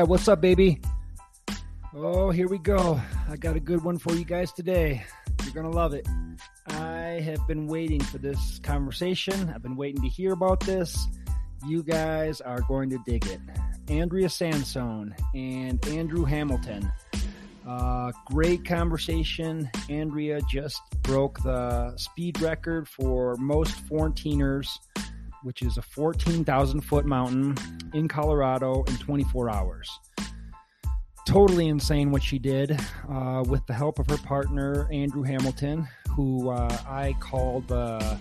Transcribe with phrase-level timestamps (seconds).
[0.00, 0.80] Yeah, what's up, baby?
[1.94, 2.98] Oh, here we go.
[3.28, 5.04] I got a good one for you guys today.
[5.44, 6.08] You're going to love it.
[6.68, 9.52] I have been waiting for this conversation.
[9.54, 11.06] I've been waiting to hear about this.
[11.66, 13.40] You guys are going to dig it.
[13.88, 16.90] Andrea Sansone and Andrew Hamilton.
[17.68, 19.70] Uh, great conversation.
[19.90, 24.66] Andrea just broke the speed record for most 14ers
[25.42, 27.56] which is a 14,000 foot mountain
[27.94, 29.90] in Colorado in 24 hours.
[31.26, 36.50] Totally insane what she did uh, with the help of her partner, Andrew Hamilton, who
[36.50, 38.18] uh, I call the,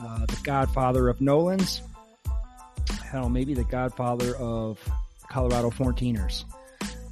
[0.00, 1.82] uh, the godfather of Nolans.
[3.10, 4.78] Hell, maybe the godfather of
[5.30, 6.44] Colorado 14ers.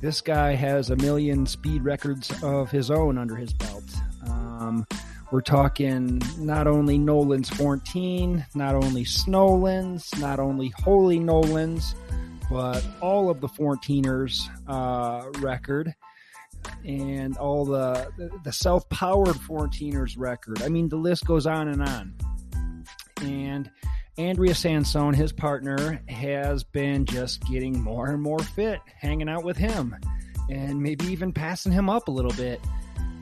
[0.01, 3.85] This guy has a million speed records of his own under his belt.
[4.27, 4.87] Um,
[5.31, 11.95] we're talking not only Nolan's 14, not only Snowlands, not only Holy Nolan's,
[12.51, 15.95] but all of the 14ers uh, record
[16.85, 18.09] and all the
[18.45, 20.63] the self-powered 14ers record.
[20.63, 22.15] I mean, the list goes on and on.
[23.23, 23.71] And
[24.19, 29.57] Andrea Sansone, his partner, has been just getting more and more fit, hanging out with
[29.57, 29.97] him,
[30.49, 32.61] and maybe even passing him up a little bit.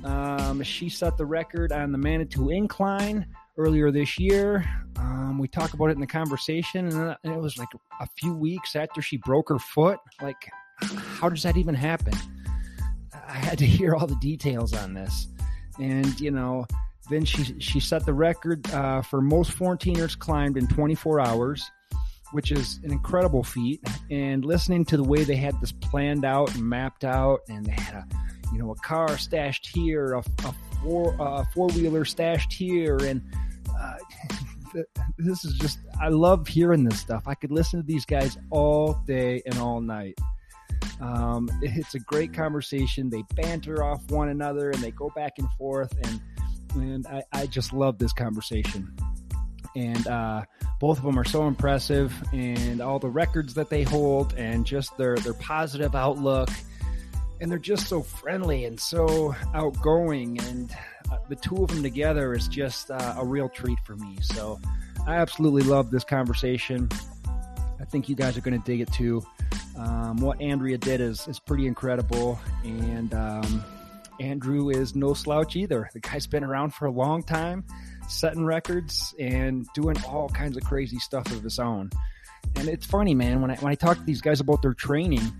[0.04, 3.26] Um, she set the record on the Manitou Incline
[3.56, 4.64] earlier this year.
[4.96, 7.68] Um, we talk about it in the conversation, and it was like
[8.00, 9.98] a few weeks after she broke her foot.
[10.22, 10.50] Like,
[10.80, 12.12] how does that even happen?
[13.26, 15.28] I had to hear all the details on this,
[15.80, 16.66] and you know,
[17.10, 21.70] then she she set the record uh, for most 14ers climbed in 24 hours,
[22.32, 23.80] which is an incredible feat.
[24.10, 27.72] And listening to the way they had this planned out and mapped out, and they
[27.72, 28.23] had a
[28.54, 33.20] you know, a car stashed here, a, a four uh, four wheeler stashed here, and
[33.76, 33.96] uh,
[35.18, 37.24] this is just I love hearing this stuff.
[37.26, 40.18] I could listen to these guys all day and all night.
[41.00, 43.10] Um, it's a great conversation.
[43.10, 46.20] They banter off one another and they go back and forth, and
[46.74, 48.94] and I, I just love this conversation.
[49.76, 50.44] And uh,
[50.78, 54.96] both of them are so impressive, and all the records that they hold, and just
[54.96, 56.50] their their positive outlook
[57.44, 60.74] and they're just so friendly and so outgoing and
[61.12, 64.16] uh, the two of them together is just uh, a real treat for me.
[64.22, 64.58] So
[65.06, 66.88] i absolutely love this conversation.
[67.78, 69.22] I think you guys are going to dig it too.
[69.76, 73.62] Um, what andrea did is, is pretty incredible and um,
[74.20, 75.90] andrew is no slouch either.
[75.92, 77.62] The guy's been around for a long time
[78.08, 81.90] setting records and doing all kinds of crazy stuff of his own.
[82.56, 85.30] And it's funny man when i, when I talk to these guys about their training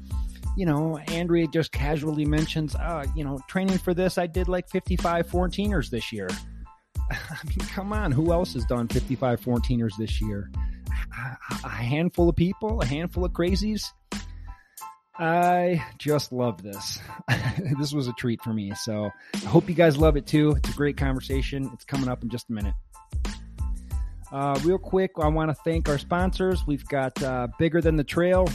[0.57, 4.69] you know, Andrea just casually mentions, uh, you know, training for this, I did like
[4.69, 6.29] 55 14ers this year.
[7.11, 10.51] I mean, come on, who else has done 55 14ers this year?
[11.65, 13.85] A, handful of people, a handful of crazies.
[15.17, 16.99] I just love this.
[17.79, 18.73] this was a treat for me.
[18.75, 20.55] So I hope you guys love it too.
[20.57, 21.71] It's a great conversation.
[21.73, 22.75] It's coming up in just a minute.
[24.33, 26.67] Uh, real quick, I want to thank our sponsors.
[26.67, 28.49] We've got uh, Bigger Than the Trail,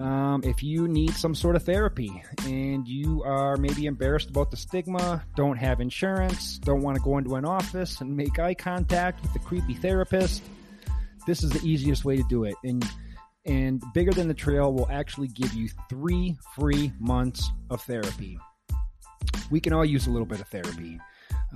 [0.00, 4.56] um, if you need some sort of therapy and you are maybe embarrassed about the
[4.56, 9.22] stigma, don't have insurance, don't want to go into an office and make eye contact
[9.22, 10.42] with the creepy therapist,
[11.26, 12.54] this is the easiest way to do it.
[12.64, 12.84] And
[13.46, 18.38] and bigger than the trail will actually give you three free months of therapy.
[19.50, 20.98] We can all use a little bit of therapy.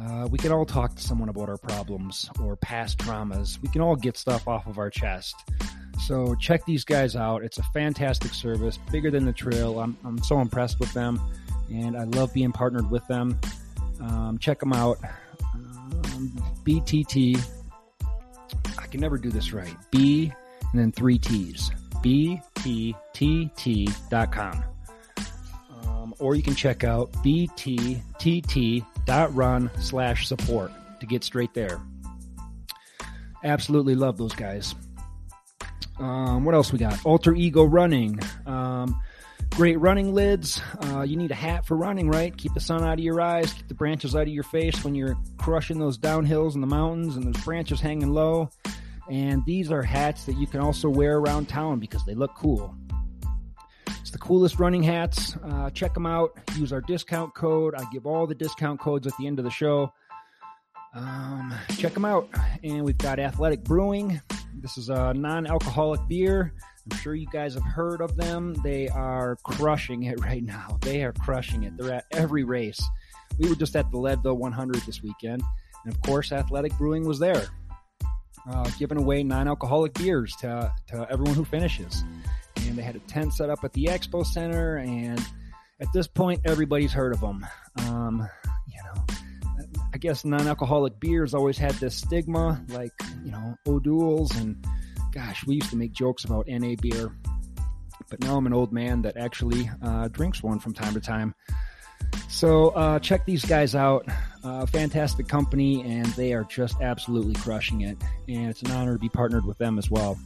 [0.01, 3.61] Uh, we can all talk to someone about our problems or past traumas.
[3.63, 5.35] We can all get stuff off of our chest.
[6.01, 7.43] So check these guys out.
[7.43, 9.81] It's a fantastic service, bigger than the trail.
[9.81, 11.21] I'm, I'm so impressed with them,
[11.71, 13.39] and I love being partnered with them.
[14.01, 14.99] Um, check them out.
[15.55, 16.33] Um,
[16.65, 17.41] BTT.
[18.79, 19.75] I can never do this right.
[19.91, 20.33] B
[20.73, 21.73] and then three T's.
[22.03, 22.95] BTTT.com.
[25.83, 28.01] Um, or you can check out bttt.run
[29.81, 31.81] slash support to get straight there.
[33.45, 34.75] Absolutely love those guys.
[35.99, 37.05] Um, what else we got?
[37.05, 38.21] Alter Ego Running.
[38.47, 39.01] Um,
[39.51, 40.61] great running lids.
[40.81, 42.37] Uh, you need a hat for running, right?
[42.37, 44.95] Keep the sun out of your eyes, keep the branches out of your face when
[44.95, 48.51] you're crushing those downhills in the mountains and those branches hanging low.
[49.11, 52.75] And these are hats that you can also wear around town because they look cool.
[54.01, 55.37] It's the coolest running hats.
[55.43, 56.39] Uh, check them out.
[56.57, 57.75] Use our discount code.
[57.75, 59.93] I give all the discount codes at the end of the show.
[60.95, 62.29] Um, check them out.
[62.63, 64.21] And we've got Athletic Brewing.
[64.61, 66.53] This is a non alcoholic beer.
[66.91, 68.55] I'm sure you guys have heard of them.
[68.65, 70.79] They are crushing it right now.
[70.83, 71.77] They are crushing it.
[71.77, 72.81] They're at every race.
[73.39, 75.43] We were just at the Leadville 100 this weekend.
[75.85, 77.47] And of course, Athletic Brewing was there,
[78.51, 82.05] uh, giving away non alcoholic beers to, to everyone who finishes
[82.67, 84.77] and they had a tent set up at the expo center.
[84.77, 85.21] And
[85.81, 87.47] at this point, everybody's heard of them.
[87.87, 88.29] Um,
[88.67, 89.05] you know,
[89.99, 92.93] I guess non-alcoholic beers always had this stigma, like
[93.25, 94.65] you know, O'Doul's, and
[95.11, 97.11] gosh, we used to make jokes about NA beer.
[98.09, 101.35] But now I'm an old man that actually uh, drinks one from time to time.
[102.29, 104.07] So uh, check these guys out.
[104.45, 107.97] Uh, fantastic company, and they are just absolutely crushing it.
[108.29, 110.17] And it's an honor to be partnered with them as well.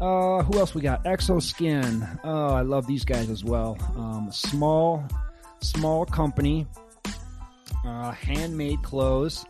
[0.00, 1.04] Uh, who else we got?
[1.04, 2.18] Xoskin.
[2.24, 3.78] Oh, I love these guys as well.
[3.94, 5.04] Um, small,
[5.60, 6.66] small company.
[7.84, 9.44] Uh, handmade clothes.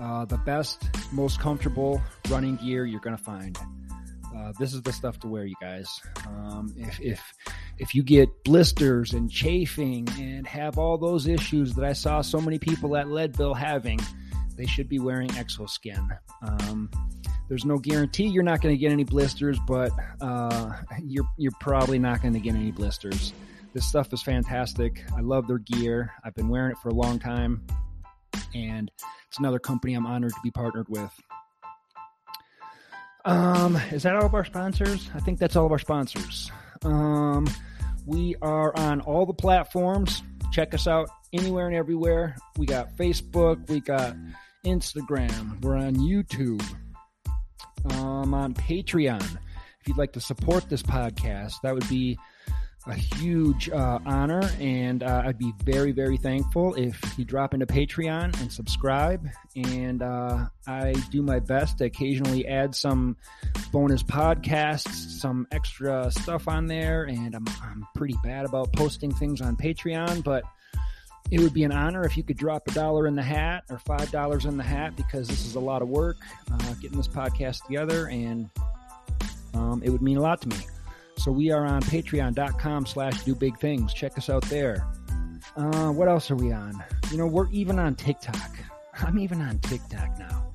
[0.00, 2.00] Uh, the best, most comfortable
[2.30, 3.58] running gear you're gonna find.
[4.34, 6.00] Uh, this is the stuff to wear, you guys.
[6.26, 7.34] Um, if if
[7.78, 12.40] if you get blisters and chafing and have all those issues that I saw so
[12.40, 14.00] many people at Leadville having,
[14.56, 16.08] they should be wearing Xoskin.
[16.42, 16.90] Um,
[17.48, 21.98] there's no guarantee you're not going to get any blisters, but uh, you're you're probably
[21.98, 23.32] not going to get any blisters.
[23.72, 25.02] This stuff is fantastic.
[25.16, 26.12] I love their gear.
[26.24, 27.66] I've been wearing it for a long time,
[28.54, 28.90] and
[29.28, 31.10] it's another company I'm honored to be partnered with.
[33.24, 35.08] Um, is that all of our sponsors?
[35.14, 36.50] I think that's all of our sponsors.
[36.84, 37.48] Um,
[38.04, 40.22] we are on all the platforms.
[40.52, 42.36] Check us out anywhere and everywhere.
[42.58, 44.16] We got Facebook, we got
[44.66, 46.62] Instagram, we're on YouTube
[47.92, 49.22] um, on Patreon.
[49.80, 52.18] If you'd like to support this podcast, that would be
[52.86, 57.66] a huge uh, honor, and uh, I'd be very, very thankful if you drop into
[57.66, 59.28] Patreon and subscribe.
[59.54, 63.16] And uh, I do my best to occasionally add some
[63.70, 69.40] bonus podcasts, some extra stuff on there, and I'm, I'm pretty bad about posting things
[69.40, 70.44] on Patreon, but
[71.30, 73.78] it would be an honor if you could drop a dollar in the hat or
[73.78, 76.16] five dollars in the hat because this is a lot of work
[76.52, 78.50] uh, getting this podcast together and
[79.54, 80.56] um, it would mean a lot to me
[81.22, 83.94] so we are on patreon.com slash do big things.
[83.94, 84.84] Check us out there.
[85.56, 86.82] Uh, what else are we on?
[87.12, 88.50] You know we're even on tiktok.
[88.94, 90.52] I'm even on tiktok now.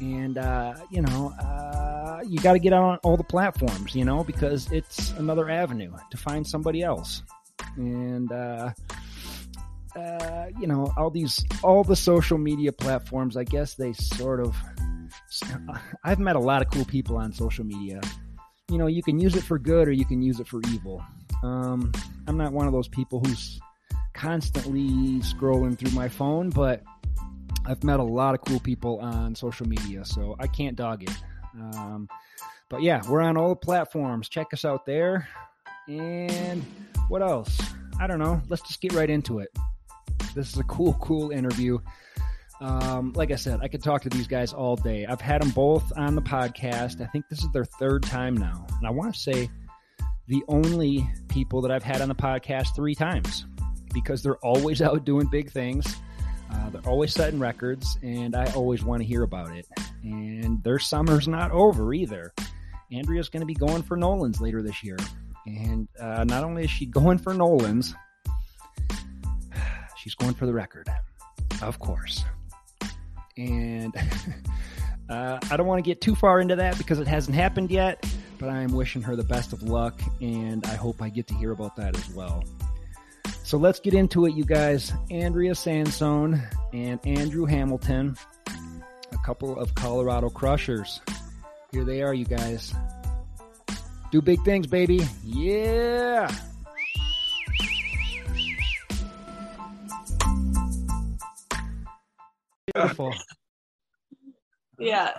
[0.00, 4.24] And uh, you know uh, you got to get on all the platforms you know
[4.24, 7.22] because it's another avenue to find somebody else.
[7.76, 8.72] And uh,
[9.96, 14.56] uh, you know, all these, all the social media platforms, I guess they sort of,
[16.04, 18.00] I've met a lot of cool people on social media.
[18.70, 21.04] You know, you can use it for good or you can use it for evil.
[21.42, 21.92] Um,
[22.26, 23.60] I'm not one of those people who's
[24.14, 26.82] constantly scrolling through my phone, but
[27.66, 31.16] I've met a lot of cool people on social media, so I can't dog it.
[31.54, 32.08] Um,
[32.68, 34.28] but yeah, we're on all the platforms.
[34.28, 35.28] Check us out there.
[35.86, 36.64] And
[37.08, 37.60] what else?
[38.00, 38.40] I don't know.
[38.48, 39.48] Let's just get right into it.
[40.34, 41.78] This is a cool, cool interview.
[42.60, 45.06] Um, like I said, I could talk to these guys all day.
[45.06, 47.00] I've had them both on the podcast.
[47.00, 48.66] I think this is their third time now.
[48.78, 49.50] And I want to say
[50.28, 53.44] the only people that I've had on the podcast three times
[53.92, 55.96] because they're always out doing big things.
[56.50, 59.66] Uh, they're always setting records, and I always want to hear about it.
[60.02, 62.32] And their summer's not over either.
[62.92, 64.98] Andrea's going to be going for Nolan's later this year.
[65.46, 67.94] And uh, not only is she going for Nolan's,
[69.96, 70.88] She's going for the record,
[71.62, 72.24] of course.
[73.36, 73.94] And
[75.08, 78.04] uh, I don't want to get too far into that because it hasn't happened yet,
[78.38, 81.34] but I am wishing her the best of luck, and I hope I get to
[81.34, 82.44] hear about that as well.
[83.42, 84.92] So let's get into it, you guys.
[85.10, 88.16] Andrea Sansone and Andrew Hamilton,
[89.12, 91.00] a couple of Colorado Crushers.
[91.70, 92.74] Here they are, you guys.
[94.10, 95.06] Do big things, baby.
[95.24, 96.34] Yeah.
[102.74, 103.14] Beautiful.
[104.78, 105.12] yeah.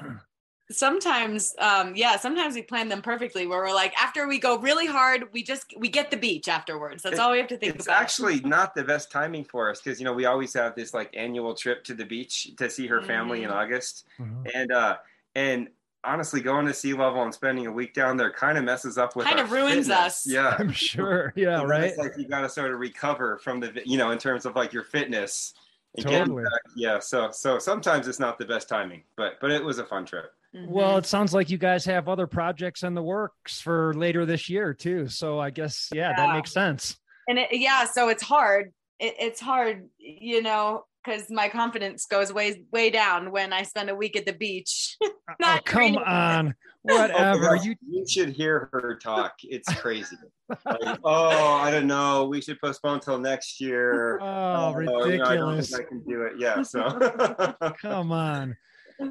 [0.71, 4.87] Sometimes, um, yeah, sometimes we plan them perfectly where we're like, after we go really
[4.87, 7.03] hard, we just we get the beach afterwards.
[7.03, 8.01] That's it, all we have to think it's about.
[8.01, 10.91] It's actually not the best timing for us because you know we always have this
[10.91, 13.51] like annual trip to the beach to see her family mm-hmm.
[13.51, 14.05] in August.
[14.19, 14.47] Mm-hmm.
[14.55, 14.97] And uh
[15.35, 15.69] and
[16.05, 19.15] honestly, going to sea level and spending a week down there kind of messes up
[19.15, 19.97] with Kind of ruins fitness.
[19.97, 20.27] us.
[20.27, 21.33] Yeah, I'm sure.
[21.35, 21.85] Yeah, right.
[21.85, 24.55] It's like you got to sort of recover from the, you know, in terms of
[24.55, 25.53] like your fitness.
[25.97, 26.43] And Totally.
[26.43, 26.61] back.
[26.75, 26.99] Yeah.
[26.99, 30.31] So so sometimes it's not the best timing, but but it was a fun trip.
[30.55, 30.71] Mm-hmm.
[30.71, 34.49] Well, it sounds like you guys have other projects in the works for later this
[34.49, 35.07] year too.
[35.09, 36.97] So I guess yeah, that makes sense.
[37.27, 38.71] and it, yeah, so it's hard.
[38.99, 43.89] It, it's hard, you know, because my confidence goes way way down when I spend
[43.89, 44.97] a week at the beach.
[45.43, 46.55] oh, come on.
[46.89, 47.39] Oh, Whatever.
[47.55, 49.35] gosh, you you should hear her talk.
[49.43, 50.15] It's crazy.
[50.63, 52.25] Like, oh, I don't know.
[52.25, 54.19] We should postpone till next year.
[54.21, 55.71] oh, you know, I don't ridiculous.
[55.71, 56.33] think I can do it.
[56.37, 56.61] Yeah.
[56.61, 56.83] So
[57.81, 58.55] Come on.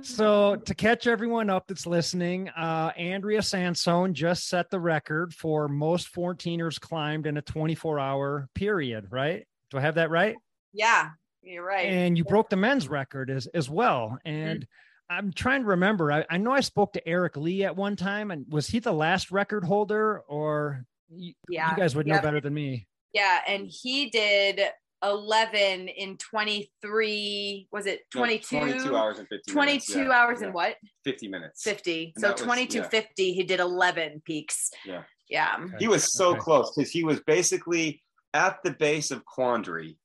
[0.02, 5.66] So to catch everyone up that's listening, uh, Andrea Sansone just set the record for
[5.66, 9.45] most 14ers climbed in a 24 hour period, right?
[9.73, 10.37] Do I have that right?
[10.73, 11.09] yeah,
[11.43, 11.87] you're right.
[11.87, 14.19] And you broke the men's record as, as well.
[14.25, 14.64] And
[15.11, 16.11] I'm trying to remember.
[16.11, 18.92] I, I know I spoke to Eric Lee at one time, and was he the
[18.92, 22.23] last record holder, or you, yeah, you guys would know Yep.
[22.23, 22.87] better than me?
[23.12, 24.61] yeah, and he did
[25.04, 27.68] 11 in 23.
[27.70, 28.58] Was it 22?
[28.58, 29.94] 22 hours and 50 22 minutes.
[30.08, 30.46] Yeah, hours yeah.
[30.46, 30.76] and what?
[31.04, 31.62] 50 minutes.
[31.62, 32.12] 50.
[32.16, 34.70] And So that was- 2250, he did 11 peaks.
[34.84, 35.02] Yeah.
[35.28, 35.56] Yeah.
[35.61, 35.75] Okay.
[35.78, 36.40] He was so Okay.
[36.40, 39.96] close because he was basically at the base of Quandary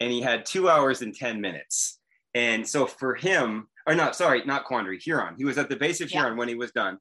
[0.00, 1.98] and he had two hours and 10 minutes.
[2.34, 5.34] And so for him, or not, sorry, not Quandary, Huron.
[5.38, 6.20] He was at the base of Yeah.
[6.20, 6.98] Huron when he was done.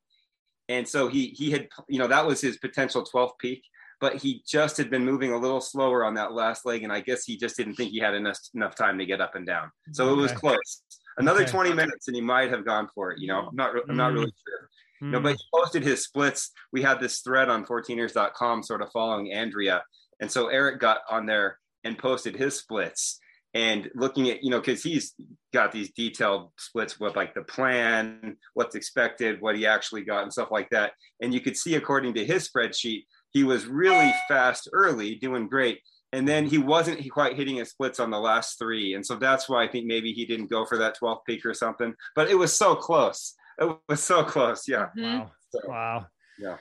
[0.69, 3.63] And so he he had, you know, that was his potential 12th peak,
[3.99, 6.83] but he just had been moving a little slower on that last leg.
[6.83, 9.35] And I guess he just didn't think he had enough enough time to get up
[9.35, 9.69] and down.
[9.91, 10.83] So it was close.
[11.17, 11.51] Another Okay.
[11.51, 13.19] 20 minutes and he might have gone for it.
[13.19, 14.15] You know, I'm not, I'm not Mm.
[14.15, 14.69] really sure.
[15.01, 15.23] No, Hmm.
[15.23, 16.51] but he posted his splits.
[16.71, 19.83] We had this thread on 14ers.com sort of following Andrea.
[20.19, 23.19] And so Eric got on there and posted his splits
[23.57, 25.15] and looking at, you know, because he's
[25.51, 30.31] got these detailed splits with like the plan, what's expected, what he actually got, and
[30.31, 30.91] stuff like that.
[31.23, 35.79] And you could see, according to his spreadsheet, he was really fast early, doing great.
[36.13, 38.93] And then he wasn't quite hitting his splits on the last three.
[38.93, 41.55] And so that's why I think maybe he didn't go for that 12th peak or
[41.55, 41.95] something.
[42.15, 43.33] But it was so close.
[43.59, 44.67] It was so close.
[44.67, 44.89] Yeah.
[44.95, 45.19] Mhm.
[45.19, 45.31] Wow.
[45.49, 46.07] So, Wow.
[46.37, 46.57] Yeah.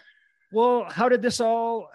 [0.51, 1.91] Well, how did this all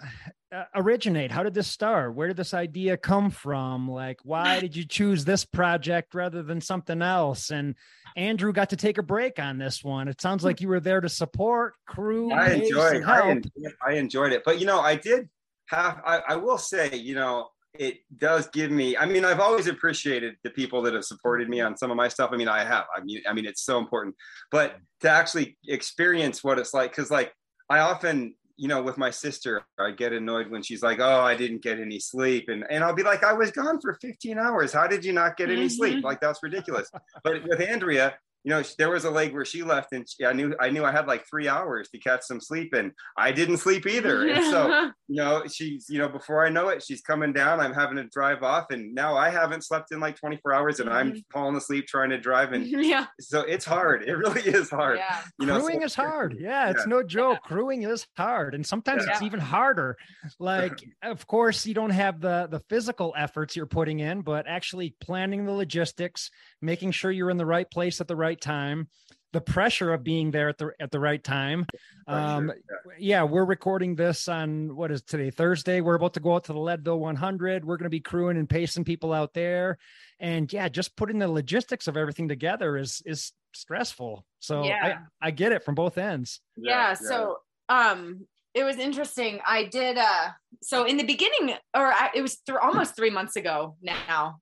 [0.52, 1.30] uh, originate?
[1.30, 2.14] How did this start?
[2.14, 3.90] Where did this idea come from?
[3.90, 7.50] Like, why did you choose this project rather than something else?
[7.50, 7.74] And
[8.16, 10.08] Andrew got to take a break on this one.
[10.08, 14.32] It sounds like you were there to support, crew, I enjoyed, I enjoyed, I enjoyed
[14.32, 14.42] it.
[14.44, 15.28] But you know, I did
[15.68, 18.96] have, I, I will say, you know, it does give me.
[18.98, 22.08] I mean, I've always appreciated the people that have supported me on some of my
[22.08, 22.30] stuff.
[22.30, 22.84] I mean, I have.
[22.94, 24.14] I mean, I mean, it's so important.
[24.50, 27.32] But to actually experience what it's like, because like
[27.70, 31.34] I often, you know, with my sister, I get annoyed when she's like, "Oh, I
[31.34, 34.72] didn't get any sleep," and and I'll be like, "I was gone for 15 hours.
[34.72, 35.96] How did you not get any sleep?
[35.96, 36.04] Mhm.
[36.04, 36.88] Like that's ridiculous."
[37.24, 40.32] but with Andrea, you know, there was a leg where she left, and she, I
[40.32, 43.58] knew I knew I had like three hours to catch some sleep, and I didn't
[43.58, 44.28] sleep either.
[44.28, 47.60] And so, you know, she's, you know, before I know it, she's coming down.
[47.60, 50.90] I'm having to drive off, and now I haven't slept in like 24 hours, and
[50.90, 51.24] I'm Mhm.
[51.32, 53.06] falling asleep trying to drive, and yeah.
[53.20, 54.02] so it's hard.
[54.08, 54.98] It really is hard.
[54.98, 55.20] Yeah.
[55.38, 56.36] You know, crewing so- is hard.
[56.40, 56.86] Yeah, it's Yeah.
[56.90, 57.38] no joke.
[57.44, 59.26] Crewing is hard, and sometimes it's Yeah.
[59.26, 59.96] even harder.
[60.38, 64.96] Like, of course, you don't have the the physical efforts you're putting in, but actually
[65.00, 66.30] planning the logistics,
[66.60, 68.88] making sure you're in the right place at the right time,
[69.32, 71.66] the pressure of being there at the at the right time.
[72.06, 72.60] Um, Pressure,
[72.98, 73.18] yeah.
[73.18, 75.80] yeah, we're recording this on what is today, Thursday.
[75.80, 77.64] We're about to go out to the Leadville 100.
[77.64, 79.78] We're going to be crewing and pacing people out there,
[80.20, 84.24] and yeah, just putting the logistics of everything together is is stressful.
[84.40, 84.98] So Yeah.
[85.22, 86.40] I I get it from both ends.
[86.56, 90.28] yeah, so um it was interesting i did uh
[90.60, 94.40] so in the beginning or I, it was th- almost three months ago now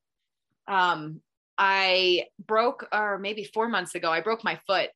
[0.67, 1.21] um
[1.61, 4.89] i broke or maybe four months ago i broke my foot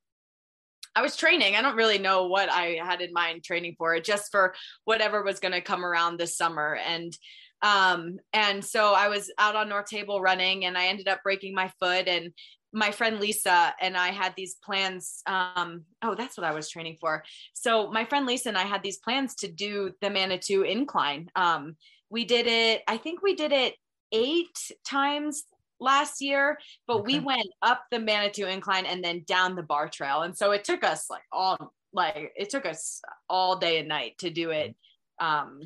[0.96, 4.30] i was training i don't really know what i had in mind training for just
[4.32, 4.54] for
[4.84, 7.16] whatever was going to come around this summer and
[7.62, 11.54] um and so i was out on north table running and i ended up breaking
[11.54, 12.32] my foot and
[12.74, 15.22] my friend Lisa and I had these plans.
[15.26, 17.22] Um, oh, that's what I was training for.
[17.54, 21.30] So my friend Lisa and I had these plans to do the Manitou incline.
[21.36, 21.76] Um,
[22.10, 22.82] we did it.
[22.88, 23.74] I think we did it
[24.12, 25.44] eight times
[25.84, 30.22] last year, but we went up the Manitou incline and then down the Barr trail.
[30.22, 34.18] And so it took us like all like it took us all day and night
[34.18, 34.74] to do it.
[35.20, 35.60] Um,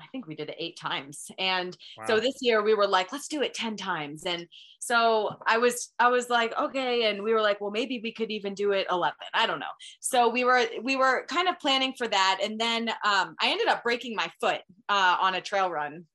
[0.00, 1.30] I think we did it eight times.
[1.38, 4.24] And so this year we were like, let's do it 10 times.
[4.24, 4.46] And
[4.78, 7.10] so I was, I was like, okay.
[7.10, 9.14] And we were like, well, maybe we could even do it 11.
[9.34, 9.66] I don't know.
[10.00, 12.40] So we were, we were kind of planning for that.
[12.42, 16.06] And then um, I ended up breaking my foot uh, on a trail run.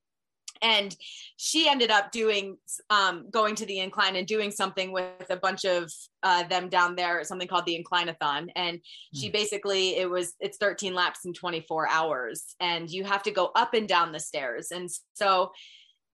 [0.62, 0.96] And
[1.38, 2.58] she ended up doing
[2.90, 5.92] um, going to the incline and doing something with a bunch of
[6.24, 8.50] uh, them down there something called the inclinathon.
[8.56, 8.80] And
[9.14, 13.52] she basically it was it's 13 laps in 24 hours and you have to go
[13.56, 14.72] up and down the stairs.
[14.72, 15.52] And so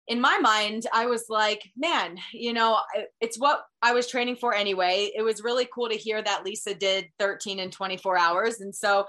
[0.08, 2.76] in my mind i was like man you know
[3.22, 5.12] it's what i was training for anyway.
[5.16, 8.62] It was really cool to hear that lisa did 13 in 24 hours.
[8.62, 9.06] And so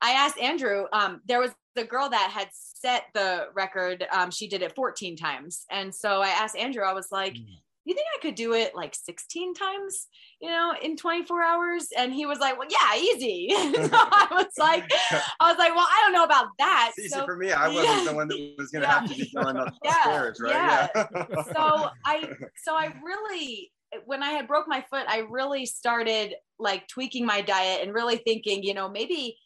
[0.00, 4.06] I asked Andrew, um, there was the girl that had set the record.
[4.12, 5.64] Um, she did it 14 times.
[5.70, 7.46] And so I asked Andrew, I was like, mm.
[7.84, 10.08] you think I could do it like 16 times,
[10.40, 11.88] you know, in 24 hours?
[11.96, 13.48] And he was like, well, yeah, easy.
[13.50, 14.90] so I was like,
[15.40, 16.92] I was like, well, I don't know about that.
[16.98, 17.52] Easy so, for me.
[17.52, 18.04] I wasn't yeah.
[18.10, 19.00] the one that was going to yeah.
[19.00, 20.02] have to be going up the yeah.
[20.02, 20.52] stairs, right?
[20.52, 20.88] Yeah.
[20.94, 21.42] yeah.
[21.42, 23.70] so I, so I really,
[24.06, 28.16] when I had broke my foot, I really started like tweaking my diet and really
[28.16, 29.36] thinking, you know, maybe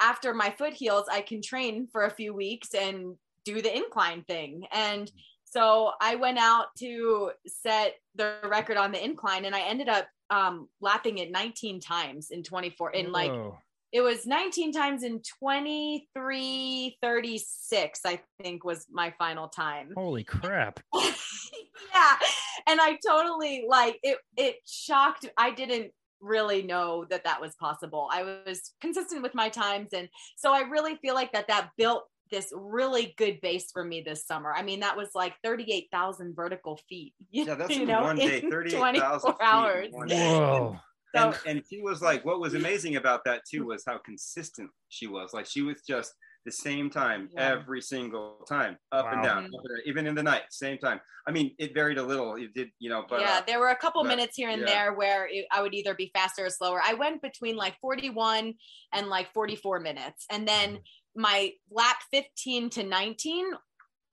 [0.00, 4.22] after my foot heals, I can train for a few weeks and do the incline
[4.24, 4.66] thing.
[4.72, 5.10] And
[5.44, 10.06] so I went out to set the record on the incline and I ended up
[10.30, 13.30] um, lapping it 19 times in 24 in like
[13.92, 19.90] it was 19 times in 23 36 i think was my final time.
[19.96, 20.80] Holy crap.
[21.94, 22.16] Yeah.
[22.66, 28.08] And i totally like it it shocked i didn't really know that that was possible.
[28.12, 29.90] I was consistent with my times.
[29.92, 34.00] And so I really feel like that that built this really good base for me
[34.00, 34.52] this summer.
[34.52, 37.12] I mean, that was like 38,000 vertical feet.
[37.30, 39.88] Yeah, that's you know, one day, 38,000 hours.
[39.92, 40.78] Whoa.
[41.14, 44.70] So, and, and she was like, what was amazing about that too was how consistent
[44.88, 45.32] she was.
[45.32, 46.12] Like she was just
[46.44, 47.52] the same time yeah.
[47.52, 49.12] every single time, up wow.
[49.12, 51.00] and down, up and even in the night, same time.
[51.26, 52.36] I mean, it varied a little.
[52.36, 54.60] It did, you know, but yeah, uh, there were a couple but, minutes here and
[54.60, 54.66] yeah.
[54.66, 56.80] there where it, I would either be faster or slower.
[56.84, 58.54] I went between like 41
[58.92, 61.22] and like 44 minutes, and then mm-hmm.
[61.22, 63.46] my lap 15 to 19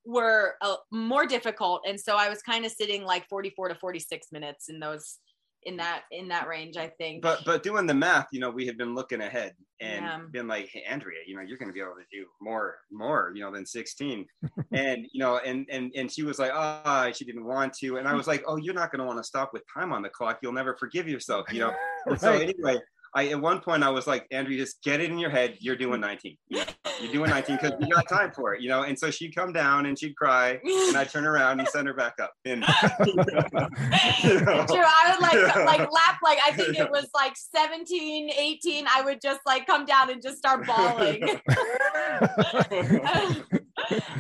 [0.06, 4.28] were uh, more difficult, and so I was kind of sitting like 44 to 46
[4.32, 5.18] minutes in those
[5.64, 7.22] in that in that range i think.
[7.22, 10.20] But but doing the math you know we had been looking ahead and yeah.
[10.32, 13.32] been like hey andrea you know you're going to be able to do more more
[13.36, 14.26] you know than 16
[14.72, 17.98] and you know and and and she was like ah oh, she didn't want to.
[17.98, 20.02] And i was like oh you're not going to want to stop with time on
[20.02, 20.40] the clock.
[20.42, 21.74] You'll never forgive yourself you know?
[22.08, 22.20] Right.
[22.20, 22.80] so anyway
[23.14, 25.58] I at one point I was like, Andrew, just get it in your head.
[25.60, 26.38] You're doing 19.
[26.48, 26.66] You know,
[27.02, 28.84] you're doing 19 because you got time for it, you know.
[28.84, 31.94] And so she'd come down and she'd cry, and I'd turn around and send her
[31.94, 32.32] back up.
[32.46, 32.64] And
[33.06, 34.84] you know, True.
[34.84, 35.64] I would like yeah.
[35.66, 38.86] like lap like I think it was like 17, 18.
[38.94, 41.24] I would just like come down and just start bawling.
[41.50, 43.44] I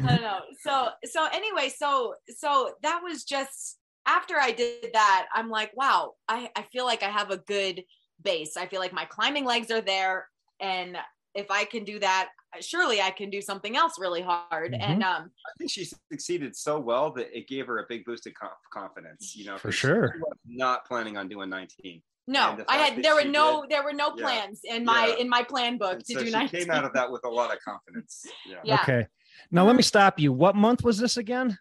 [0.06, 0.40] don't know.
[0.62, 6.14] So so anyway, so so that was just after I did that, I'm like, wow,
[6.28, 7.84] I, I feel like I have a good
[8.24, 8.58] base.
[8.58, 10.28] I feel like my climbing legs are there.
[10.60, 10.98] And
[11.34, 12.30] if I can do that,
[12.60, 14.74] surely I can do something else really hard.
[14.74, 14.82] Mm-hmm.
[14.82, 18.28] And um, I think she succeeded so well that it gave her a big boost
[18.28, 18.34] of
[18.72, 19.36] confidence.
[19.36, 20.16] You know, for sure.
[20.46, 22.02] not planning on doing 19.
[22.28, 24.76] No, I had there were no did, there were no plans yeah.
[24.76, 25.16] in my yeah.
[25.16, 26.62] in my plan book and to so do 19.
[26.62, 28.26] Came out of that with a lot of confidence.
[28.48, 28.58] Yeah.
[28.64, 28.82] yeah.
[28.82, 29.08] Okay.
[29.50, 30.32] Now let me stop you.
[30.32, 31.58] What month was this again?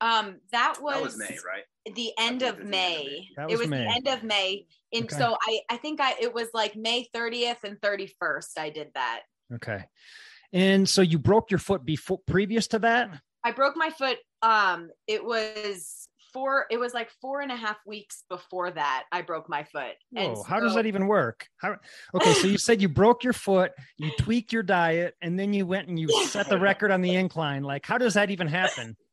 [0.00, 1.64] Um, that was, that was May, right?
[1.94, 3.28] The end of May.
[3.36, 3.84] Was it was May.
[3.84, 4.66] the end of May.
[4.92, 5.16] And okay.
[5.16, 8.58] so I, I think I it was like May 30th and 31st.
[8.58, 9.22] I did that.
[9.54, 9.84] Okay.
[10.52, 13.10] And so you broke your foot before previous to that?
[13.44, 14.18] I broke my foot.
[14.42, 19.22] Um, it was four, it was like four and a half weeks before that I
[19.22, 19.94] broke my foot.
[20.10, 21.46] Whoa, so, how does that even work?
[21.58, 21.76] How
[22.14, 25.66] okay, so you said you broke your foot, you tweaked your diet, and then you
[25.66, 27.62] went and you set the record on the incline.
[27.62, 28.96] Like, how does that even happen?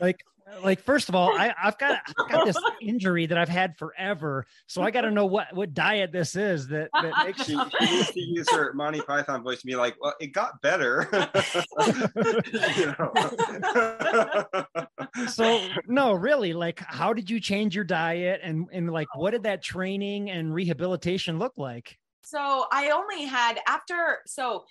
[0.00, 0.24] Like
[0.62, 4.46] like first of all, I, have got I've got this injury that I've had forever,
[4.66, 7.96] so I got to know what what diet this is that that makes she, she
[7.96, 11.08] used to use her Monty Python voice to be like, "Well, it got better."
[15.28, 19.44] so no, really, like, how did you change your diet, and and like, what did
[19.44, 21.98] that training and rehabilitation look like?
[22.22, 24.64] So I only had after so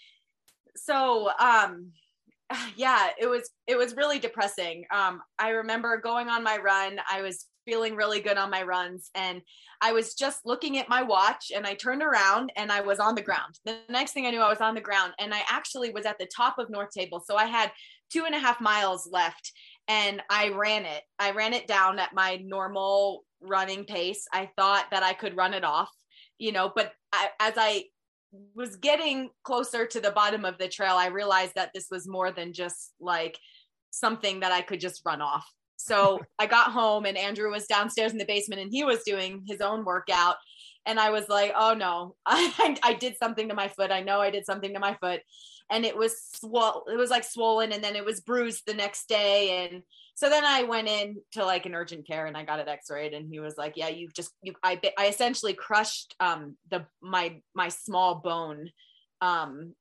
[0.76, 1.92] so um
[2.76, 4.86] yeah, it was it was really depressing.
[4.92, 7.00] Um, I remember going on my run.
[7.10, 9.42] I was feeling really good on my runs, and
[9.82, 13.16] I was just looking at my watch, and I turned around, and I was on
[13.16, 13.60] the ground.
[13.66, 16.18] The next thing I knew, I was on the ground, and I actually was at
[16.18, 17.24] the top of North Table.
[17.26, 17.72] So I had
[18.12, 19.52] two and a half miles left,
[19.88, 21.04] and I ran it.
[21.20, 24.26] I ran it down at my normal running pace.
[24.34, 25.92] I thought that I could run it off,
[26.40, 27.86] you know, but I, as I
[28.54, 32.32] was getting closer to the bottom of the trail, I realized that this was more
[32.32, 33.38] than just like
[33.92, 35.46] something that I could just run off.
[35.78, 39.44] So I got home and Andrew was downstairs in the basement and he was doing
[39.48, 40.36] his own workout.
[40.86, 43.92] And I was like, oh no, I, I did something to my foot.
[43.92, 45.22] I know I did something to my foot.
[45.70, 49.08] And it was swell it was like swollen and then it was bruised the next
[49.08, 49.84] day and
[50.20, 53.14] so then I went in to like an urgent care and I got it x-rayed
[53.14, 57.40] and he was like, yeah, you just, you, I, I essentially crushed, um, the, my,
[57.56, 58.70] my small bone,
[59.22, 59.76] um,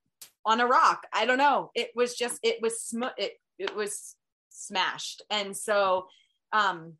[0.46, 1.08] on a rock.
[1.12, 1.72] I don't know.
[1.74, 4.14] It was just, it was, sm- it, it was
[4.50, 5.22] smashed.
[5.28, 6.06] And so,
[6.52, 6.92] um,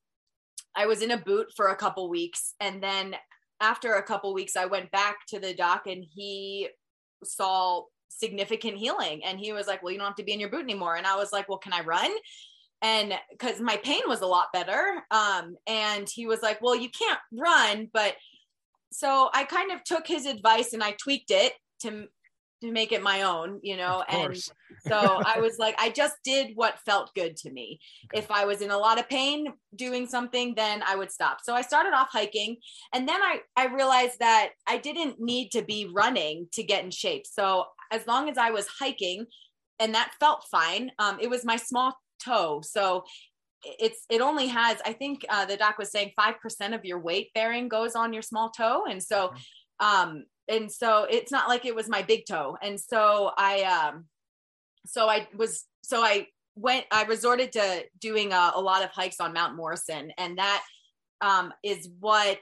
[0.74, 3.14] I was in a boot for a couple weeks and then
[3.60, 6.70] after a couple weeks I went back to the doc and he
[7.22, 9.24] saw significant healing.
[9.24, 10.96] And he was like well you don't have to be in your boot anymore.
[10.96, 12.10] And i was like well can i run?
[12.80, 15.02] And because my pain was a lot better.
[15.10, 17.88] Um and he was like well you can't run.
[17.92, 18.14] But
[18.90, 22.06] so i kind of took his advice and i tweaked it to
[22.60, 24.36] to make it my own you know and
[24.86, 27.78] so i was like i just did what felt good to me.
[28.12, 28.18] Okay.
[28.18, 31.38] if i was in a lot of pain doing something then i would stop.
[31.42, 32.56] So i started off hiking
[32.92, 36.90] and then i i realized that i didn't need to be running to get in
[36.90, 37.26] shape.
[37.26, 39.26] So as long as i was hiking
[39.78, 40.90] and that felt fine.
[40.98, 42.60] Um, it was my small toe.
[42.62, 43.04] So
[43.64, 47.34] it's it only has i think uh, the doc was saying 5% of your weight
[47.34, 49.32] bearing goes on your small toe and so
[49.80, 52.56] um and so it's not like it was my big toe.
[52.62, 54.06] And so i um
[54.86, 59.18] so i was so i went i resorted to doing a, a lot of hikes
[59.18, 60.62] on mount morrison and that
[61.20, 62.38] um is what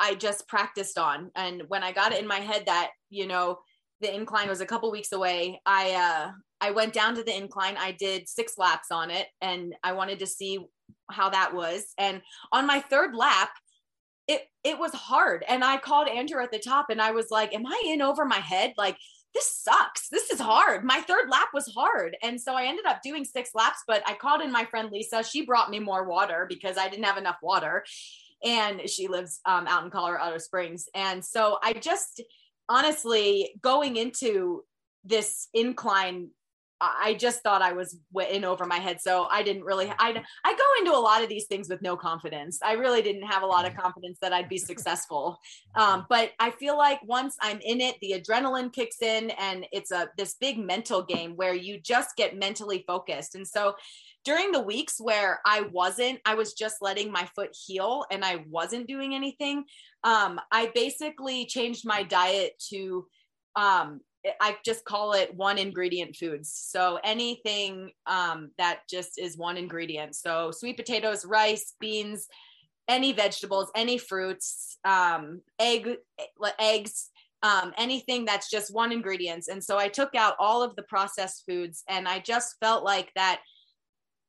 [0.00, 1.30] i just practiced on.
[1.36, 3.58] And when i got it in my head that you know
[4.00, 7.76] the incline was a couple weeks away i uh I went down to the incline.
[7.78, 10.58] I did six laps on it and I wanted to see
[11.10, 11.84] how that was.
[11.96, 13.50] And on my third lap,
[14.26, 15.44] it it was hard.
[15.48, 18.24] And I called Andrew at the top and I was like, Am I in over
[18.24, 18.74] my head?
[18.76, 18.96] Like,
[19.34, 20.08] this sucks.
[20.08, 20.84] This is hard.
[20.84, 22.16] My third lap was hard.
[22.22, 25.22] And so I ended up doing six laps, but I called in my friend Lisa.
[25.22, 27.84] She brought me more water because I didn't have enough water.
[28.42, 30.88] And she lives um, out in Colorado Springs.
[30.94, 32.22] And so I just
[32.68, 34.64] honestly going into
[35.04, 36.30] this incline
[36.80, 37.98] I just thought I was
[38.30, 39.00] in over my head.
[39.00, 41.96] So I didn't really, I, I go into a lot of these things with no
[41.96, 42.60] confidence.
[42.62, 45.38] I really didn't have a lot of confidence that I'd be successful.
[45.74, 49.90] Um, but I feel like once I'm in it, the adrenaline kicks in and it's
[49.90, 53.34] a, this big mental game where you just get mentally focused.
[53.34, 53.74] And so
[54.24, 58.44] during the weeks where I wasn't, I was just letting my foot heal and I
[58.48, 59.64] wasn't doing anything.
[60.04, 63.06] Um, I basically changed my diet to,
[63.56, 64.00] um,
[64.40, 66.52] I just call it one ingredient foods.
[66.52, 70.16] So anything um, that just is one ingredient.
[70.16, 72.26] So sweet potatoes, rice, beans,
[72.88, 75.96] any vegetables, any fruits, um, egg,
[76.58, 77.10] eggs,
[77.42, 79.44] um, anything that's just one ingredient.
[79.48, 83.12] And so I took out all of the processed foods, and I just felt like
[83.14, 83.40] that.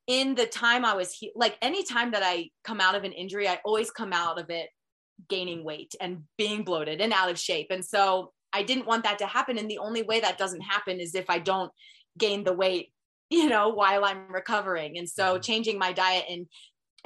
[0.09, 3.13] In the time I was he- like, any time that I come out of an
[3.13, 4.69] injury, I always come out of it
[5.29, 7.67] gaining weight and being bloated and out of shape.
[7.69, 9.59] And so I didn't want that to happen.
[9.59, 11.71] And the only way that doesn't happen is if I don't
[12.17, 12.91] gain the weight,
[13.29, 14.97] you know, while I'm recovering.
[14.97, 15.41] And so mm-hmm.
[15.41, 16.47] changing my diet and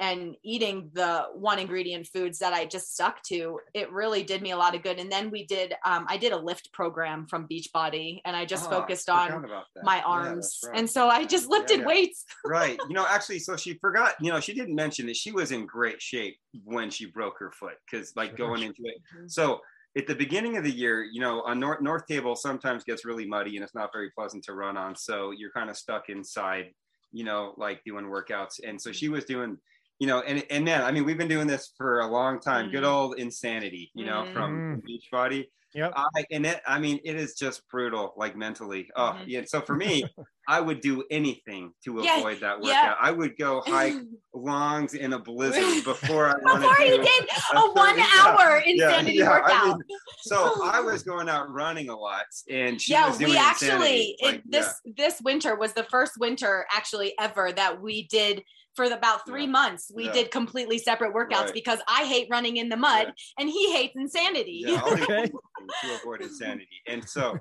[0.00, 4.50] and eating the one ingredient foods that I just stuck to, it really did me
[4.50, 4.98] a lot of good.
[4.98, 8.66] And then we did, um, I did a lift program from Beachbody and I just
[8.66, 9.46] oh, focused on
[9.82, 10.60] my arms.
[10.62, 10.78] Yeah, right.
[10.78, 11.86] And so I just lifted yeah, yeah.
[11.86, 12.24] weights.
[12.46, 12.78] right.
[12.88, 15.66] You know, actually, so she forgot, you know, she didn't mention that she was in
[15.66, 18.96] great shape when she broke her foot because like going into it.
[19.16, 19.28] Mm-hmm.
[19.28, 19.60] So
[19.96, 23.26] at the beginning of the year, you know, on North, North Table sometimes gets really
[23.26, 24.96] muddy and it's not very pleasant to run on.
[24.96, 26.72] So you're kind of stuck inside,
[27.12, 28.58] you know, like doing workouts.
[28.66, 29.56] And so she was doing,
[29.98, 32.68] you know, and and man, I mean, we've been doing this for a long time.
[32.68, 32.72] Mm.
[32.72, 34.32] Good old insanity, you know, mm.
[34.32, 35.46] from Beachbody.
[35.74, 35.90] Yeah.
[35.96, 38.88] I, and it, I mean, it is just brutal, like mentally.
[38.94, 39.24] Oh, mm-hmm.
[39.26, 39.42] yeah.
[39.44, 40.04] So for me,
[40.48, 42.68] I would do anything to yeah, avoid that workout.
[42.68, 42.94] Yeah.
[43.00, 43.94] I would go hike
[44.32, 49.28] longs in a blizzard before I before you did a, a one hour insanity yeah,
[49.28, 49.50] workout.
[49.50, 49.82] I mean,
[50.22, 55.20] so I was going out running a lot, and yeah, we actually it, this this
[55.22, 59.50] winter was the first winter actually ever that we did for about three yeah.
[59.50, 60.12] months we yeah.
[60.12, 61.54] did completely separate workouts right.
[61.54, 63.12] because i hate running in the mud yeah.
[63.38, 65.26] and he hates insanity yeah, okay.
[65.26, 67.38] to avoid insanity and so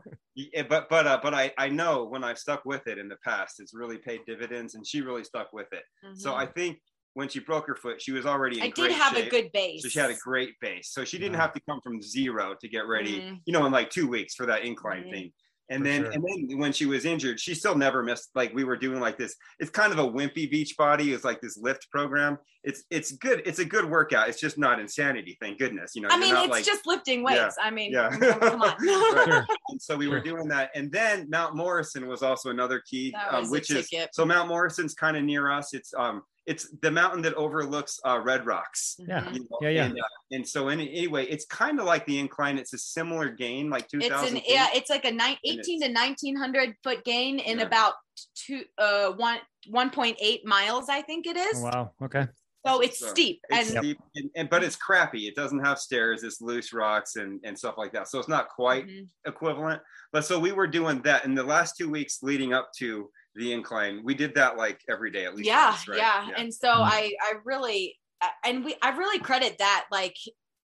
[0.70, 3.60] but but uh, but I, I know when i've stuck with it in the past
[3.60, 6.16] it's really paid dividends and she really stuck with it mm-hmm.
[6.16, 6.80] so i think
[7.16, 9.28] when she broke her foot she was already in i did have shape.
[9.28, 11.80] a good base so she had a great base so she didn't have to come
[11.82, 13.36] from zero to get ready mm-hmm.
[13.46, 15.12] you know in like two weeks for that incline mm-hmm.
[15.12, 15.34] thing
[15.74, 16.12] and then, sure.
[16.12, 18.30] and then when she was injured, she still never missed.
[18.36, 19.36] Like we were doing like this.
[19.60, 21.14] It's kind of a wimpy Beachbody.
[21.14, 22.38] It's like this lift program.
[22.64, 23.42] It's it's good.
[23.46, 24.30] It's a good workout.
[24.30, 25.38] It's just not insanity.
[25.42, 25.96] Thank goodness.
[25.96, 26.10] You know.
[26.12, 27.56] I mean, it's like, just lifting weights.
[27.58, 28.10] Yeah, I mean, yeah.
[28.10, 28.76] come on.
[28.80, 29.46] right.
[29.70, 33.50] And so we were doing that, and then Mount Morrison was also another key, um,
[33.50, 35.74] which is so Mount Morrison's kind of near us.
[35.74, 38.96] It's um it's the mountain that overlooks uh, Red Rocks.
[39.00, 39.22] Yeah.
[39.22, 39.34] Mhm.
[39.34, 39.86] you know, Yeah, yeah.
[39.86, 42.58] And, uh, and so in, anyway, it's kind of like the incline.
[42.58, 44.38] It's a similar gain, like two It's thousand.
[44.38, 47.66] an yeah, it's like a nine, And 18 to 1900 foot gain in Yeah.
[47.66, 47.94] about
[48.36, 49.40] two uh one
[49.72, 51.58] 1.8 miles, I think it is.
[51.58, 51.92] Oh, wow.
[52.04, 52.28] Okay.
[52.66, 53.42] So it's So, steep.
[53.50, 55.28] It's and steep, and, and but it's crappy.
[55.28, 56.24] It doesn't have stairs.
[56.24, 58.08] It's loose rocks and and stuff like that.
[58.10, 59.08] So it's not quite Mhm.
[59.26, 59.82] equivalent.
[60.12, 63.52] But so we were doing that in the last two weeks leading up to the
[63.54, 64.02] incline.
[64.04, 65.48] We did that like every day at least.
[65.48, 65.98] yeah, once, right?
[65.98, 66.84] yeah and so Mhm.
[66.86, 70.16] i i really uh, and we i really credit that like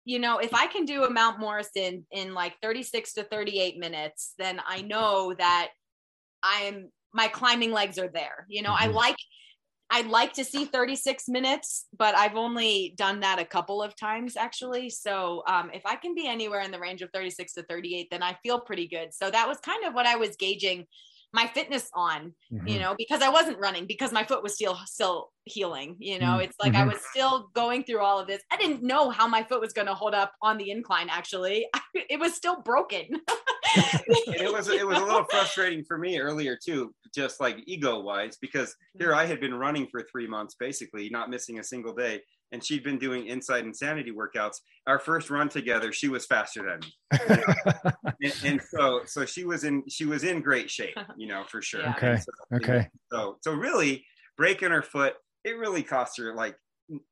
[0.05, 4.35] you know if i can do a mount morrison in like 36 to 38 minutes
[4.38, 5.71] then i know that
[6.43, 8.95] i'm my climbing legs are there you know i Mhm.
[8.95, 9.17] like
[9.90, 14.37] i'd like to see 36 minutes but i've only done that a couple of times
[14.37, 18.09] actually so um, if i can be anywhere in the range of 36 to 38
[18.11, 20.87] then i feel pretty good so that was kind of what i was gauging
[21.35, 22.81] my fitness on you Mhm.
[22.81, 26.40] know because i wasn't running because my foot was still still healing you know Mm,
[26.40, 26.90] it's like i mhm.
[26.90, 28.42] was still going through all of this.
[28.51, 31.68] I didn't know how my foot was going to hold up on the incline actually.
[32.11, 33.20] It was still broken.
[34.37, 38.37] It was it was a little frustrating for me earlier too, just like ego wise,
[38.40, 42.23] because here I had been running for three months basically, not missing a single day,
[42.55, 44.59] and she'd been doing inside insanity workouts.
[44.87, 47.43] Our first run together, she was faster than me,
[48.23, 51.61] and, and so so she was in she was in great shape, you know for
[51.61, 51.81] sure.
[51.81, 51.95] Yeah.
[51.97, 52.17] Okay.
[52.17, 52.88] So, Okay.
[53.11, 56.57] So so really breaking her foot, it really cost her like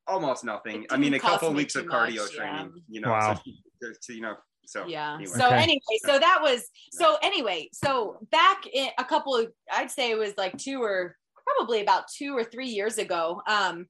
[0.06, 0.86] almost nothing.
[0.90, 2.38] I mean, a couple of me weeks too of cardio much, yeah.
[2.38, 3.10] training, you know.
[3.10, 3.34] Wow.
[3.34, 3.58] So, she,
[4.00, 4.36] so, you know.
[4.64, 5.26] So yeah anyway.
[5.26, 5.56] so Okay.
[5.56, 10.16] anyway so that was so anyway so back in a couple of i'd say it
[10.16, 13.86] was like two or probably about two or three years ago um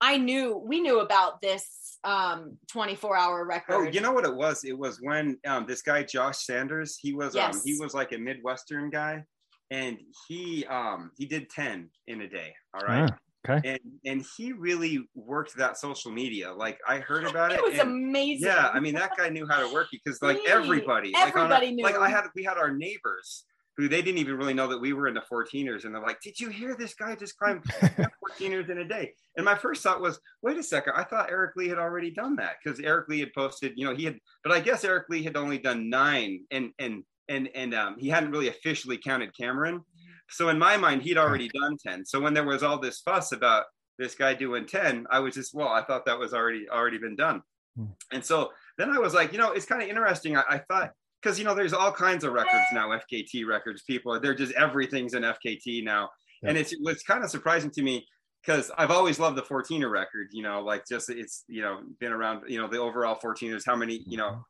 [0.00, 4.34] i knew we knew about this um 24 hour record Oh, you know what it
[4.34, 4.62] was?
[4.64, 6.96] It was when um, this guy Josh Sanders.
[7.00, 9.24] He was um, he was like a midwestern guy,
[9.72, 12.54] and he um, he did ten in a day.
[12.74, 13.10] All right,
[13.48, 13.68] Ah, okay.
[13.70, 16.52] and and he really worked that social media.
[16.52, 17.58] Like I heard about it.
[17.58, 20.38] it was and- amazing yeah, I mean that guy knew how to work because like
[20.38, 21.82] He- everybody, like, on everybody our- knew.
[21.82, 23.44] Like I had, we had our neighbors
[23.76, 26.40] who they didn't even really know that we were into 14ers, and they're like, "Did
[26.40, 30.18] you hear this guy just climbed 14ers in a day?" And my first thought was,
[30.42, 33.32] "Wait a second, I thought Eric Lee had already done that because Eric Lee had
[33.34, 36.72] posted, you know, he had, but I guess Eric Lee had only done nine, and
[36.78, 39.82] and and and um, he hadn't really officially counted Cameron.
[40.28, 42.04] So in my mind, he'd already done 10.
[42.04, 43.66] So when there was all this fuss about
[43.98, 47.16] this guy doing 10, I was just, well, I thought that was already already been
[47.16, 47.42] done.
[47.76, 47.86] Hmm.
[48.12, 50.36] And so then I was like, you know, it's kind of interesting.
[50.36, 53.82] I, I thought because you know there's all kinds of records now, FKT records.
[53.82, 56.10] People, they're just everything's an FKT now,
[56.42, 56.50] Yeah.
[56.50, 58.06] and it's it was kind of surprising to me
[58.42, 60.28] because I've always loved the 14er record.
[60.32, 62.42] You know, like just it's you know been around.
[62.48, 63.64] You know, the overall 14ers.
[63.66, 64.02] How many?
[64.06, 64.44] You know,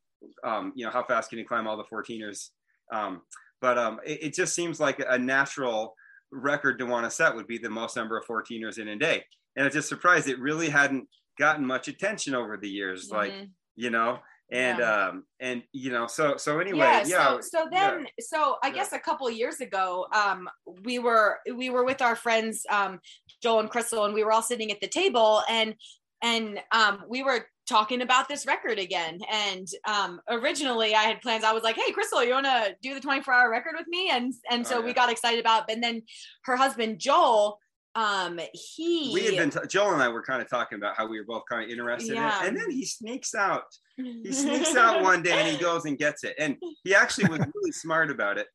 [0.44, 2.50] um, you know how fast can you climb all the 14ers?
[2.92, 3.22] Um,
[3.60, 5.94] but um, it, it just seems like a natural
[6.32, 9.24] record to want to set would be the most number of 14ers in a day.
[9.56, 13.10] And it's just surprised it really hadn't gotten much attention over the years.
[13.10, 13.50] Like Mhm.
[13.76, 14.18] you know
[14.50, 15.06] and Yeah.
[15.08, 18.74] um and you know so so anyway yeah, yeah, so so then so i Yeah.
[18.74, 20.48] guess a couple years ago um
[20.84, 23.00] we were we were with our friends um
[23.42, 25.74] joel and crystal and we were all sitting at the table and
[26.22, 31.42] and um we were talking about this record again and um originally i had plans
[31.42, 34.08] i was like hey crystal you want to do the 24 hour record with me
[34.10, 35.74] and and so Oh, we got excited about it.
[35.74, 36.02] and then
[36.44, 37.58] her husband joel
[37.96, 41.06] um he we had been t- joel and i were kind of talking about how
[41.08, 42.40] we were both kind of interested Yeah.
[42.40, 43.64] in it and then he sneaks out
[43.96, 47.40] he sneaks out one day and he goes and gets it and he actually was
[47.54, 48.48] really smart about it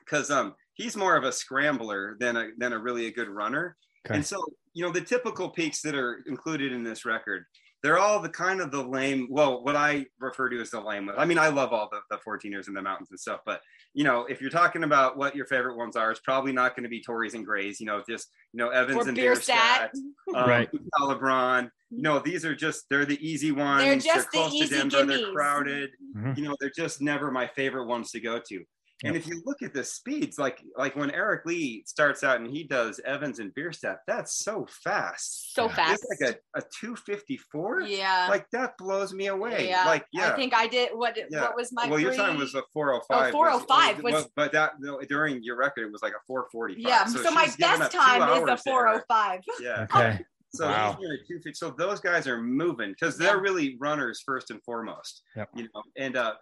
[0.00, 3.76] because um he's more of a scrambler than a than a really a good runner
[4.04, 4.16] Okay.
[4.16, 7.44] and so you know the typical peaks that are included in this record
[7.82, 11.10] they're all the kind of the lame well what i refer to as the lame
[11.16, 13.60] i mean i love all the, the 14ers in the mountains and stuff but
[13.94, 16.84] you know if you're talking about what your favorite ones are it's probably not going
[16.84, 19.92] to be torreys and grays you know just you know evans or and Bierstadt.
[19.92, 19.94] Bierstadt,
[20.34, 20.70] um, Right.
[21.00, 21.70] LeBron.
[21.90, 23.82] No, these are just they're the easy ones.
[23.82, 25.04] They're just the close easy to Denver.
[25.04, 25.32] They're gimmies.
[25.32, 25.90] crowded.
[26.16, 26.36] Mhm.
[26.36, 28.64] You know, they're just never my favorite ones to go to.
[29.04, 32.48] And if you look at the speeds, like like when Eric Lee starts out and
[32.48, 35.54] he does Evans and Bierstadt, that's so fast.
[35.54, 35.74] so Yeah.
[35.74, 37.82] fast It's like a, a 254.
[37.82, 39.68] yeah Like that blows me away.
[39.68, 40.32] yeah Like yeah.
[40.32, 41.40] i think i did what Yeah.
[41.42, 43.28] what was my well, your time was a 405.
[43.28, 46.22] Oh, 405 was, was- well, but that no, during your record, it was like a
[46.26, 46.78] 445.
[46.78, 48.72] Yeah, so, my best time is a hours there.
[48.72, 49.40] 405.
[49.60, 49.86] Yeah.
[49.90, 50.20] Okay.
[50.54, 50.98] So Wow.
[51.28, 51.54] he's a.
[51.54, 55.22] So those guys are moving because they're really runners first and foremost.
[55.34, 55.48] Yep.
[55.56, 56.34] You know, and uh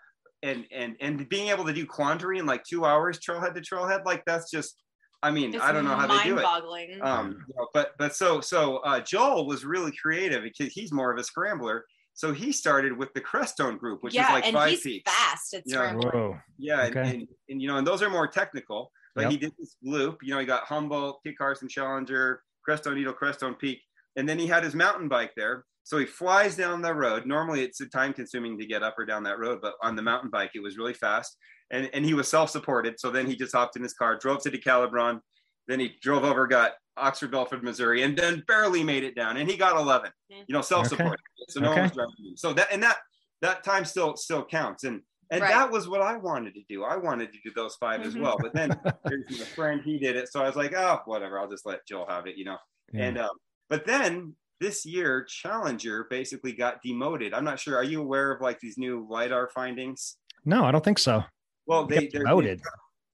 [0.43, 4.05] and and and being able to do quandary in like two hours, trailhead to trailhead,
[4.05, 4.83] like that's just
[5.23, 6.43] I mean, It's I don't know how they do it.
[6.43, 6.99] mind-boggling.
[7.03, 11.13] Um, you know, but but so so uh, Joel was really creative because he's more
[11.13, 11.85] of a scrambler.
[12.15, 15.11] So he started with the Crestone group, which yeah, is like and five he's peaks.
[15.13, 15.75] fast at Yeah.
[15.77, 16.11] scrambling.
[16.13, 16.39] Whoa.
[16.59, 17.11] Yeah, and, Okay.
[17.11, 18.91] and, and you know, and those are more technical.
[19.15, 19.31] But Yep.
[19.33, 20.19] he did this loop.
[20.23, 23.81] You know, he got Humboldt, Kit Carson, Challenger, Crestone Needle, Crestone Peak.
[24.17, 25.65] and then he had his mountain bike there.
[25.85, 27.27] So he flies down the road.
[27.27, 30.31] Normally, it's time consuming to get up or down that road, but on the mountain
[30.31, 31.37] bike, it was really fast.
[31.71, 32.99] And, and he was self supported.
[32.99, 35.21] So then he just hopped in his car, drove to DeCalibron.
[35.69, 39.37] Then he drove over, got Oxford, Belford, Missouri, and then barely made it down.
[39.37, 41.13] And he got 11, you know, self supported.
[41.13, 41.19] Okay.
[41.49, 41.81] So no okay.
[41.81, 42.37] one was driving him.
[42.37, 42.99] So that, and that,
[43.43, 44.85] that time still, still counts.
[44.85, 45.51] And, and right.
[45.51, 46.85] that was what I wanted to do.
[46.85, 48.09] I wanted to do those 5 mm-hmm.
[48.09, 48.37] as well.
[48.41, 50.29] But then there's a friend, he did it.
[50.31, 51.39] So I was like, oh, whatever.
[51.39, 52.59] I'll just let Joel have it, you know?
[52.93, 53.05] Yeah.
[53.05, 53.31] And, um,
[53.69, 57.35] but then this year Challenger basically got demoted.
[57.35, 57.77] I'm not sure.
[57.77, 60.17] Are you aware of like these new lidar findings?
[60.45, 61.25] No, I don't think so.
[61.67, 62.61] Well, they demoted.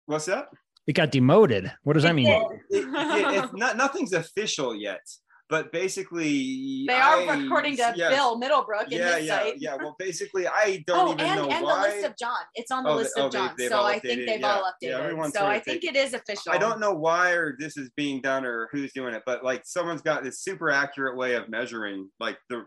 [0.06, 0.48] What's that?
[0.86, 1.72] It got demoted.
[1.82, 2.28] What does that mean?
[2.70, 5.00] It, it, not, nothing's official yet
[5.48, 8.12] but basically they are I, according to yes.
[8.12, 9.54] Bill Middlebrook in yeah, his yeah, site.
[9.58, 11.88] Yeah, well, basically, I don't oh, even and, know and why.
[11.88, 12.38] the list of John.
[12.54, 13.54] It's on the oh, list oh, of John.
[13.56, 14.52] They, so I think they've yeah.
[14.52, 15.16] all updated.
[15.16, 16.52] Yeah, so I think it is official.
[16.52, 19.62] I don't know why or this is being done or who's doing it, but like
[19.64, 22.64] someone's got this super accurate way of measuring like the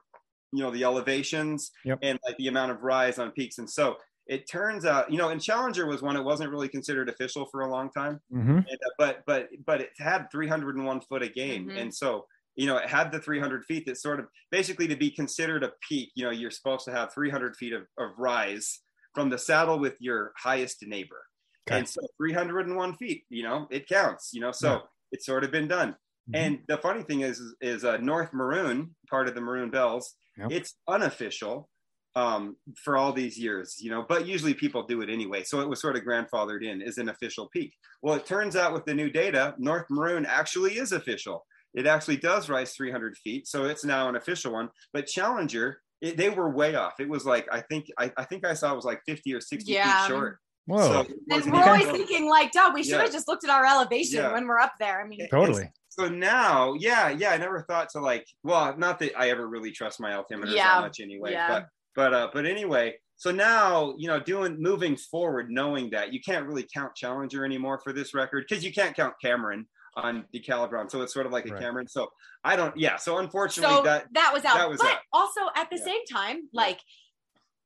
[0.52, 2.00] you know the elevations yep.
[2.02, 3.98] and like the amount of rise on peaks, and so
[4.30, 6.16] it turns out, you know, and Challenger was one.
[6.16, 8.58] It wasn't really considered official for a long time, mm-hmm.
[8.58, 11.78] and, uh, but but but it had 301 foot a game, mm-hmm.
[11.78, 12.26] and so
[12.60, 15.72] you know, it had the 300 feet that sort of basically to be considered a
[15.88, 18.82] peak, you know, you're supposed to have 300 feet of, of rise
[19.16, 21.24] from the saddle with your highest neighbor.
[21.70, 21.80] Okay.
[21.80, 24.80] And so 301 feet, you know, it counts, you know, so yeah.
[25.14, 25.92] it's sort of been done.
[25.92, 26.36] Mm-hmm.
[26.36, 30.16] And the funny thing is, is, is uh, North Maroon, part of the Maroon Bells,
[30.38, 30.52] yep.
[30.52, 31.70] it's unofficial
[32.18, 35.44] um, for all these years, you know, but usually people do it anyway.
[35.44, 37.74] So it was sort of grandfathered in as an official peak.
[38.02, 42.18] Well, it turns out with the new data, North Maroon actually is official it actually
[42.18, 44.70] does rise 300 feet, so it's now an official one.
[44.94, 46.94] But Challenger, it, they were way off.
[47.00, 49.42] It was like I think I, I think I saw it was like 50 or
[49.42, 50.02] 60 yeah.
[50.02, 50.40] feet short.
[50.66, 51.04] Whoa!
[51.04, 53.02] So and we're always thinking like, "Duh, we should yeah.
[53.02, 54.34] have just looked at our elevation yeah.
[54.34, 55.72] when we're up there." I mean, totally.
[55.90, 59.72] So now, yeah, yeah, I never thought to like, well, not that I ever really
[59.72, 60.76] trust my altimeter yeah.
[60.76, 62.96] that much anyway, but but uh, but anyway.
[63.16, 67.82] So now, you know, doing moving forward, knowing that you can't really count Challenger anymore
[67.84, 70.90] for this record because you can't count Cameron on DeCalibron.
[70.90, 71.62] So it's sort of like a right.
[71.62, 71.88] Cameron.
[71.88, 72.10] So
[72.44, 72.96] I don't, yeah.
[72.98, 74.56] So unfortunately, so that that was out.
[74.58, 75.00] That was but out.
[75.14, 75.86] also at the yeah.
[75.86, 76.80] same time, like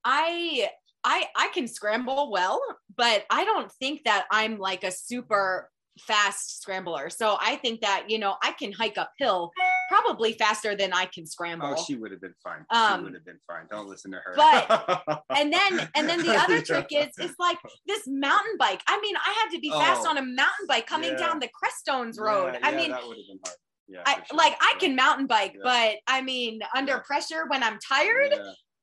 [0.04, 0.70] I
[1.04, 2.62] I I can scramble well,
[2.96, 7.10] but I don't think that I'm like a super fast scrambler.
[7.10, 9.52] So I think that, you know, I can hike uphill
[9.90, 11.76] probably faster than I can scramble.
[11.78, 12.66] Oh, she would have been fine.
[12.70, 13.66] Um, she would have been fine.
[13.70, 14.34] Don't listen to her.
[14.36, 18.82] But and then and then the other trick is is like this mountain bike.
[18.88, 21.18] I mean, I had to be fast oh, on a mountain bike coming yeah.
[21.18, 22.58] down the Crestones Road.
[22.60, 23.58] Yeah, I mean, that would have been hard.
[23.88, 24.38] Yeah, I, sure.
[24.38, 28.34] like I can mountain bike, but I mean, under pressure when I'm tired,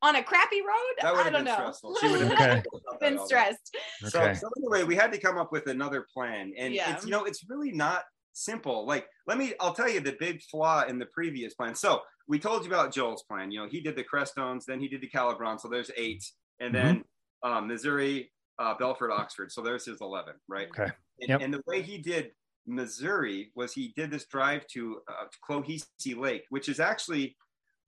[0.02, 0.94] on a crappy road.
[1.02, 1.54] That would have been know.
[1.54, 1.96] stressful.
[2.00, 2.62] She would have okay.
[3.00, 3.76] been, been stressed.
[4.02, 4.34] Okay.
[4.34, 6.94] So, so, anyway, we had to come up with another plan, and yeah.
[6.94, 8.86] it's you know it's really not simple.
[8.86, 11.74] Like let me, I'll tell you the big flaw in the previous plan.
[11.74, 13.50] So we told you about Joel's plan.
[13.50, 16.24] You know, he did the Crestones, then he did the Calibron, so there's eight,
[16.60, 16.86] and mm-hmm.
[16.86, 17.04] then
[17.42, 19.52] um, Missouri, uh, Belford, Oxford.
[19.52, 20.68] So there's his eleven, right?
[20.68, 20.90] Okay.
[21.20, 21.40] And, yep.
[21.42, 22.30] and the way he did
[22.66, 27.36] Missouri was he did this drive to, uh, to Lake, which is actually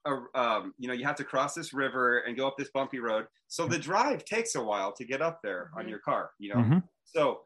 [0.05, 2.99] a, um, you know, you have to cross this river and go up this bumpy
[2.99, 3.27] road.
[3.49, 5.81] So the drive takes a while to get up there mm-hmm.
[5.81, 6.61] on your car, you know.
[6.61, 6.79] Mm-hmm.
[7.05, 7.41] So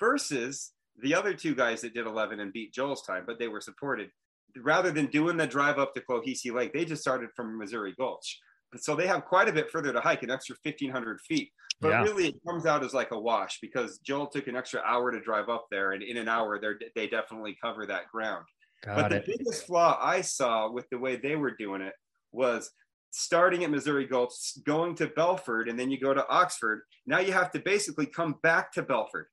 [0.00, 3.60] versus the other two guys that did 11 and beat Joel's time, but they were
[3.60, 4.10] supported.
[4.56, 8.40] Rather than doing the drive up to Clohesy Lake, they just started from Missouri Gulch.
[8.72, 11.50] And so they have quite a bit further to hike, an extra 1,500 feet.
[11.80, 12.02] But yeah.
[12.02, 15.20] really, it comes out as like a wash because Joel took an extra hour to
[15.20, 16.60] drive up there, and in an hour,
[16.96, 18.44] they definitely cover that ground.
[18.84, 19.26] Got but it.
[19.26, 21.94] the biggest flaw I saw with the way they were doing it
[22.32, 22.70] was
[23.10, 24.32] starting at Missouri Gulch,
[24.64, 26.82] going to Belford, and then you go to Oxford.
[27.06, 29.26] Now you have to basically come back to Belford.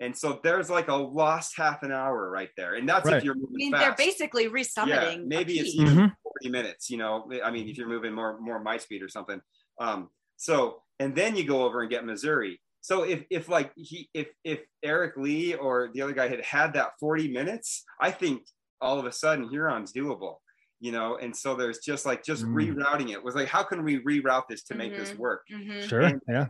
[0.00, 2.74] And so there's like a lost half an hour right there.
[2.74, 3.18] And that's right.
[3.18, 3.84] if you're moving I mean, fast.
[3.84, 4.86] they're basically resummiting.
[4.86, 6.06] Yeah, maybe it's mm-hmm.
[6.22, 9.40] 40 minutes, you know, I mean, if you're moving more, more my speed or something.
[9.78, 12.60] Um, so, and then you go over and get Missouri.
[12.80, 16.72] So if, if like he, if, if Eric Lee or the other guy had had
[16.74, 18.46] that 40 minutes, I think
[18.80, 20.36] all of a sudden Huron's doable
[20.80, 22.52] you know and so there's just like just mm.
[22.52, 25.00] rerouting it was like how can we reroute this to make mm-hmm.
[25.00, 25.86] this work mm-hmm.
[25.86, 26.46] sure and, yeah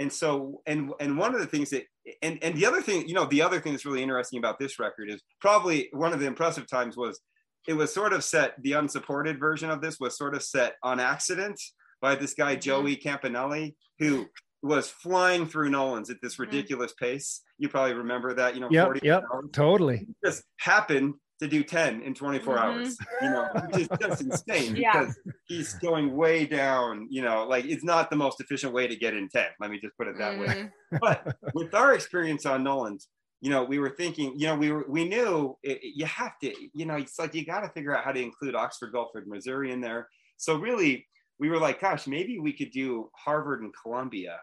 [0.00, 1.84] and so and and one of the things that
[2.22, 4.78] and and the other thing you know the other thing that's really interesting about this
[4.78, 7.20] record is probably one of the impressive times was
[7.68, 10.98] it was sort of set the unsupported version of this was sort of set on
[10.98, 11.60] accident
[12.00, 12.60] by this guy mm-hmm.
[12.60, 14.26] joey campanelli who
[14.62, 16.44] was flying through Nolan's at this mm-hmm.
[16.44, 17.04] ridiculous mm-hmm.
[17.04, 17.42] pace.
[17.58, 19.22] You probably remember that, you know, yep, yep,
[19.52, 20.06] totally.
[20.08, 22.64] It just happened to do 10 in 24 mm-hmm.
[22.64, 25.00] hours, you know, which is just insane yeah.
[25.00, 28.96] because he's going way down, you know, like it's not the most efficient way to
[28.96, 29.44] get in 10.
[29.60, 30.42] Let me just put it that mm-hmm.
[30.42, 30.70] way.
[31.00, 33.08] But with our experience on Nolan's,
[33.40, 36.54] you know, we were thinking, you know, we were, we knew it, you have to,
[36.72, 39.70] you know, it's like you got to figure out how to include Oxford, Belford, Missouri
[39.72, 40.08] in there.
[40.36, 41.06] So really,
[41.38, 44.38] we were like, gosh, maybe we could do Harvard and Columbia.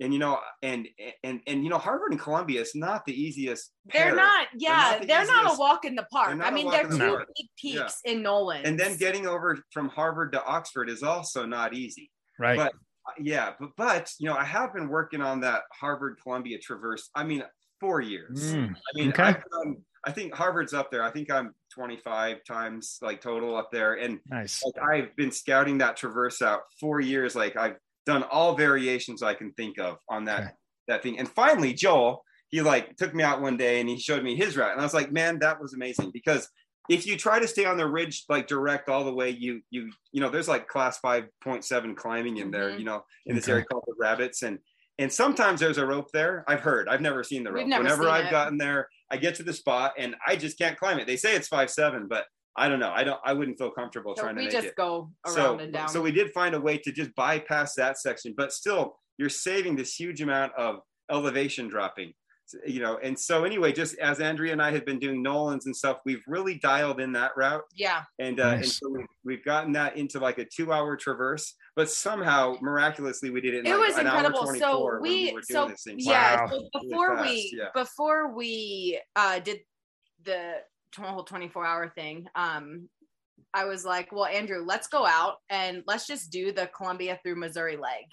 [0.00, 0.86] And you know, and
[1.24, 3.70] and and you know, Harvard and Columbia is not the easiest.
[3.92, 4.16] They're pair.
[4.16, 6.28] not, yeah, the they're not, a walk in the park.
[6.28, 8.66] they're not I a mean, they're in the two big peaks in Nolan.
[8.66, 12.10] And then getting over from Harvard to Oxford is also not easy.
[12.38, 12.56] Right.
[12.56, 12.72] But
[13.18, 17.08] yeah, but but you know, I have been working on that Harvard Columbia Traverse.
[17.14, 17.42] I mean,
[17.80, 18.54] four years.
[18.54, 19.22] Mm, I mean, okay.
[19.22, 21.02] I've done, I think Harvard's up there.
[21.02, 24.62] I think I'm 25 times like total up there, and nice.
[24.64, 27.34] like I've been scouting that Traverse out four years.
[27.34, 27.76] Like I've
[28.06, 30.50] done all variations I can think of on that Okay.
[30.88, 31.18] that thing.
[31.18, 34.56] And finally, Joel, he like took me out one day and he showed me his
[34.56, 36.48] route, and I was like, man, that was amazing because
[36.88, 39.90] if you try to stay on the ridge like direct all the way, you you
[40.12, 42.78] you know, there's like class 5.7 climbing in there, Mhm.
[42.78, 43.52] you know, in this Okay.
[43.54, 44.60] area called the rabbits and
[44.98, 46.42] and sometimes there's a rope there.
[46.48, 46.88] I've heard.
[46.88, 47.66] I've never seen the rope.
[47.66, 48.30] Whenever I've it.
[48.30, 51.06] gotten there, I get to the spot and I just can't climb it.
[51.06, 52.24] They say it's five seven, but
[52.56, 52.90] I don't know.
[52.94, 53.20] I don't.
[53.24, 54.76] I wouldn't feel comfortable So trying to we make just it.
[54.76, 55.88] go around So, and down.
[55.88, 59.76] so we did find a way to just bypass that section, but still, you're saving
[59.76, 60.80] this huge amount of
[61.10, 62.12] elevation dropping.
[62.64, 65.74] You know, and so anyway, just as Andrea and I have been doing Nolan's and
[65.74, 69.72] stuff, we've really dialed in that route, yeah, and uh, and so we've, we've gotten
[69.72, 71.54] that into like a two-hour traverse.
[71.74, 73.66] But somehow, miraculously, we did it.
[73.66, 74.38] In it like was an incredible.
[74.38, 76.46] Hour 24 So when we, so yeah, Wow.
[76.46, 77.68] so Really before fast, we yeah.
[77.74, 79.58] before we uh did
[80.22, 82.88] the tw- whole 24 hour thing, um,
[83.54, 87.36] I was like, well, Andrew, let's go out and let's just do the Columbia through
[87.36, 88.04] Missouri leg,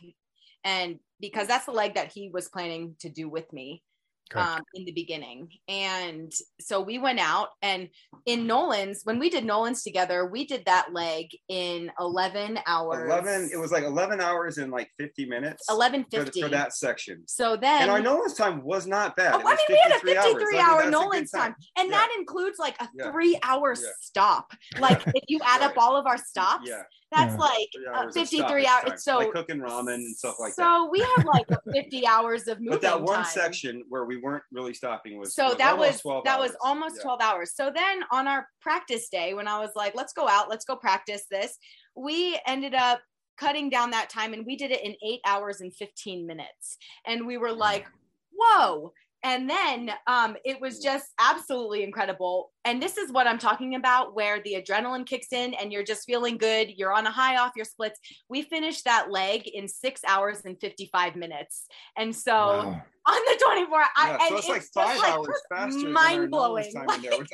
[0.64, 3.84] and because that's the leg that he was planning to do with me.
[4.32, 4.42] Okay.
[4.42, 5.50] Um, in the beginning.
[5.68, 7.90] And so we went out and
[8.26, 13.06] in Nolan's, when we did Nolan's together, we did that leg in 11 hours.
[13.06, 16.34] 11 it was like 11 hours and like 50 minutes 11.50.
[16.34, 19.46] for, for that section So then and our Nolan's time was not bad Oh, It
[19.46, 20.26] I was mean, we had a 53 hours.
[20.34, 21.56] 53 I mean, hour that's a good Nolan's time.
[21.78, 21.98] And Yeah.
[21.98, 23.12] that includes like a Yeah.
[23.12, 23.88] three hour Yeah.
[24.00, 24.52] stop.
[24.78, 27.40] Like if you add up all of our stops, yeah that's Yeah.
[27.40, 28.84] like three uh, 53 hours.
[28.90, 32.48] time, So, like cooking ramen and stuff like that so we had like 50 hours
[32.48, 33.26] of moving but that one time.
[33.26, 36.98] section where we weren't really stopping was so was that was 12 that was almost
[36.98, 37.04] Yeah.
[37.04, 37.56] 12 hours.
[37.56, 40.76] So then on our practice day when i was like let's go out let's go
[40.76, 41.58] practice this
[41.96, 43.02] we ended up
[43.38, 46.78] cutting down that time and we did it in eight hours and 15 minutes.
[47.06, 47.88] And we were like
[48.36, 48.94] whoa.
[49.26, 52.52] And then um, it was just absolutely incredible.
[52.66, 56.06] And this is what i'm talking about where the adrenaline kicks in and you're just
[56.06, 58.00] feeling good you're on a high off your splits.
[58.30, 61.66] We finished that leg in six hours and 55 minutes.
[61.98, 62.82] And so Wow.
[63.06, 66.32] On the 24 I, yeah, and so it's like just five like hours faster Mind
[66.32, 66.72] blowing.
[66.74, 66.84] there,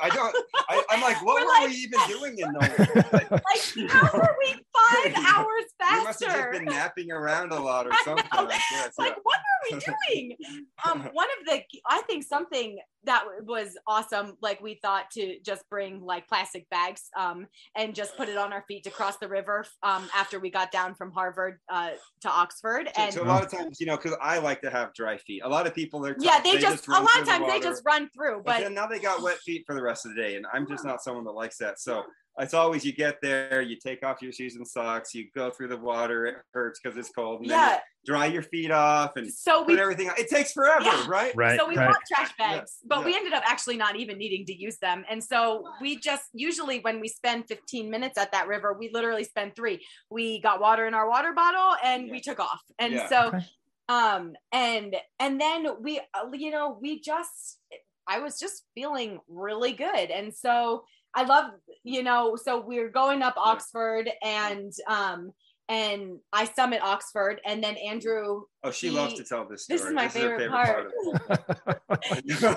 [0.01, 0.35] I don't
[0.69, 4.09] I, I'm like what We're were like- we even doing in Nolan's Like, like how
[4.17, 5.97] were we five hours faster?
[5.97, 8.25] you must have just been napping around a lot or something.
[8.31, 9.13] I like yeah.
[9.23, 10.37] what are we doing
[10.85, 15.67] um one of the i think something that was awesome like we thought to just
[15.69, 19.27] bring like plastic bags um and just put it on our feet to cross the
[19.27, 21.91] river um after we got down from harvard uh
[22.21, 24.93] to oxford and so a lot of times, you know, because I like to have
[24.93, 25.41] dry feet.
[25.43, 27.83] A lot of people are yeah they, just, a lot of the times they just
[27.85, 30.35] run through But, but now they got wet feet for the rest of the day,
[30.35, 31.79] and I'm just not someone that likes that.
[31.79, 32.03] So
[32.39, 35.67] it's always you get there, you take off your shoes and socks, you go through
[35.69, 37.79] the water, it hurts because it's cold, and then yeah you
[38.13, 40.09] dry your feet off and so we put everything.
[40.17, 41.05] It takes forever, Yeah.
[41.07, 41.33] right?
[41.35, 41.59] Right.
[41.59, 41.89] so we right.
[41.89, 43.05] bought trash bags, but yeah.
[43.05, 45.03] we ended up actually not even needing to use them.
[45.09, 49.25] And so we just usually when we spend 15 minutes at that river, we literally
[49.25, 49.85] spend three.
[50.09, 52.11] We got water in our water bottle and Yeah.
[52.13, 52.61] we took off.
[52.79, 53.09] And Yeah.
[53.09, 53.45] so Okay.
[53.89, 57.59] um and and then we uh, you know, we just
[58.07, 60.09] I was just feeling really good.
[60.09, 60.85] And so
[61.15, 61.51] I love,
[61.83, 65.31] you know, so we're going up Oxford and um
[65.67, 69.77] and I summit Oxford and then Andrew Oh, she He- loves to tell this story.
[69.77, 70.57] this is my her favorite of the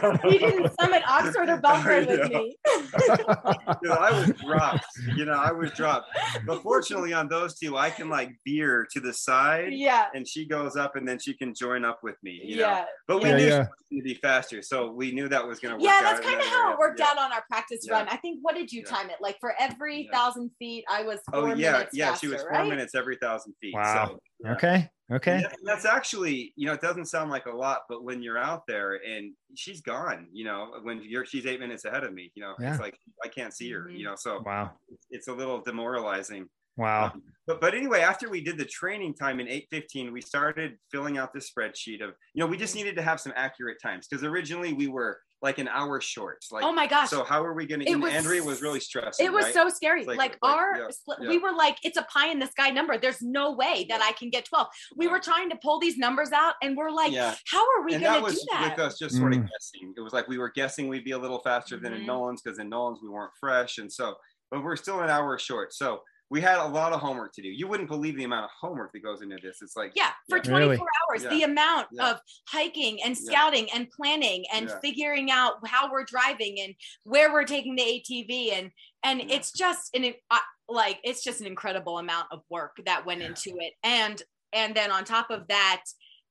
[0.00, 0.30] whole thing.
[0.32, 2.38] he didn't summit Oxford or Belford with Yeah.
[2.38, 2.56] me.
[3.82, 4.84] Dude, I was dropped.
[5.16, 6.08] You know, I was dropped.
[6.46, 10.06] But fortunately, on those two, I can like veer to the side, yeah.
[10.14, 12.40] and she goes up, and then she can join up with me.
[12.44, 12.62] You know?
[12.62, 12.84] Yeah.
[13.06, 13.50] But we Yeah, knew yeah.
[13.50, 15.84] she was going to be faster, so we knew that was going to work.
[15.84, 17.06] Yeah, out that's in kind of how it worked Yeah.
[17.10, 17.92] out on our practice Yeah.
[17.94, 18.08] run.
[18.08, 18.90] I think what did you Yeah.
[18.90, 19.16] time it?
[19.20, 20.18] Like for every Yeah.
[20.18, 22.10] thousand feet, I was Oh four yeah, minutes yeah.
[22.10, 22.68] faster, she was four right?
[22.68, 23.74] minutes every thousand feet.
[23.74, 24.06] Wow.
[24.08, 24.52] So, yeah.
[24.52, 24.90] okay.
[25.10, 25.36] Okay.
[25.36, 28.66] And that's actually, you know, it doesn't sound like a lot, but when you're out
[28.66, 32.42] there and she's gone, you know, when you're she's eight minutes ahead of me, you
[32.42, 32.70] know, Yeah.
[32.72, 34.04] it's like I can't see her, you mm-hmm.
[34.04, 34.72] know, so Wow.
[34.88, 36.48] it's, it's a little demoralizing.
[36.76, 37.12] Wow.
[37.46, 41.32] But but anyway, after we did the training time in 815, we started filling out
[41.34, 44.72] this spreadsheet of, you know, we just needed to have some accurate times because originally
[44.72, 46.38] we were like an hour short.
[46.52, 47.10] Like, oh my gosh.
[47.10, 47.90] So how are we going to?
[47.90, 49.20] It was- Andrea was really stressed.
[49.20, 49.54] it was right?
[49.54, 50.04] so scary.
[50.04, 51.28] Like- Like, like, our, yeah, split- yeah.
[51.28, 52.96] we were like, it's a pie in the sky number.
[52.96, 54.68] There's no way that I can get 12.
[54.96, 57.34] We were trying to pull these numbers out and we're like, yeah.
[57.50, 58.70] how are we going to do that?
[58.70, 59.48] with us just sort of Mm.
[59.50, 59.94] guessing.
[59.96, 62.06] It was like we were guessing we'd be a little faster than in.
[62.06, 64.14] Nolan's because in Nolan's we weren't fresh, and so
[64.52, 65.74] but we're still an hour short.
[65.74, 66.02] So
[66.32, 67.48] we had a lot of homework to do.
[67.48, 69.58] You wouldn't believe the amount of homework that goes into this.
[69.60, 70.42] It's like yeah, for Yeah.
[70.44, 70.78] 24 Really?
[70.78, 71.28] hours, Yeah.
[71.28, 72.10] the amount Yeah.
[72.12, 73.22] of hiking and Yeah.
[73.30, 74.80] scouting and planning and Yeah.
[74.80, 76.74] figuring out how we're driving and
[77.04, 78.70] where we're taking the ATV and
[79.04, 79.34] and Yeah.
[79.36, 80.38] it's just an uh,
[80.70, 84.22] like it's just an incredible amount of work that went into it and
[84.54, 85.84] and then on top of that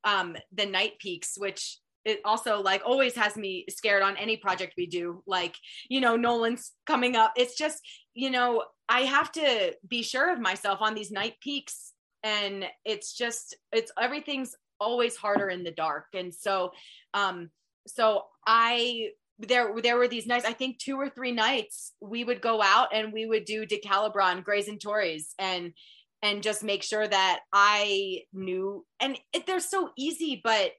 [0.03, 4.73] um the night peaks which it also like always has me scared on any project
[4.77, 5.55] we do like
[5.89, 7.33] you know nolan's coming up.
[7.35, 7.81] It's just
[8.13, 11.93] you know i have to be sure of myself on these night peaks
[12.23, 16.07] and it's just it's everything's always harder in the dark.
[16.13, 16.71] And so
[17.13, 17.49] um
[17.87, 22.41] so i there there were these nights i think two or three nights we would
[22.41, 25.73] go out and we would do decalibron grays and Torreys and
[26.21, 30.71] and just make sure that i knew and it, they're so easy but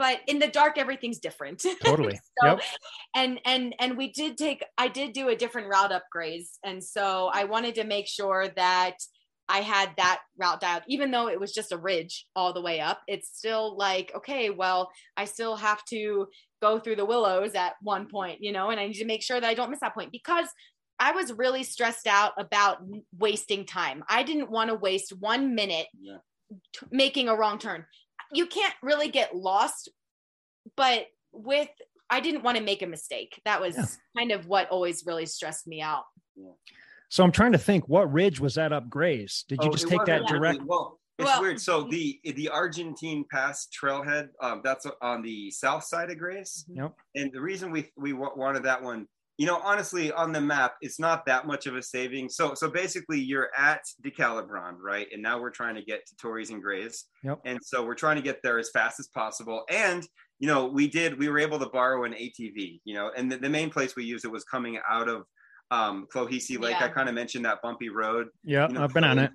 [0.00, 2.18] but in the dark everything's different Totally.
[2.40, 2.60] so, Yep.
[3.14, 6.82] and and and we did take i did do a different route up Grays and
[6.82, 8.96] so i wanted to make sure that
[9.48, 12.80] i had that route dialed even though it was just a ridge all the way
[12.80, 16.26] up it's still like okay well i still have to
[16.62, 19.38] go through the willows at one point you know and i need to make sure
[19.40, 20.46] that i don't miss that point because
[20.98, 22.78] i was really stressed out about
[23.18, 26.18] wasting time i didn't want to waste one minute Yeah.
[26.74, 27.84] t- making a wrong turn
[28.32, 29.88] you can't really get lost
[30.76, 31.68] but with
[32.10, 33.84] i didn't want to make a mistake that was Yeah.
[34.16, 36.04] kind of what always really stressed me out
[37.12, 39.44] So I'm trying to think, what ridge was that up Grays?
[39.48, 40.60] Did you Oh, just take that wasn't direct?
[40.64, 41.60] Well, it's Well- weird.
[41.60, 46.64] So the the Argentine Pass trailhead, um, that's on the south side of Grays.
[46.72, 46.92] Yep.
[47.16, 49.08] And the reason we we wanted that one,
[49.40, 52.28] you know, honestly, on the map, it's not that much of a saving.
[52.28, 55.06] So so basically, you're at Decalibron, right?
[55.14, 57.06] And now we're trying to get to Torreys and Grays.
[57.24, 57.40] Yep.
[57.46, 59.64] And so we're trying to get there as fast as possible.
[59.70, 60.06] And
[60.40, 61.18] you know, we did.
[61.18, 62.82] We were able to borrow an ATV.
[62.84, 65.22] You know, and the, the main place we used it was coming out of
[65.70, 66.76] um Clohesy Lake.
[66.78, 66.84] Yeah.
[66.84, 69.30] I kind of mentioned that bumpy road Yeah, you know, I've been on it.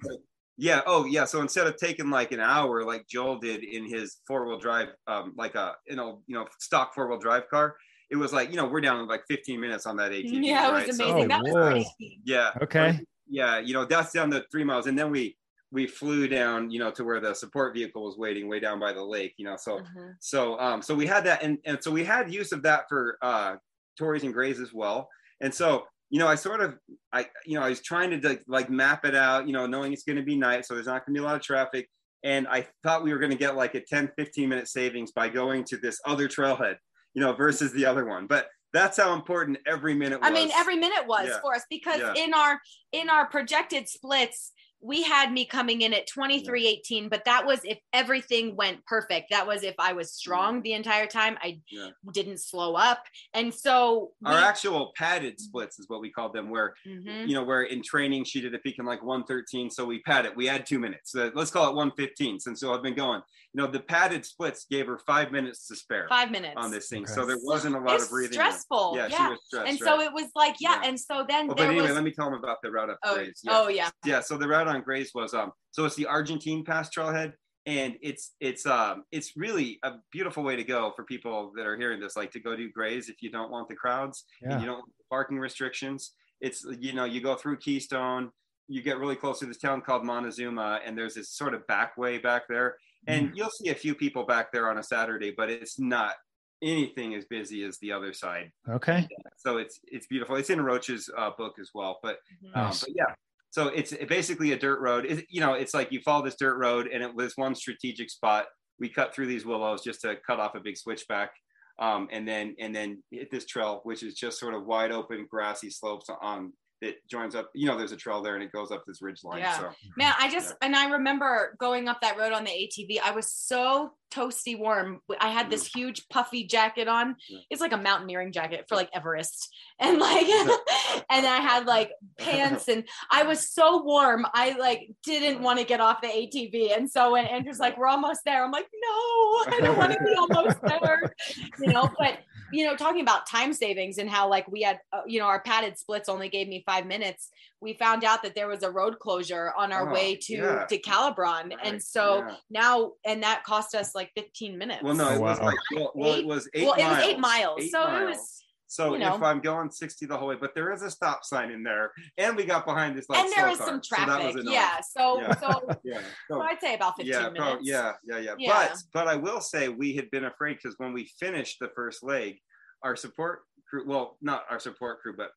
[0.55, 0.81] Yeah.
[0.85, 1.25] Oh, yeah.
[1.25, 4.89] So instead of taking like an hour, like Joel did in his four wheel drive,
[5.07, 7.75] um, like a you know, you know, stock four wheel drive car,
[8.11, 10.45] it was like you know we're down in like 15 minutes on that ATV.
[10.45, 10.87] yeah it right?
[10.87, 11.69] was So- amazing Oh, that was whoa.
[11.71, 12.51] crazy yeah.
[12.61, 12.99] Okay.
[13.27, 13.57] Yeah.
[13.59, 15.35] You know, that's down the three miles, and then we
[15.71, 18.93] we flew down, you know, to where the support vehicle was waiting, way down by
[18.93, 19.33] the lake.
[19.37, 20.13] You know, so Mhm.
[20.19, 23.17] so um so we had that and and so we had use of that for
[23.21, 23.55] uh
[23.99, 25.09] Torreys and Grays as well.
[25.41, 26.77] And so you know I sort of
[27.11, 29.91] I you know I was trying to like, like map it out, you know, knowing
[29.91, 31.89] it's going to be night so there's not going to be a lot of traffic
[32.23, 35.29] and I thought we were going to get like a 10 15 minute savings by
[35.29, 36.75] going to this other trailhead,
[37.15, 38.27] you know, versus the other one.
[38.27, 40.29] But that's how important every minute was.
[40.29, 41.39] I mean, every minute was Yeah.
[41.41, 42.13] for us because Yeah.
[42.23, 42.61] in our
[42.91, 44.51] in our projected splits,
[44.81, 49.31] we had me coming in at 2318, but that was if everything went perfect.
[49.31, 51.37] That was if I was strong the entire time.
[51.41, 51.89] I Yeah.
[52.11, 53.03] didn't slow up.
[53.33, 57.27] And so we, our actual padded splits is what we called them where Mhm.
[57.27, 59.69] you know, where in training she did a peak in like 113.
[59.69, 61.11] So we padded, we had two minutes.
[61.11, 63.21] So let's call it 115 since so I've been going.
[63.55, 66.89] You know, the padded splits gave her five minutes to spare five minutes on this
[66.89, 67.03] thing.
[67.03, 67.13] Okay.
[67.13, 68.33] So there wasn't a lot it's of breathing.
[68.33, 68.95] stressful.
[68.97, 69.17] Yeah, Yeah.
[69.17, 69.69] she was stressed.
[69.69, 69.89] and right?
[69.97, 70.81] so it was like, yeah.
[70.81, 70.89] Yeah.
[70.89, 72.97] And so then Oh, but anyway, was let me tell them about the route up
[73.05, 73.39] oh, Grays.
[73.43, 73.51] Yeah.
[73.53, 73.89] oh yeah.
[74.03, 74.19] yeah.
[74.19, 77.31] So the route on Grays was um so it's the Argentine Pass trailhead.
[77.65, 81.77] And it's it's um it's really a beautiful way to go for people that are
[81.77, 84.67] hearing this, like to go do Grays if you don't want the crowds and you
[84.67, 86.11] don't want the parking restrictions.
[86.41, 88.31] It's you know you go through Keystone,
[88.67, 91.97] you get really close to this town called Montezuma, and there's this sort of back
[91.97, 92.75] way back there,
[93.07, 96.15] and you'll see a few people back there on a Saturday, but it's not
[96.61, 98.51] anything as busy as the other side.
[98.69, 99.07] Okay.
[99.37, 100.35] So it's it's beautiful.
[100.35, 102.55] It's in Roach's uh, book as well, but Mhm.
[102.57, 102.79] um, Nice.
[102.81, 103.13] but yeah.
[103.51, 105.05] So it's basically a dirt road.
[105.05, 108.09] It, you know, it's like you follow this dirt road, and it was one strategic
[108.09, 108.47] spot.
[108.79, 111.31] We cut through these willows just to cut off a big switchback,
[111.79, 115.27] um, and then and then hit this trail, which is just sort of wide open,
[115.29, 116.51] grassy slopes on
[116.81, 117.49] that joins up.
[117.53, 119.39] You know, there's a trail there, and it goes up this ridge line.
[119.39, 119.57] Yeah.
[119.57, 122.99] So Man, I just and I remember going up that road on the ATV.
[123.03, 124.99] I was so toasty warm.
[125.19, 125.75] I had this mm.
[125.75, 127.15] huge puffy jacket on.
[127.29, 127.39] Yeah.
[127.49, 130.27] It's like a mountaineering jacket for like Everest, and like,
[131.09, 134.25] and I had like pants, and I was so warm.
[134.33, 137.87] I like didn't want to get off the ATV, and so when Andrew's like, "We're
[137.87, 141.13] almost there," I'm like, "No, I don't want to be almost there,"
[141.59, 141.89] you know.
[141.97, 142.19] But
[142.51, 145.41] you know, talking about time savings and how like we had, uh, you know, our
[145.41, 147.29] padded splits only gave me five minutes.
[147.61, 150.65] We found out that there was a road closure on our Oh, way to yeah.
[150.65, 152.35] to Calibron, Right, and so yeah.
[152.49, 154.83] now and that cost us like 15 minutes.
[154.83, 156.63] Well, no, Oh, it was like well, well, it was eight.
[156.65, 158.41] well, it miles, was eight miles, Eight so it was.
[158.67, 159.15] So you know.
[159.15, 161.91] if I'm going 60 the whole way, but there is a stop sign in there,
[162.17, 164.45] and we got behind this like and there was car, some so that traffic, was
[164.45, 164.79] yeah.
[164.81, 165.35] So, Yeah.
[165.35, 165.47] so,
[165.83, 165.99] yeah.
[166.29, 167.37] so So, I'd say about 15 yeah, minutes.
[167.39, 168.67] prob- yeah, yeah, yeah, Yeah.
[168.69, 172.03] But but I will say we had been afraid because when we finished the first
[172.03, 172.37] leg,
[172.83, 175.29] our support crew, well, not our support crew, but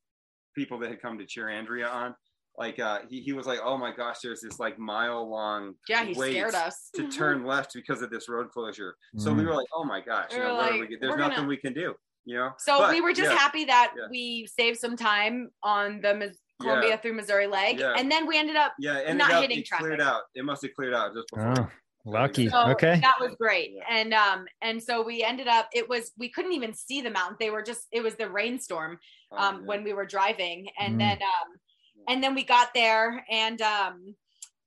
[0.55, 2.15] people that had come to cheer Andrea on,
[2.57, 6.03] like uh, he he was like, oh my gosh, there's this like mile long Yeah,
[6.05, 8.97] he wait scared us to turn left because of this road closure.
[9.17, 9.47] So we Mm.
[9.49, 11.49] were like, oh my gosh, you We know, were what like, we, there's nothing gonna-
[11.49, 11.95] we can do,
[12.29, 12.51] you know.
[12.59, 14.07] So But, we were just yeah, happy that yeah.
[14.11, 16.97] we saved some time on the Columbia Yeah.
[16.99, 17.95] through Missouri leg, Yeah.
[17.97, 18.75] and then we ended up.
[18.79, 20.15] Yeah, ended not up, hitting it cleared traffic.
[20.15, 20.23] out.
[20.35, 21.55] It must have cleared out just before.
[21.59, 21.71] Oh,
[22.05, 22.49] lucky.
[22.49, 23.01] So Okay.
[23.01, 23.85] that was great, Yeah.
[23.89, 25.69] and um, and so we ended up.
[25.73, 27.87] It was we couldn't even see the mountains; they were just.
[27.93, 28.99] It was the rainstorm
[29.33, 29.67] Oh, um yeah.
[29.67, 30.99] when we were driving, and Mm.
[30.99, 31.49] then um,
[32.09, 34.15] and then we got there, and um,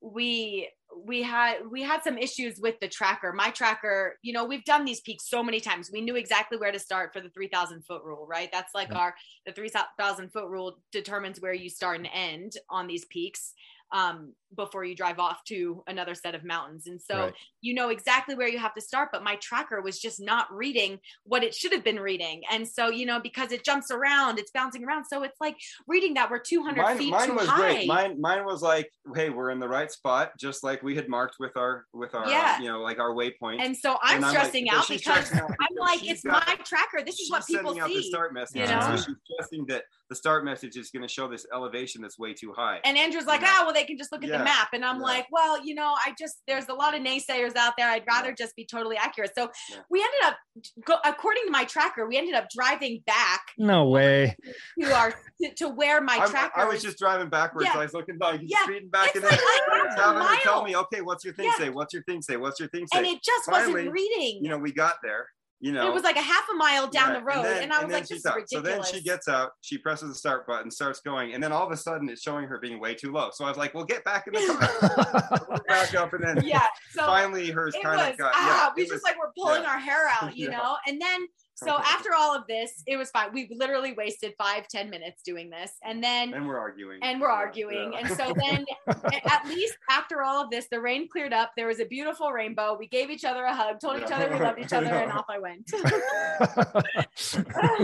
[0.01, 0.69] we
[1.05, 3.33] we had we had some issues with the tracker.
[3.33, 5.89] My tracker you know we've done these peaks so many times.
[5.91, 8.49] We knew exactly where to start for the 3000 foot rule right?
[8.51, 8.97] That's like Yeah.
[8.99, 9.15] our
[9.45, 13.53] the 3000 foot rule determines where you start and end on these peaks.
[13.91, 17.33] Um, before you drive off to another set of mountains and so Right.
[17.61, 20.99] you know exactly where you have to start but my tracker was just not reading
[21.23, 24.51] what it should have been reading and so you know because it jumps around it's
[24.51, 25.55] bouncing around so it's like
[25.87, 27.87] reading that we're 200 mine, feet mine too was high great.
[27.87, 31.35] Mine, mine was like, hey, we're in the right spot, just like we had marked
[31.39, 32.59] with our, with our, uh, Yeah.
[32.59, 33.59] you know, like our waypoint.
[33.61, 36.55] and so i'm And like- stressing but out because out i'm like it's got- my
[36.63, 38.57] tracker this is what people out the see start message.
[38.61, 38.81] you know?
[38.81, 42.33] so she's stressing that the start message is going to show this elevation that's way
[42.33, 42.79] too high.
[42.83, 44.37] and andrew's like ah well they can just look at Yeah.
[44.39, 45.03] the map and i'm Yeah.
[45.03, 48.29] like well you know i just there's a lot of naysayers out there i'd rather
[48.29, 48.35] Yeah.
[48.37, 49.77] just be totally accurate so Yeah.
[49.89, 50.37] we ended up
[50.85, 54.35] go, according to my tracker we ended up driving back No way.
[54.81, 55.11] to our
[55.41, 57.65] to, to where my I'm- tracker I was is- just driving backwards.
[57.71, 57.79] Yeah.
[57.79, 58.63] I was looking back, Yeah.
[58.63, 61.23] speeding back, It's and like, then I it's know, having her tell me, okay, what's
[61.25, 61.57] your thing Yeah.
[61.57, 61.69] say?
[61.69, 62.37] What's your thing say?
[62.37, 62.97] What's your thing say?
[62.99, 65.27] and it just Finally, wasn't reading you know, we got there.
[65.63, 67.71] You know, it was like a half a mile down Yeah, the road, and, then-
[67.71, 68.35] I was like, "This is out.
[68.35, 71.51] ridiculous." So then she gets out, she presses the start button, starts going, and then
[71.51, 73.29] all of a sudden it's showing her being way too low.
[73.31, 76.65] So I was like, "Well, get back in the car, back up," and then yeah.
[76.91, 78.31] So finally hers kind was of got.
[78.35, 79.69] ah, yeah, we just was- like we're pulling yeah.
[79.69, 80.57] our hair out, you Yeah.
[80.57, 80.77] know.
[80.87, 81.27] And then
[81.63, 83.31] so after all of this, it was fine.
[83.33, 87.29] We literally wasted five ten minutes doing this, and then and we're arguing, and we're
[87.29, 87.93] arguing.
[87.93, 87.99] yeah.
[87.99, 88.65] And so then,
[89.25, 91.51] at least after all of this, the rain cleared up.
[91.55, 92.75] There was a beautiful rainbow.
[92.79, 95.25] We gave each other a hug, told each other we loved each other, and off
[95.29, 95.71] I went.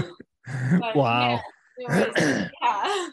[0.79, 1.41] But, wow.
[1.77, 2.47] yeah, was- yeah.
[2.61, 3.07] Yeah.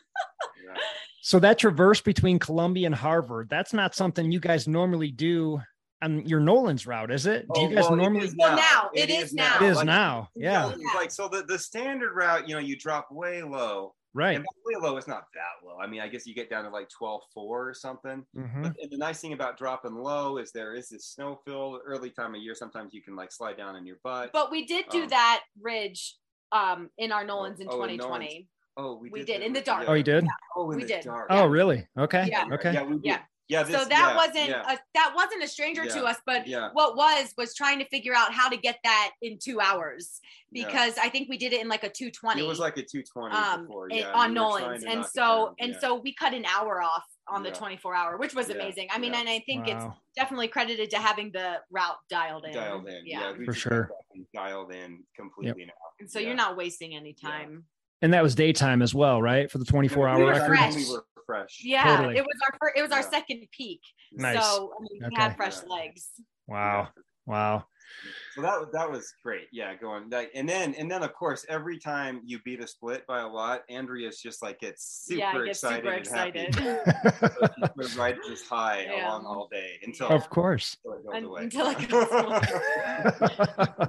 [1.21, 5.61] So that traverse between Columbia and Harvard, that's not something you guys normally do
[6.03, 7.47] on your Nolan's route, is it?
[7.55, 8.27] Do Oh, you guys well, normally?
[8.27, 9.57] is Well, now, it is now.
[9.57, 10.29] It is Like, now.
[10.35, 10.95] you know, Yeah.
[10.95, 13.95] like so the, the standard route, you know, you drop way low.
[14.17, 14.37] Right.
[14.37, 15.79] And way low is not that low.
[15.81, 18.25] I mean, I guess you get down to like 12.4 or something.
[18.37, 18.63] Mhm.
[18.63, 22.11] But and the nice thing about dropping low is there is this snow fill early
[22.11, 22.55] time of year.
[22.55, 24.31] Sometimes you can like slide down in your butt.
[24.33, 26.17] But we did do Um, that ridge
[26.53, 28.47] um, in our Nolans in oh, in 2020.
[28.77, 29.89] oh, we we did, did, in the dark.
[29.89, 30.25] Oh, you did?
[30.55, 31.05] Oh, in We the did.
[31.05, 31.27] dark.
[31.31, 31.85] Oh, really?
[31.99, 32.29] Okay.
[32.31, 32.47] Yeah.
[32.53, 32.73] Okay.
[32.73, 33.01] Yeah, we.
[33.03, 33.23] Yeah.
[33.49, 33.63] Yeah.
[33.63, 34.73] This, so that yeah, wasn't yeah.
[34.73, 36.71] a, that wasn't a stranger to us, but Yeah.
[36.73, 40.21] what was was trying to figure out how to get that in two hours
[40.51, 40.65] Yeah.
[40.67, 42.41] because I think we did it in like a 220.
[42.41, 45.55] It was like a 220 um before, in- yeah, on we Nolans, to and so
[45.61, 45.79] and yeah.
[45.81, 48.89] so we cut an hour off on the 24 hour, which was Yeah, amazing.
[48.91, 49.21] I mean, yeah.
[49.21, 49.85] and I think it's
[50.17, 52.53] definitely credited to having the route dialed in.
[52.53, 53.03] dialed in.
[53.07, 53.91] Yeah, we For sure.
[54.35, 55.73] dialed in completely now.
[56.01, 56.29] and so Yeah.
[56.29, 57.65] you're not wasting any time.
[58.03, 59.51] And that was daytime as well, right?
[59.51, 60.47] For the 24 hour We record.
[60.49, 60.75] fresh.
[60.77, 61.61] We were fresh.
[61.63, 62.17] Yeah, Totally.
[62.17, 63.11] it was our fir- it was our Yeah.
[63.11, 63.81] second peak.
[64.13, 64.43] Nice.
[64.45, 65.17] So I mean, we Okay.
[65.23, 65.75] had fresh Yeah.
[65.75, 66.11] legs.
[66.47, 66.89] Wow.
[67.27, 67.65] Wow.
[68.35, 69.47] So that was that was great.
[69.53, 73.07] Yeah, going like and then and then of course every time you beat a split
[73.07, 76.39] by a lot, Andrea's just like gets super yeah, I excited super and happy.
[76.41, 76.55] excited.
[76.55, 79.09] So she's gonna ride this high Yeah.
[79.09, 80.77] along all day until, of course.
[80.85, 81.43] until it goes away.
[81.45, 82.09] until it goes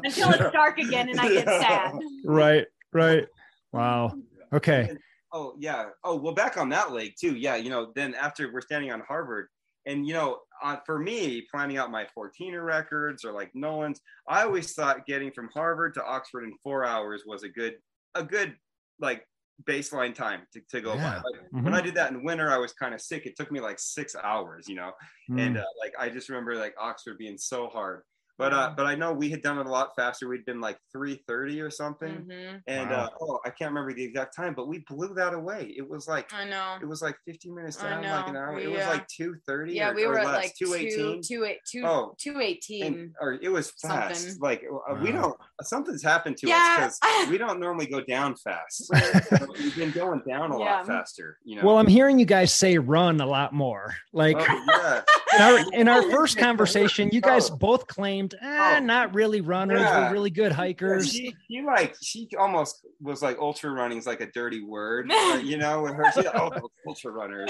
[0.03, 1.93] Until it's dark again and I get sad.
[2.25, 2.65] right.
[2.93, 3.25] Right.
[3.71, 4.13] Wow.
[4.53, 4.89] Okay.
[5.35, 5.87] Oh yeah.
[6.05, 7.35] Oh well, back on that leg too.
[7.35, 7.91] Yeah, you know.
[7.93, 9.47] Then after we're standing on Harvard,
[9.85, 14.43] and you know, uh, for me, planning out my 14er records or like Nolan's, I
[14.43, 17.75] always thought getting from Harvard to Oxford in four hours was a good,
[18.15, 18.55] a good
[18.99, 19.27] like
[19.67, 21.21] baseline time to, to go Yeah.
[21.21, 21.29] by.
[21.29, 21.63] Like, Mhm.
[21.63, 23.25] When I did that in winter, I was kind of sick.
[23.25, 24.93] It took me like six hours, you know.
[25.29, 25.41] Mm.
[25.41, 28.03] And uh, like I just remember like Oxford being so hard.
[28.37, 30.27] But uh, but I know we had done it a lot faster.
[30.27, 32.25] We'd been like 3:30 or something.
[32.29, 32.61] Mhm.
[32.67, 33.05] And Wow.
[33.05, 35.73] uh, oh, I can't remember the exact time, but we blew that away.
[35.77, 36.75] It was like I know.
[36.81, 38.53] it was like 15 minutes I down, like an hour.
[38.55, 39.73] We, It was uh, like 2:30.
[39.75, 41.21] Yeah, or, we or were at less, like two, 218.
[41.21, 42.83] two, eight, two, Oh, two eighteen.
[42.83, 44.21] and, or it was fast.
[44.21, 44.39] something.
[44.41, 45.37] Like uh, we don't.
[45.61, 46.77] Something's happened to Yeah.
[46.81, 48.91] us because we don't normally go down fast.
[49.59, 50.75] We've been going down a Yeah.
[50.77, 51.37] lot faster.
[51.45, 51.65] You know.
[51.67, 53.95] Well, I'm hearing you guys say run a lot more.
[54.11, 55.01] Like Oh, yeah.
[55.35, 57.55] in our in our first conversation, you guys Oh.
[57.55, 58.79] both claimed, eh, Oh.
[58.79, 59.81] not really runners.
[59.81, 60.07] Yeah.
[60.07, 61.11] We're really good Yeah, hikers.
[61.11, 65.09] she, she like she almost was like ultra running is like a dirty word,
[65.43, 65.83] you know.
[65.83, 66.49] With her, she, oh,
[66.87, 67.49] ultra runners.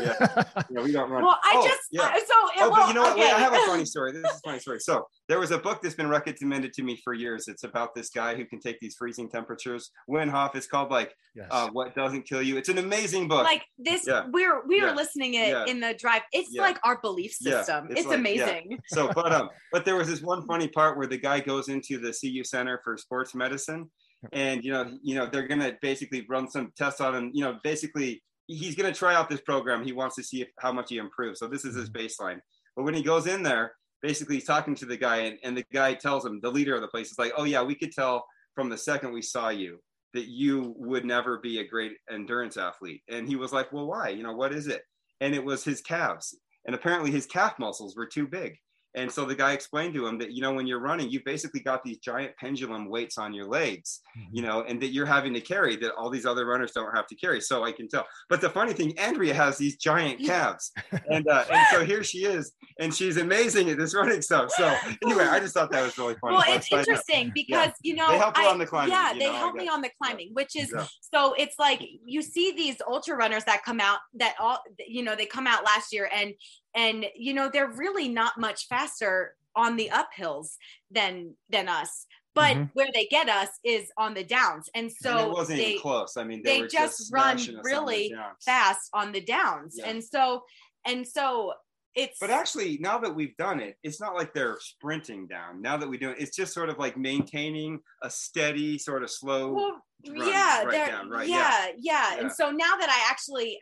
[0.00, 1.22] Yeah, yeah, we don't run.
[1.24, 2.02] Well, I Oh, just yeah.
[2.02, 2.24] I- so
[2.64, 3.18] Oh, well, but you know what?
[3.18, 3.32] Wait.
[3.32, 4.12] I have a funny story.
[4.12, 4.78] This is a funny story.
[4.80, 7.48] So there was a book that's been recommended to me for years.
[7.48, 9.90] It's about this guy who can take these freezing temperatures.
[10.08, 10.54] Wim Hof.
[10.54, 11.48] It's called like Yes.
[11.50, 13.44] uh, "What Doesn't Kill You." It's an amazing book.
[13.44, 14.26] like this Yeah.
[14.30, 14.90] we're we Yeah.
[14.90, 15.64] were listening it Yeah.
[15.66, 16.60] in the drive it's Yeah.
[16.62, 17.58] like our belief Yeah.
[17.62, 18.20] system It's it's, like- yeah.
[18.20, 21.68] amazing so but um but there was this one funny part where the guy goes
[21.68, 23.90] into the CU Center for Sports Medicine
[24.32, 27.58] and you know you know they're gonna basically run some tests on him you know
[27.64, 29.84] basically he's gonna try out this program.
[29.84, 31.38] He wants to see if, how much he improves.
[31.38, 32.06] So this is his mm-hmm.
[32.06, 32.40] baseline.
[32.76, 35.64] But when he goes in there basically he's talking to the guy and, and the
[35.72, 38.26] guy tells him the leader of the place is like oh yeah we could tell
[38.54, 39.78] from the second we saw you
[40.12, 43.02] that you would never be a great endurance athlete.
[43.08, 44.10] And he was like well why?
[44.10, 44.82] You know what is it?
[45.20, 46.36] And it was his calves.
[46.64, 48.56] And apparently his calf muscles were too big
[48.94, 51.60] and so the guy explained to him that you know when you're running you've basically
[51.60, 55.40] got these giant pendulum weights on your legs you know and that you're having to
[55.40, 57.40] carry that all these other runners don't have to carry.
[57.40, 58.06] So i can tell.
[58.28, 60.72] But the funny thing andrea has these giant calves.
[61.08, 64.50] And uh, and so here she is and she's amazing at this running stuff.
[64.50, 64.74] So
[65.04, 66.36] anyway i just thought that was really funny.
[66.36, 69.18] Well it's decided- interesting because you know They help I- on the climbing, yeah you
[69.20, 70.86] they know, I help me on the climbing which is Yeah.
[71.00, 75.14] so it's like you see these ultra runners that come out that all you know
[75.16, 76.34] they come out last year and
[76.74, 80.56] and you know they're really not much faster on the uphills
[80.90, 82.70] than than us but Mhm.
[82.72, 85.82] where they get us is on the downs and and so it wasn't they even
[85.82, 88.14] close i mean they, they were just just, run us on really
[88.44, 89.88] fast on the downs Yeah.
[89.88, 90.44] and so
[90.84, 91.52] and so
[91.94, 95.60] it's But actually, now that we've done it, it's not like they're sprinting down.
[95.60, 99.10] Now that we do it, it's just sort of like maintaining a steady, sort of
[99.10, 99.52] slow.
[99.52, 102.20] well, yeah, right down, right, yeah, yeah, Yeah.
[102.20, 103.60] And so now that I actually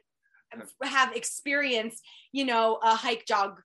[0.83, 3.61] have experienced, you know, a hike jog,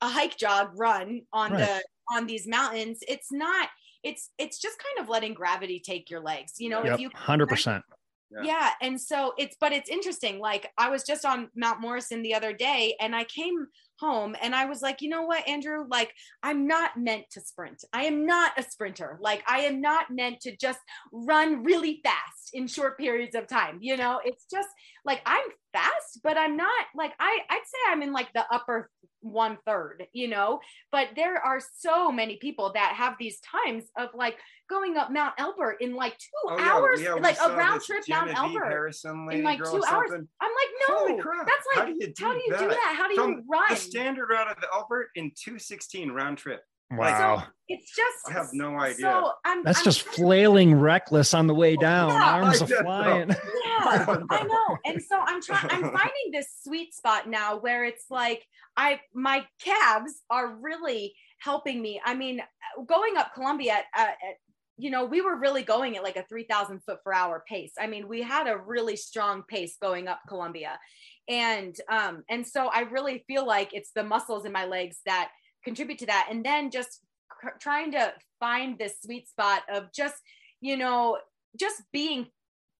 [0.00, 1.60] a hike jog run on Right.
[1.60, 1.84] the
[2.14, 3.68] on these mountains, it's not.
[4.02, 6.54] It's it's just kind of letting gravity take your legs.
[6.58, 6.94] You know, Yep.
[6.94, 7.84] if you Hundred percent.
[8.30, 8.42] Yeah.
[8.42, 8.70] yeah.
[8.80, 12.52] and so it's but it's interesting like i was just on mount morrison the other
[12.52, 13.68] day and i came
[13.98, 15.86] home and i was like you know what andrew?
[15.88, 17.84] Like i'm not meant to sprint.
[17.92, 19.18] I am not a sprinter.
[19.20, 20.80] Like i am not meant to just
[21.12, 24.20] run really fast in short periods of time you know?
[24.24, 24.68] It's just
[25.04, 28.90] like i'm fast but i'm not like i i'd say i'm in like the upper
[29.20, 30.60] one third you know?
[30.92, 34.38] But there are so many people that have these times of like
[34.68, 38.04] going up mount elbert in like two Oh, hours yeah, we like a round trip
[38.08, 40.10] mount Genevieve elbert Harrison in like two hours.
[40.12, 41.46] I'm like, no, Holy crap.
[41.46, 42.70] that's How like, do you do how do you do that?
[42.70, 42.94] that?
[42.96, 43.66] How do you run?
[43.70, 46.62] The standard route of the Elbert in 216 round trip.
[46.92, 47.42] Wow.
[47.68, 48.96] it's just I have no idea.
[49.00, 52.10] So I'm, That's I'm just flailing reckless on the way down.
[52.10, 52.82] Yeah, Arms are guess so.
[52.82, 53.28] flying.
[53.64, 54.78] yeah, I know.
[54.84, 58.44] And so I'm trying I'm finding this sweet spot now where it's like
[58.76, 62.00] I my calves are really helping me.
[62.04, 62.40] I mean,
[62.86, 64.36] going up Columbia at, at
[64.78, 67.72] you know, we were really going at like a 3000 foot per hour pace.
[67.78, 70.78] I mean, we had a really strong pace going up Columbia.
[71.28, 75.30] And um and so I really feel like it's the muscles in my legs that
[75.64, 80.14] contribute to that and then just cr- trying to find this sweet spot of just,
[80.60, 81.18] you know,
[81.58, 82.26] just being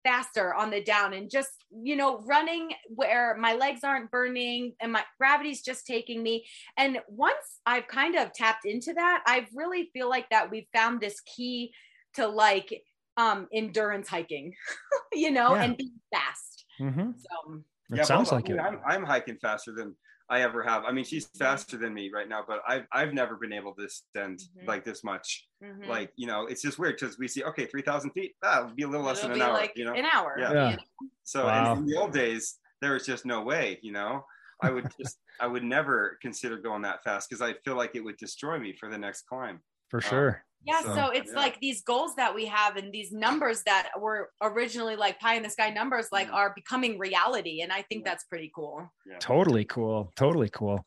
[0.07, 4.92] faster on the down and just you know running where my legs aren't burning and
[4.92, 6.46] my gravity's just taking me
[6.76, 11.00] and once i've kind of tapped into that i really feel like that we've found
[11.00, 11.72] this key
[12.14, 12.84] to like
[13.16, 14.54] um endurance hiking
[15.12, 15.64] you know Yeah.
[15.64, 17.14] and being fast Mhm.
[17.18, 18.61] so It Yeah, sounds well, like I it.
[18.61, 19.96] I'm, I'm hiking faster than
[20.29, 20.85] I ever have.
[20.85, 23.85] I mean, she's faster than me right now, but I've, I've never been able to
[23.85, 24.66] ascend Mhm.
[24.66, 25.49] like this much.
[25.62, 25.87] mhm.
[25.87, 28.83] Like, you know, it's just weird because we see, okay, 3,000 feet, That would be
[28.83, 29.95] a little less It'll than an hour, like you know?
[29.95, 30.53] an hour Yeah.
[30.53, 30.77] Yeah.
[31.24, 31.74] So Wow.
[31.77, 34.24] in the old days, there was just no way, you know.
[34.62, 38.01] I would just, I would never consider going that fast because I feel like it
[38.01, 39.62] would destroy me for the next climb.
[39.91, 40.43] For sure.
[40.66, 41.38] Yeah, So, so, it's yeah.
[41.38, 45.42] like these goals that we have and these numbers that were originally like pie in
[45.44, 48.10] the sky numbers like are becoming reality and I think Yeah.
[48.12, 48.90] that's pretty cool.
[49.08, 49.18] Yeah.
[49.20, 50.12] Totally cool.
[50.16, 50.84] Totally cool.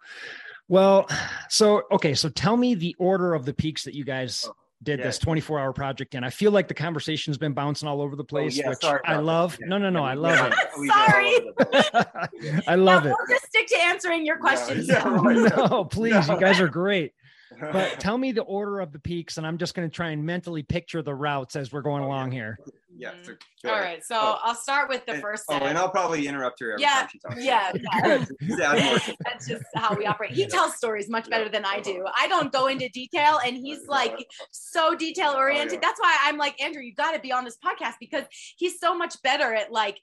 [0.68, 1.10] Well,
[1.50, 4.54] so okay, so tell me the order of the peaks that you guys Oh,
[4.84, 5.06] did yeah.
[5.08, 8.24] this 24 hour project and I feel like the conversation's been bouncing all over the
[8.24, 9.26] oh, place, yeah, which sorry I about that.
[9.26, 9.58] love.
[9.62, 9.68] Yeah.
[9.68, 10.58] No, no, no, I love it.
[10.78, 11.36] we- we get all Sorry.
[11.36, 12.64] over the place.
[12.68, 13.16] I love Yeah, it.
[13.18, 14.88] We'll just stick to answering your questions.
[14.90, 15.16] Yeah, now.
[15.24, 15.52] right.
[15.70, 17.14] No, please, you guys are great.
[17.60, 20.26] But tell me the order of the peaks, and I'm just going to try and
[20.26, 22.14] mentally picture the routes as we're going Oh, yeah.
[22.14, 22.60] along here.
[22.96, 23.12] yeah.
[23.24, 23.68] So, mm-hmm.
[23.70, 23.86] All ahead.
[23.86, 24.38] right, so Oh.
[24.44, 25.64] I'll start with the And- first Oh, set.
[25.64, 27.44] and I'll probably interrupt her every Yeah, time she talks.
[27.44, 28.26] yeah, yeah.
[28.42, 29.16] Just add more.
[29.26, 30.32] That's just how we operate.
[30.32, 32.06] He tells stories much better than I do.
[32.18, 35.70] I don't go into detail, and he's like so detail oriented.
[35.72, 35.80] Oh, yeah.
[35.82, 38.26] That's why I'm like, Andrew, you got to be on this podcast because
[38.58, 40.00] he's so much better at like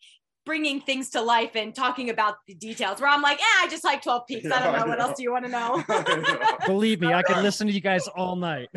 [0.47, 3.01] bringing things to life and talking about the details.
[3.01, 4.47] Where I'm like, eh, I just like 12 peaks.
[4.47, 4.79] I don't know.
[4.79, 5.05] I What know.
[5.07, 5.85] else do you want to know?
[6.67, 8.69] Believe me, I could listen to you guys all night.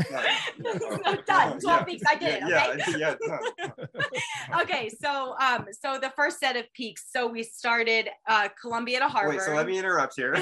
[1.27, 1.59] Done.
[1.59, 2.03] 12 peaks.
[2.07, 2.49] I did it.
[2.49, 2.83] Yeah, Okay.
[2.97, 4.61] yeah, yeah, done.
[4.61, 4.89] okay.
[4.89, 7.05] So, um, so the first set of peaks.
[7.11, 9.35] So we started uh, Columbia to Harvard.
[9.37, 10.35] Wait, so let me interrupt here.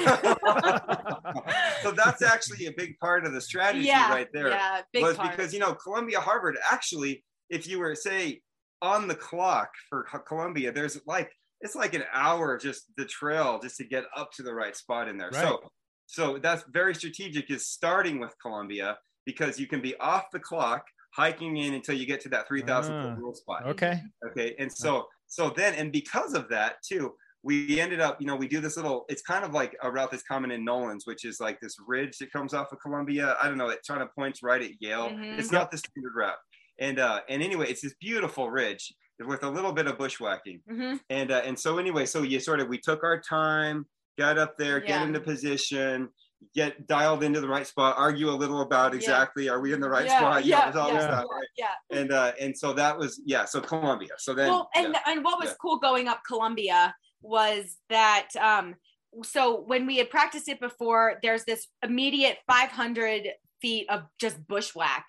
[1.82, 4.48] so that's actually a big part of the strategy yeah, right there.
[4.48, 5.30] Yeah, big was part.
[5.36, 8.40] because you know Columbia Harvard actually, if you were say
[8.82, 13.58] on the clock for Columbia, there's like it's like an hour of just the trail
[13.60, 15.30] just to get up to the right spot in there.
[15.30, 15.42] Right.
[15.42, 15.60] So
[16.06, 20.84] so that's very strategic is starting with Columbia because you can be off the clock
[21.14, 24.00] hiking in until you get to that 3000 Ah, foot rule spot Okay.
[24.30, 28.36] okay and so so then and because of that too we ended up you know
[28.36, 31.24] we do this little it's kind of like a route that's common in nolans which
[31.24, 34.14] is like this ridge that comes off of columbia i don't know it kind of
[34.14, 35.38] points right at yale Mhm.
[35.38, 36.36] it's not the standard route
[36.78, 38.92] and uh and anyway it's this beautiful ridge
[39.26, 41.00] with a little bit of bushwhacking Mhm.
[41.10, 44.56] and uh, and so anyway so you sort of we took our time got up
[44.58, 44.86] there Yeah.
[44.98, 46.08] get into position
[46.54, 48.98] get dialed into the right spot argue a little about Yeah.
[48.98, 51.48] exactly are we in the right yeah, spot You yeah, yeah, stuff, right?
[51.56, 51.74] yeah.
[51.98, 55.00] and uh and so that was yeah so columbia so then well, and yeah.
[55.06, 55.56] and what was yeah.
[55.60, 58.76] cool going up Columbia was that um
[59.24, 63.26] so when we had practiced it before, there's this immediate 500
[63.62, 65.06] feet of just bushwhack,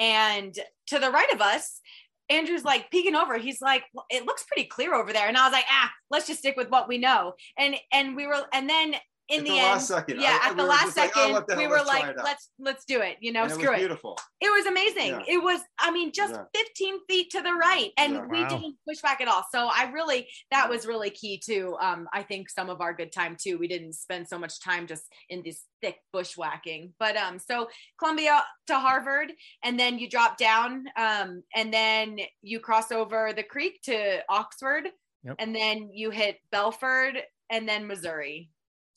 [0.00, 1.80] and to the right of us.
[2.28, 3.38] Andrew's like peeking over.
[3.38, 6.28] He's like, well, "It looks pretty clear over there," and I was like, "Ah, let's
[6.28, 8.94] just stick with what we know." And and we were, and then
[9.30, 11.14] in the, the end, last second, yeah, I- at we the were last just like,
[11.14, 13.54] second, "Oh, the we were let's like, "Let's let's do it," you know, and it
[13.54, 13.80] screw was it.
[13.80, 15.10] beautiful It was amazing.
[15.20, 15.22] Yeah.
[15.34, 16.44] It was, I mean, just Yeah.
[16.54, 17.90] 15 feet to the right.
[17.98, 18.26] And Yeah.
[18.26, 18.48] we Wow.
[18.48, 19.44] didn't push back at all.
[19.52, 23.12] So I really, that was really key to, um, I think some of our good
[23.12, 23.58] time too.
[23.58, 26.94] We didn't spend so much time just in this thick bushwhacking.
[26.98, 27.68] But um, so
[27.98, 33.42] Columbia to Harvard, and then you drop down, um, and then you cross over the
[33.42, 34.88] creek to Oxford,
[35.24, 35.36] Yep.
[35.38, 38.50] and then you hit Belford and then Missouri.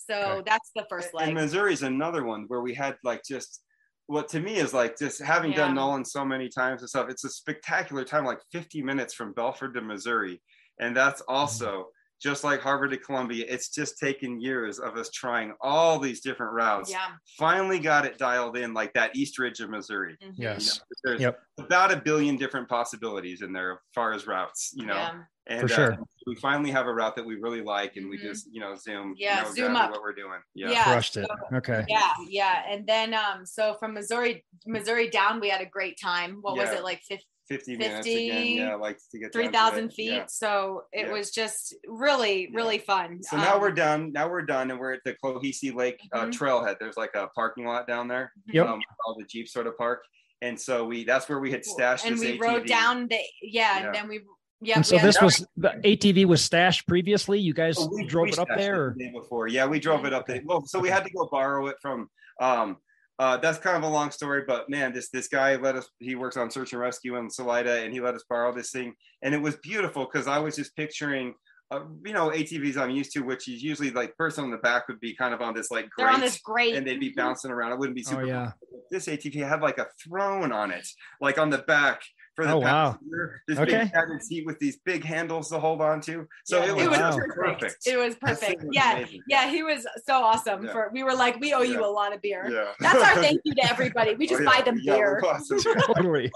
[0.09, 0.43] So Okay.
[0.45, 3.61] that's the first and Missouri is another one where we had like just
[4.07, 7.23] what to me is like just having done nolan so many times and stuff it's
[7.23, 10.41] a spectacular time like 50 minutes from belford to missouri.
[10.79, 11.33] And that's mm-hmm.
[11.33, 11.87] also
[12.23, 16.53] just like harvard to columbia it's just taken years of us trying all these different
[16.53, 17.07] routes yeah.
[17.37, 20.37] finally got it dialed in like that east ridge of missouri Mhm.
[20.37, 20.79] you know, Yes.
[21.03, 21.39] there's Yep.
[21.59, 25.19] about a billion different possibilities in there as far as routes you know Yeah.
[25.47, 25.93] and For sure.
[25.93, 28.21] uh, we finally have a route that we really like and we Mhm.
[28.21, 29.91] just you know zoom Yeah, know zoom exactly up.
[29.91, 30.83] what we're doing Yeah.
[30.85, 31.29] Crushed it.
[31.53, 31.83] Okay.
[31.89, 32.63] Yeah, yeah.
[32.69, 36.37] And then um so from Missouri Missouri down we had a great time.
[36.41, 37.25] What was it like 50,
[37.57, 38.47] 50 minutes again.
[38.57, 40.11] Yeah, like to get 3000 feet.
[40.11, 40.25] Yeah.
[40.27, 41.11] So it Yeah.
[41.13, 42.55] was just really Yeah.
[42.57, 43.21] really fun.
[43.21, 44.11] So now Um, we're done.
[44.11, 46.31] Now we're done, and we're at the Clohesy Lake uh, Mhm.
[46.31, 46.79] trailhead.
[46.79, 48.31] There's like a parking lot down there.
[48.47, 48.67] Yep.
[48.67, 50.03] Um, all the Jeeps sort of park,
[50.41, 52.41] and so we that's where we had stashed and this we ATV.
[52.41, 53.85] rode down the yeah, Yeah.
[53.85, 54.21] and then we
[54.65, 57.37] yeah, And so we had- this was the ATV was stashed previously.
[57.37, 58.81] You guys Oh, we- drove we it up there.
[58.85, 58.95] Or?
[58.97, 59.47] the before.
[59.49, 60.41] Yeah, we drove it up there.
[60.45, 62.09] Well, so we had to go borrow it from.
[62.41, 62.77] Um,
[63.19, 65.87] uh, that's kind of a long story, but man, this this guy let us.
[65.99, 68.93] He works on search and rescue in Salida, and he let us borrow this thing,
[69.21, 71.35] and it was beautiful because I was just picturing.
[71.71, 74.87] Uh, you know ATVs I'm used to, which is usually like person on the back
[74.87, 77.49] would be kind of on this like they're on this great and they'd be bouncing
[77.49, 77.71] around.
[77.71, 78.25] It wouldn't be Oh super.
[78.25, 78.51] yeah.
[78.91, 80.87] This ATV had like a throne on it,
[81.19, 82.01] like on the back
[82.35, 82.91] for the Oh, wow.
[82.93, 83.41] passenger.
[83.47, 83.79] This Okay.
[83.83, 86.27] big cabin seat with these big handles to hold on to.
[86.45, 87.25] So Yeah, it was, it was just Wow.
[87.35, 87.75] perfect.
[87.87, 88.63] It was perfect.
[88.63, 88.97] was Yeah.
[88.97, 89.21] amazing.
[89.27, 90.65] Yeah, he was so awesome.
[90.65, 90.71] Yeah.
[90.71, 91.85] For we were like, we owe you Yeah.
[91.85, 92.49] a lot of beer.
[92.49, 92.71] Yeah.
[92.79, 94.15] That's our thank you to everybody.
[94.15, 94.63] We just Oh, buy yeah.
[94.63, 95.19] them beer.
[95.21, 95.59] we're awesome.
[95.95, 96.31] Totally.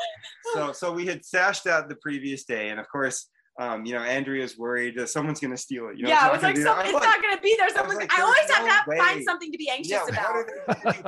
[0.53, 3.29] so so we had sashed that the previous day, and of course,
[3.59, 5.97] um, you know, Andrea's worried that someone's going to steal it.
[5.97, 7.69] You know, yeah, not it's like gonna some, it's like, not gonna be there.
[7.69, 10.03] Someone's like, I always there's have to no have, find something to be anxious yeah,
[10.07, 10.19] about.
[10.19, 10.45] how did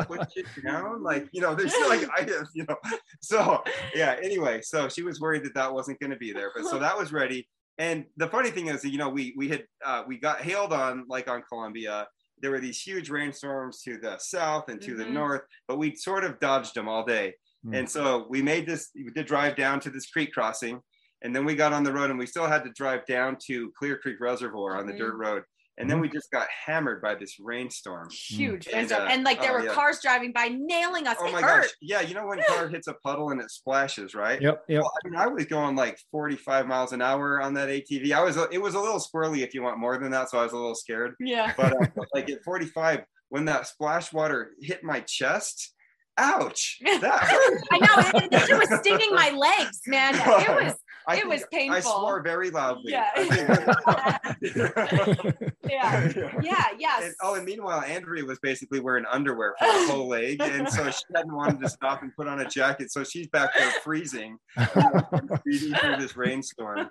[0.10, 1.04] they, did they down?
[1.04, 2.76] Like, you know, there's like I have, you know.
[3.22, 4.16] So yeah.
[4.22, 6.98] Anyway, so she was worried that that wasn't going to be there, but so that
[6.98, 7.48] was ready.
[7.78, 11.06] And the funny thing is, you know, we we had uh, we got hailed on
[11.08, 12.08] like on Columbia.
[12.42, 15.12] There were these huge rainstorms to the south and to the Mhm.
[15.12, 17.36] north, but we sort of dodged them all day.
[17.64, 17.74] Hmm.
[17.74, 18.90] And so we made this.
[18.96, 20.82] We did drive down to this creek crossing,
[21.22, 23.72] and then we got on the road, and we still had to drive down to
[23.78, 24.98] Clear Creek Reservoir on the Mhm.
[25.00, 25.44] dirt road.
[25.78, 28.10] And then we just got hammered by this rainstorm.
[28.12, 28.68] Huge.
[28.68, 29.02] And, rainstorm.
[29.04, 29.74] uh, and like there oh, were yeah.
[29.74, 31.16] cars driving by nailing us.
[31.22, 31.62] Oh it my hurt.
[31.62, 31.70] gosh.
[31.82, 34.42] Yeah, you know when a car hits a puddle and it splashes, right?
[34.42, 34.66] Yep.
[34.68, 34.82] Yep.
[34.82, 38.12] Well, I mean, I was going like 45 miles an hour on that ATV.
[38.12, 40.44] I was, it was a little squirrely if you want more than that, so I
[40.44, 41.16] was a little scared.
[41.22, 41.54] Yeah.
[41.56, 45.74] But uh, like at 45, when that splash water hit my chest,
[46.18, 47.64] ouch, that hurt.
[47.72, 50.14] I know it, it was stinging my legs, man.
[50.60, 50.74] It was
[51.08, 51.78] I it was painful.
[51.78, 52.92] I swore very loudly.
[52.92, 53.10] Yeah.
[55.70, 57.04] Yeah, yeah, yes.
[57.04, 60.90] And, oh, and meanwhile, Andrea was basically wearing underwear for the whole leg, and so
[60.90, 62.92] she hadn't wanted to stop and put on a jacket.
[62.92, 64.38] So she's back there freezing,
[65.44, 66.90] freezing through this rainstorm.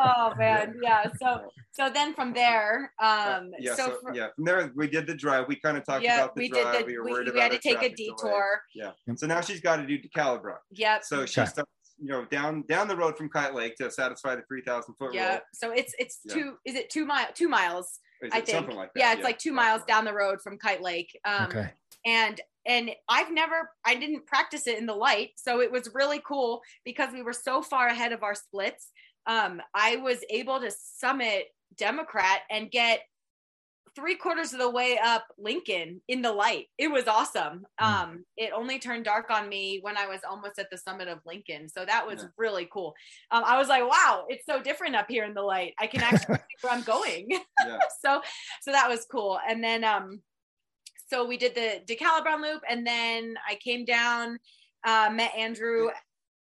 [0.00, 1.04] oh man, yeah.
[1.20, 1.42] So
[1.72, 5.14] so then from there, um, yeah, so, so, fr- yeah, from there we did the
[5.14, 5.46] drive.
[5.48, 6.78] We kind of talked yeah, about the we did drive.
[6.80, 8.10] the we were we, worried we had to take a traffic delay.
[8.16, 8.60] detour.
[8.74, 8.90] Yeah.
[9.16, 10.56] So now she's got to do DeCalibron.
[10.70, 11.04] Yep.
[11.04, 11.50] So she Okay.
[11.50, 11.70] starts,
[12.02, 15.06] you know, down down the road from Kite Lake to satisfy the three thousand foot
[15.06, 15.14] rule.
[15.14, 15.30] Yeah.
[15.34, 15.40] rule.
[15.54, 16.34] So it's it's Yeah.
[16.34, 16.54] two.
[16.66, 17.28] Is it two mile?
[17.32, 18.00] Two miles.
[18.20, 18.48] Is I think.
[18.48, 19.00] something like that?
[19.00, 21.18] yeah, it's like two miles down the road from Kite Lake.
[21.24, 21.70] Um, okay.
[22.04, 26.20] and and I've never I didn't practice it in the light, so it was really
[26.26, 28.90] cool because we were so far ahead of our splits.
[29.26, 31.46] Um, I was able to summit
[31.76, 33.00] Democrat and get
[33.94, 36.66] three quarters of the way up Lincoln in the light.
[36.78, 37.66] It was awesome.
[37.80, 37.86] Mm.
[37.86, 41.18] Um, it only turned dark on me when I was almost at the summit of
[41.26, 42.28] Lincoln, so that was Yeah.
[42.38, 42.94] really cool.
[43.30, 45.74] Um, I was like, wow, it's so different up here in the light.
[45.78, 47.28] I can actually see where I'm going
[47.66, 47.78] Yeah.
[48.00, 48.22] so
[48.62, 50.20] so that was cool and then um
[51.08, 54.38] so we did the decalibron loop and then i came down
[54.86, 55.88] uh met andrew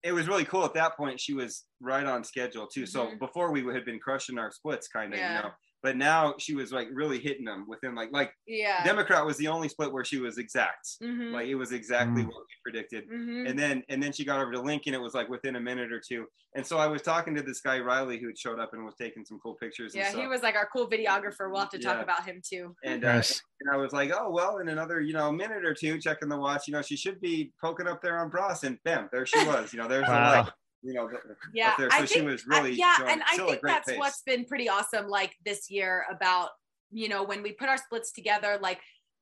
[0.03, 0.63] It was really cool.
[0.65, 2.85] At that point, she was right on schedule too.
[2.85, 3.19] So Mhm.
[3.19, 5.37] before we had been crushing our splits, kind of, Yeah.
[5.37, 5.51] you know.
[5.85, 9.47] But now she was like really hitting them within like like yeah Democrat was the
[9.47, 10.85] only split where she was exact.
[11.03, 12.27] Mhm, Like it was exactly Mm.
[12.27, 13.07] what we predicted.
[13.07, 13.47] mhm.
[13.47, 14.95] and then and then she got over to Lincoln.
[14.95, 16.25] It was like within a minute or two.
[16.55, 18.95] And so I was talking to this guy Riley who had showed up and was
[18.95, 19.93] taking some cool pictures.
[19.93, 22.75] yeah and he was like our cool videographer we'll have to talk about him too
[22.83, 23.21] And, uh,
[23.61, 26.37] and I was like, oh well, in another you know minute or two, checking the
[26.37, 29.37] watch, you know, she should be poking up there on Bross, and bam, there she
[29.53, 29.71] was.
[29.71, 30.41] You know, there's the Wow.
[30.41, 30.51] light.
[30.85, 31.89] You know, the- yeah there.
[31.89, 33.97] So i she think was I- really yeah showing and i think that's pace.
[33.97, 36.49] what's been pretty awesome like this year about
[36.91, 38.79] you know when we put our splits together like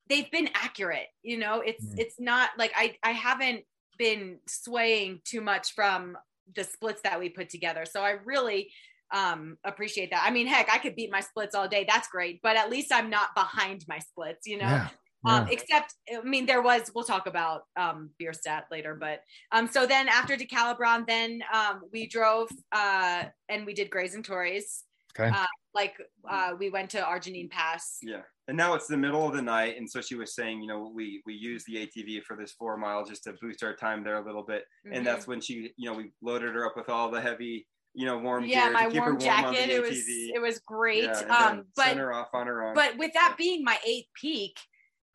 [0.09, 1.99] they've been accurate you know it's Mhm.
[1.99, 3.63] it's not like i i haven't
[3.97, 6.17] been swaying too much from
[6.55, 8.69] the splits that we put together so i really
[9.13, 12.41] um appreciate that i mean heck i could beat my splits all day that's great
[12.43, 14.89] but at least i'm not behind my splits you know Yeah.
[15.25, 19.21] Um, except I mean there was we'll talk about um Bierstadt later, but
[19.51, 24.25] um so then after DeCalibron, then um we drove uh and we did Grays and
[24.27, 24.81] Torreys.
[25.17, 25.29] Okay.
[25.35, 25.95] Uh, like
[26.29, 27.97] uh we went to Argentine Pass.
[28.01, 28.21] Yeah.
[28.49, 29.77] And now it's the middle of the night.
[29.77, 32.75] And so she was saying, you know, we we use the ATV for this four
[32.77, 34.65] mile just to boost our time there a little bit.
[34.85, 34.97] Mhm.
[34.97, 38.05] And that's when she, you know, we loaded her up with all the heavy, you
[38.05, 39.67] know, warm yeah, gear my to keep warm her warm on jacket.
[39.69, 40.29] the It was ATV.
[40.35, 41.03] it was great.
[41.05, 42.73] Yeah, and then um but send her off on her own.
[42.75, 44.57] but with that being my eighth peak,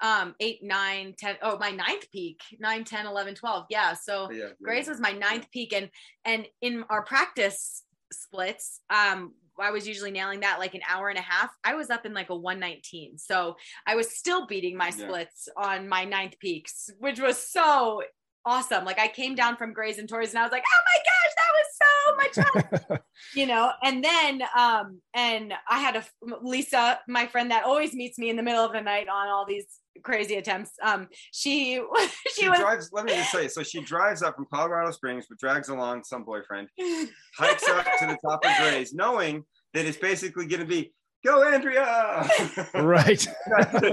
[0.01, 3.67] um eight, nine, ten, oh my ninth peak, nine, 10, 11, 12.
[3.71, 3.95] Yeah.
[3.95, 5.91] So yeah, Grays was my ninth peak, and
[6.25, 7.83] and in our practice
[8.13, 11.51] splits, um, I was usually nailing that like an hour and a half.
[11.65, 15.07] I was up in like a 119, so I was still beating my Yeah.
[15.09, 18.03] splits on my ninth peaks, which was so
[18.45, 18.85] awesome.
[18.85, 21.35] Like I came down from Grays and Torreys, and I was like, oh my gosh,
[21.37, 22.99] that was so much fun,
[23.35, 23.73] you know.
[23.83, 26.05] And then um, and I had a
[26.43, 29.45] Lisa, my friend that always meets me in the middle of the night on all
[29.45, 29.67] these
[30.03, 30.73] crazy attempts.
[30.83, 31.81] Um, she
[32.35, 32.59] she, she was.
[32.59, 32.91] drives.
[32.93, 33.49] Let me just say.
[33.49, 36.69] So she drives up from Colorado Springs, but drags along some boyfriend,
[37.37, 39.45] hikes up to the top of Grays, knowing
[39.75, 40.93] that it's basically going to be
[41.25, 42.29] go Andrea.
[42.75, 43.27] right.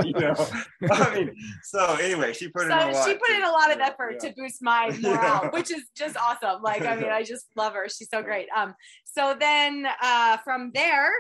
[0.04, 0.36] you know,
[0.92, 3.08] I mean, so anyway, she put in a so lot.
[3.08, 4.30] she put in a lot of effort yeah.
[4.30, 5.50] to boost my morale, Yeah.
[5.50, 6.62] which is just awesome.
[6.62, 7.88] Like, I mean, I just love her.
[7.90, 8.48] She's so great.
[8.56, 11.12] Um, so then uh from there,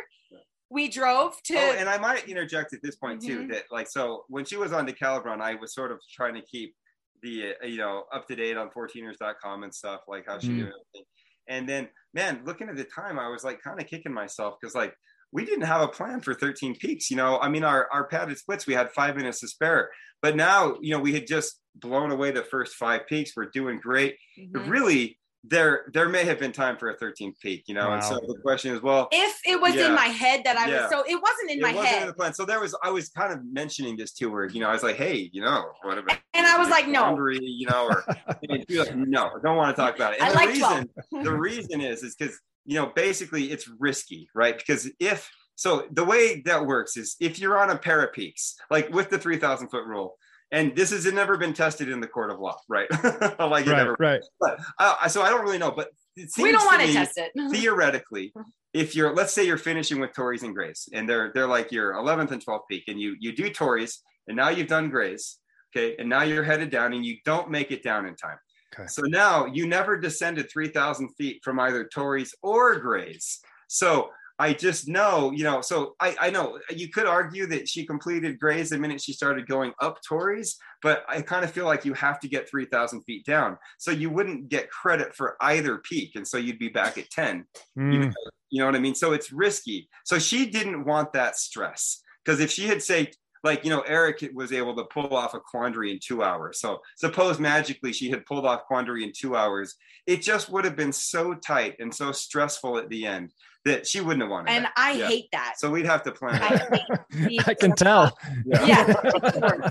[0.76, 3.49] we drove to Oh, and I might interject at this point too Mhm.
[3.49, 6.41] that like so when she was on the Decalibron, I was sort of trying to
[6.41, 6.76] keep
[7.23, 10.55] the uh, you know up to date on 14ers.com and stuff like how she Mhm.
[10.55, 11.05] doing everything.
[11.47, 14.76] And then man, looking at the time, I was like kind of kicking myself because
[14.76, 14.93] like
[15.32, 17.09] we didn't have a plan for 13 peaks.
[17.09, 20.36] You know, I mean our our padded splits we had five minutes to spare, but
[20.36, 23.32] now you know we had just blown away the first five peaks.
[23.36, 24.17] We're doing great.
[24.53, 24.69] But Mhm.
[24.69, 27.64] really, there there may have been time for a 13th peak.
[27.68, 29.08] You know, and so the question is, well.
[29.12, 29.88] if it was Yeah.
[29.88, 30.82] in my head that I Yeah.
[30.84, 32.10] was so it wasn't in it my wasn't in head.
[32.10, 32.34] the plan.
[32.34, 34.46] So there was, I was kind of mentioning this to her.
[34.46, 37.02] You know, I was like, "Hey, you know, what about?" And I was like, no.
[37.02, 38.04] laundry, you know, or
[38.50, 40.20] and she was like, no, don't want to talk about it.
[40.22, 40.89] And I the like reason,
[41.24, 44.58] the reason is, is because you know, basically, it's risky, right?
[44.58, 48.56] Because if so, the way that works is if you're on a pair of peaks,
[48.72, 50.18] like with the three thousand foot rule.
[50.52, 52.88] And this has never been tested in the court of law, right?
[53.04, 53.66] like it right.
[53.66, 53.96] never.
[54.00, 54.22] Right.
[54.39, 55.72] But uh, so I don't really know.
[55.72, 57.32] But it seems we don't want to to test it.
[57.52, 58.34] theoretically,
[58.74, 61.93] if you're let's say you're finishing with Torreys and Grays, and they're they're like your
[61.93, 65.39] 11th and 12th peak, and you you do Torreys, and now you've done Grays,
[65.76, 68.38] okay, and now you're headed down, and you don't make it down in time.
[68.78, 68.88] Okay.
[68.88, 73.39] So now you never descended 3,000 feet from either Torreys or Grays.
[73.68, 77.86] So I just know, you know, so I, I know you could argue that she
[77.86, 81.86] completed Grays the minute she started going up Torreys, but I kind of feel like
[81.86, 83.57] you have to get 3,000 feet down.
[83.77, 86.15] So you wouldn't get credit for either peak.
[86.15, 87.45] And so you'd be back at 10.
[87.77, 87.93] Mm.
[87.93, 88.13] You, know,
[88.49, 88.95] you know what I mean?
[88.95, 89.89] So it's risky.
[90.03, 92.01] So she didn't want that stress.
[92.23, 93.11] Because if she had, say,
[93.46, 96.80] like you know eric was able to pull off a quandary in two hours so
[96.98, 99.76] suppose magically she had pulled off quandary in two hours
[100.08, 103.32] it just would have been so tight and so stressful at the end
[103.64, 104.74] that she wouldn't have wanted and that.
[104.76, 105.08] i Yeah.
[105.08, 108.18] hate that so we'd have to plan I, I can tell.
[108.46, 108.93] yeah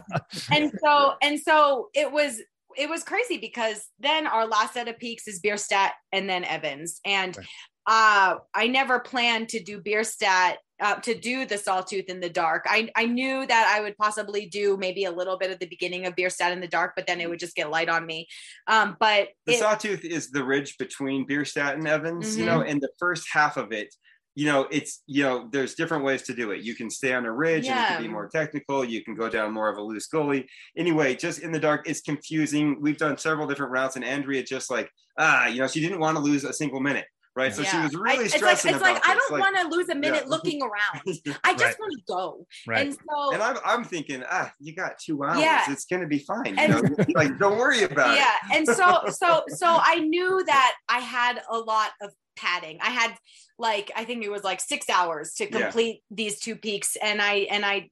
[0.51, 2.41] and so and so it was
[2.77, 7.01] it was crazy because then our last set of peaks is Bierstadt and then Evans
[7.05, 7.47] and Right.
[7.87, 12.65] Uh I never planned to do Bierstadt uh, to do the sawtooth in the dark.
[12.69, 16.07] I I knew that I would possibly do maybe a little bit at the beginning
[16.07, 18.27] of Bierstadt in the dark, but then it would just get light on me.
[18.67, 22.55] Um, but the it- sawtooth is the ridge between Bierstadt and Evans, you Mm-hmm.
[22.59, 23.95] know, and the first half of it,
[24.35, 26.63] you know, it's, you know, there's different ways to do it.
[26.63, 28.85] You can stay on a ridge and it can be more technical.
[28.85, 30.49] You can go down more of a loose gully.
[30.77, 32.79] Anyway, just in the dark, it's confusing.
[32.81, 36.17] We've done several different routes and Andrea just like, ah, you know, she didn't want
[36.17, 37.05] to lose a single minute.
[37.37, 37.53] Right.
[37.53, 37.85] So she Yeah.
[37.85, 39.95] was I- really it's like stressing it's like about I don't want to lose a
[39.95, 40.31] minute Yeah.
[40.31, 41.03] looking around.
[41.45, 41.79] I just Right.
[41.81, 42.47] want to go.
[42.67, 42.87] Right.
[42.87, 45.39] And so and I'm, I'm thinking, ah, you got two hours.
[45.41, 45.65] Yeah.
[45.71, 46.57] It's going to be fine.
[46.57, 46.83] You know,
[47.15, 48.51] like, don't worry about yeah it.
[48.51, 48.57] Yeah.
[48.59, 53.15] and so so so i knew that i had a lot of padding i had
[53.59, 55.63] like i think it was like six hours to Yeah.
[55.63, 57.89] complete these two peaks and i and i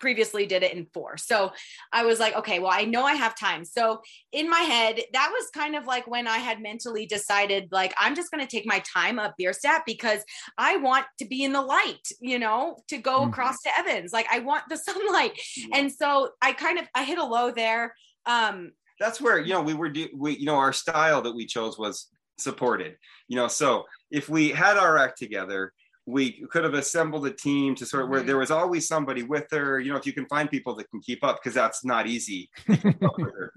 [0.00, 1.16] previously did it in four.
[1.16, 1.52] So
[1.92, 3.64] i was like okay well i know i have time.
[3.64, 4.00] So
[4.32, 8.14] in my head that was kind of like when i had mentally decided like i'm
[8.14, 10.22] just going to take my time up Bierstadt because
[10.58, 13.28] i want to be in the light you know to go Mhm.
[13.28, 14.12] across to evans.
[14.12, 15.32] Like i want the sunlight.
[15.72, 17.94] And so i kind of i hit a low there.
[18.26, 21.46] Um that's where you know we were do we you know our style that we
[21.46, 22.08] chose was
[22.38, 22.96] supported
[23.28, 23.48] you know.
[23.48, 25.72] So if we had our act together
[26.06, 29.46] we could have assembled a team to sort of where there was always somebody with
[29.50, 29.80] her.
[29.80, 32.48] You know if you can find people that can keep up because that's not easy.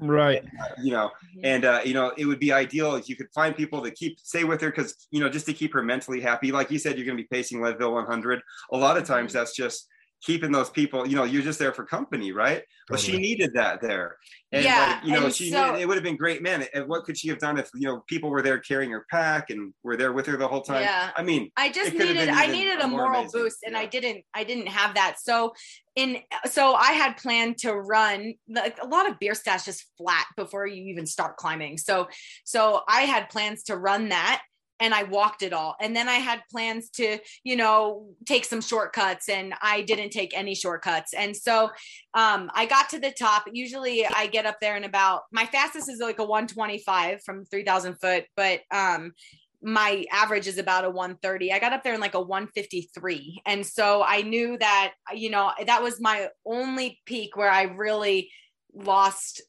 [0.02, 0.44] Right.
[0.82, 1.12] you know
[1.44, 4.18] and uh, you know it would be ideal if you could find people that keep
[4.20, 6.52] stay with her because you know just to keep her mentally happy.
[6.52, 8.42] Like you said you're going to be pacing leadville 100
[8.72, 9.88] a lot of times that's just
[10.22, 13.80] keeping those people you know you're just there for company right well she needed that
[13.82, 14.18] there
[14.52, 16.66] and Yeah, like, you know and she so- needed, it would have been great man
[16.74, 19.50] and what could she have done if you know people were there carrying her pack
[19.50, 21.12] and were there with her the whole time Yeah.
[21.16, 23.42] i mean I just It could have needed I needed a moral amazing.
[23.42, 25.18] boost and I didn't I didn't have that.
[25.20, 25.54] So
[25.96, 30.66] in so I had planned to run like a lot of Bierstadt just flat before
[30.68, 31.78] you even start climbing.
[31.78, 32.08] So
[32.46, 34.42] so I had plans to run that
[34.80, 35.76] and I walked it all.
[35.82, 40.36] And then I had plans to, you know, take some shortcuts and I didn't take
[40.36, 41.14] any shortcuts.
[41.14, 41.70] And so
[42.14, 43.46] um I got to the top.
[43.52, 47.96] Usually I get up there in about my fastest is like a 125 from 3000
[48.02, 49.14] foot, but um
[49.62, 51.52] my average is about a 130.
[51.52, 53.42] I got up there in like a 153.
[53.46, 58.32] And so I knew that, you know, that was my only peak where I really
[58.74, 59.42] lost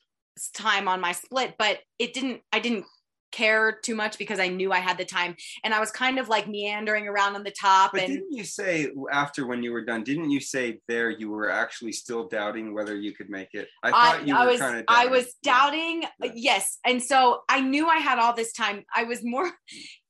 [0.55, 2.87] time on my split, but it didn't, I didn't
[3.31, 5.37] care too much because I knew I had the time.
[5.65, 8.45] And I was kind of like meandering around on the top but and didn't you
[8.45, 12.75] say after when you were done didn't you say there you were actually still doubting
[12.75, 13.69] whether you could make it?
[13.83, 16.09] I I, thought you I were was kind of I was doubting Yeah.
[16.23, 16.79] Uh, yes.
[16.85, 18.85] And so I knew I had all this time.
[18.95, 19.53] I was more mm.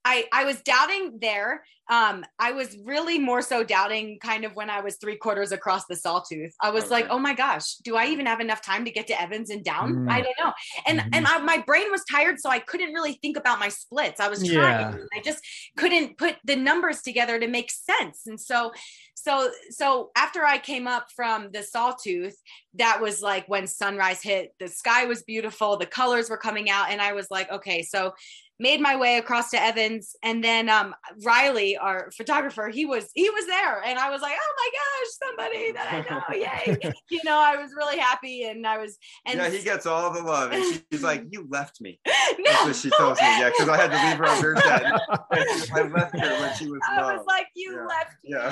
[0.05, 4.71] I I was doubting there um I was really more so doubting kind of when
[4.71, 6.55] I was three quarters across the sawtooth.
[6.63, 9.21] I was like oh my gosh do I even have enough time to get to
[9.21, 9.95] Evans and down?
[9.95, 10.11] Mm.
[10.11, 10.53] I don't know.
[10.87, 11.09] And Mhm.
[11.13, 14.21] and I, my brain was tired so I couldn't really think about my splits.
[14.21, 14.93] I was trying.
[14.93, 14.97] Yeah.
[15.15, 15.41] I just
[15.77, 18.27] couldn't put the numbers together to make sense.
[18.27, 18.73] And so
[19.15, 22.37] so so after I came up from the sawtooth
[22.75, 26.89] that was like when sunrise hit the sky was beautiful the colors were coming out
[26.91, 28.15] and i was like okay so
[28.61, 30.15] made my way across to evans.
[30.23, 34.35] And then um riley our photographer he was he was there and i was like
[34.37, 36.23] oh my gosh somebody that i know
[36.85, 40.13] yay you know i was really happy and i was and yeah, he gets all
[40.13, 42.13] the love, and she's like, "You left me." no,
[42.45, 43.27] That's what she tells me.
[43.27, 45.73] Yeah, because I had to leave her on her set.
[45.75, 47.87] I left her when she was i was like you Yeah.
[47.87, 48.51] left me Yeah.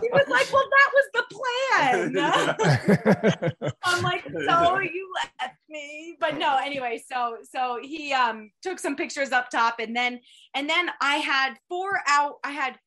[0.00, 2.16] he was like well that was the plan
[3.84, 6.58] I'm like, so you left me, but no.
[6.62, 10.20] Anyway, so so he um took some pictures up top, and then
[10.54, 12.34] and then I had four out.
[12.44, 12.78] I had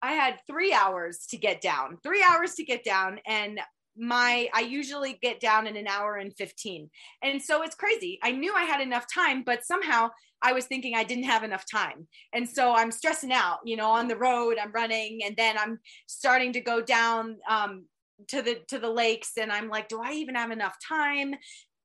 [0.00, 3.60] I had three hours to get down, three hours to get down, and
[3.98, 6.88] my I usually get down in an hour and fifteen,
[7.22, 8.18] and so it's crazy.
[8.22, 10.10] I knew I had enough time, but somehow
[10.42, 13.58] I was thinking I didn't have enough time, and so I'm stressing out.
[13.64, 17.36] You know, on the road, I'm running, and then I'm starting to go down.
[17.48, 17.86] Um,
[18.28, 21.34] to the to the lakes and i'm like do i even have enough time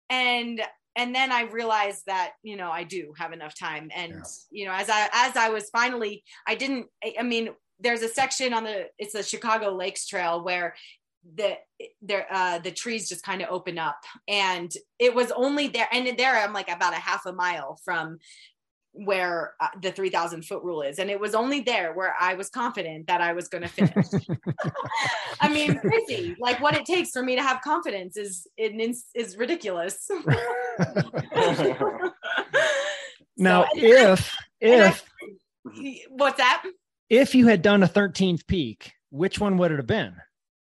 [0.10, 0.62] and
[0.96, 4.22] and then i realized that you know i do have enough time and Yeah.
[4.52, 7.50] you know as i as i was finally i didn't I, I mean
[7.80, 10.76] there's a section on the it's the Chicago Lakes Trail where
[11.36, 11.58] the
[12.02, 16.18] there uh the trees just kind of open up and it was only there and
[16.18, 18.20] there I'm like about a half a mile from
[18.98, 22.50] where uh, the 3000 foot rule is and it was only there where i was
[22.50, 24.06] confident that i was going to finish
[25.42, 29.36] i mean crazy like what it takes for me to have confidence is is, is
[29.38, 30.10] ridiculous
[33.38, 35.04] now So- if if
[36.10, 36.64] what's that
[37.10, 40.16] if you had done a 13th peak which one would it have been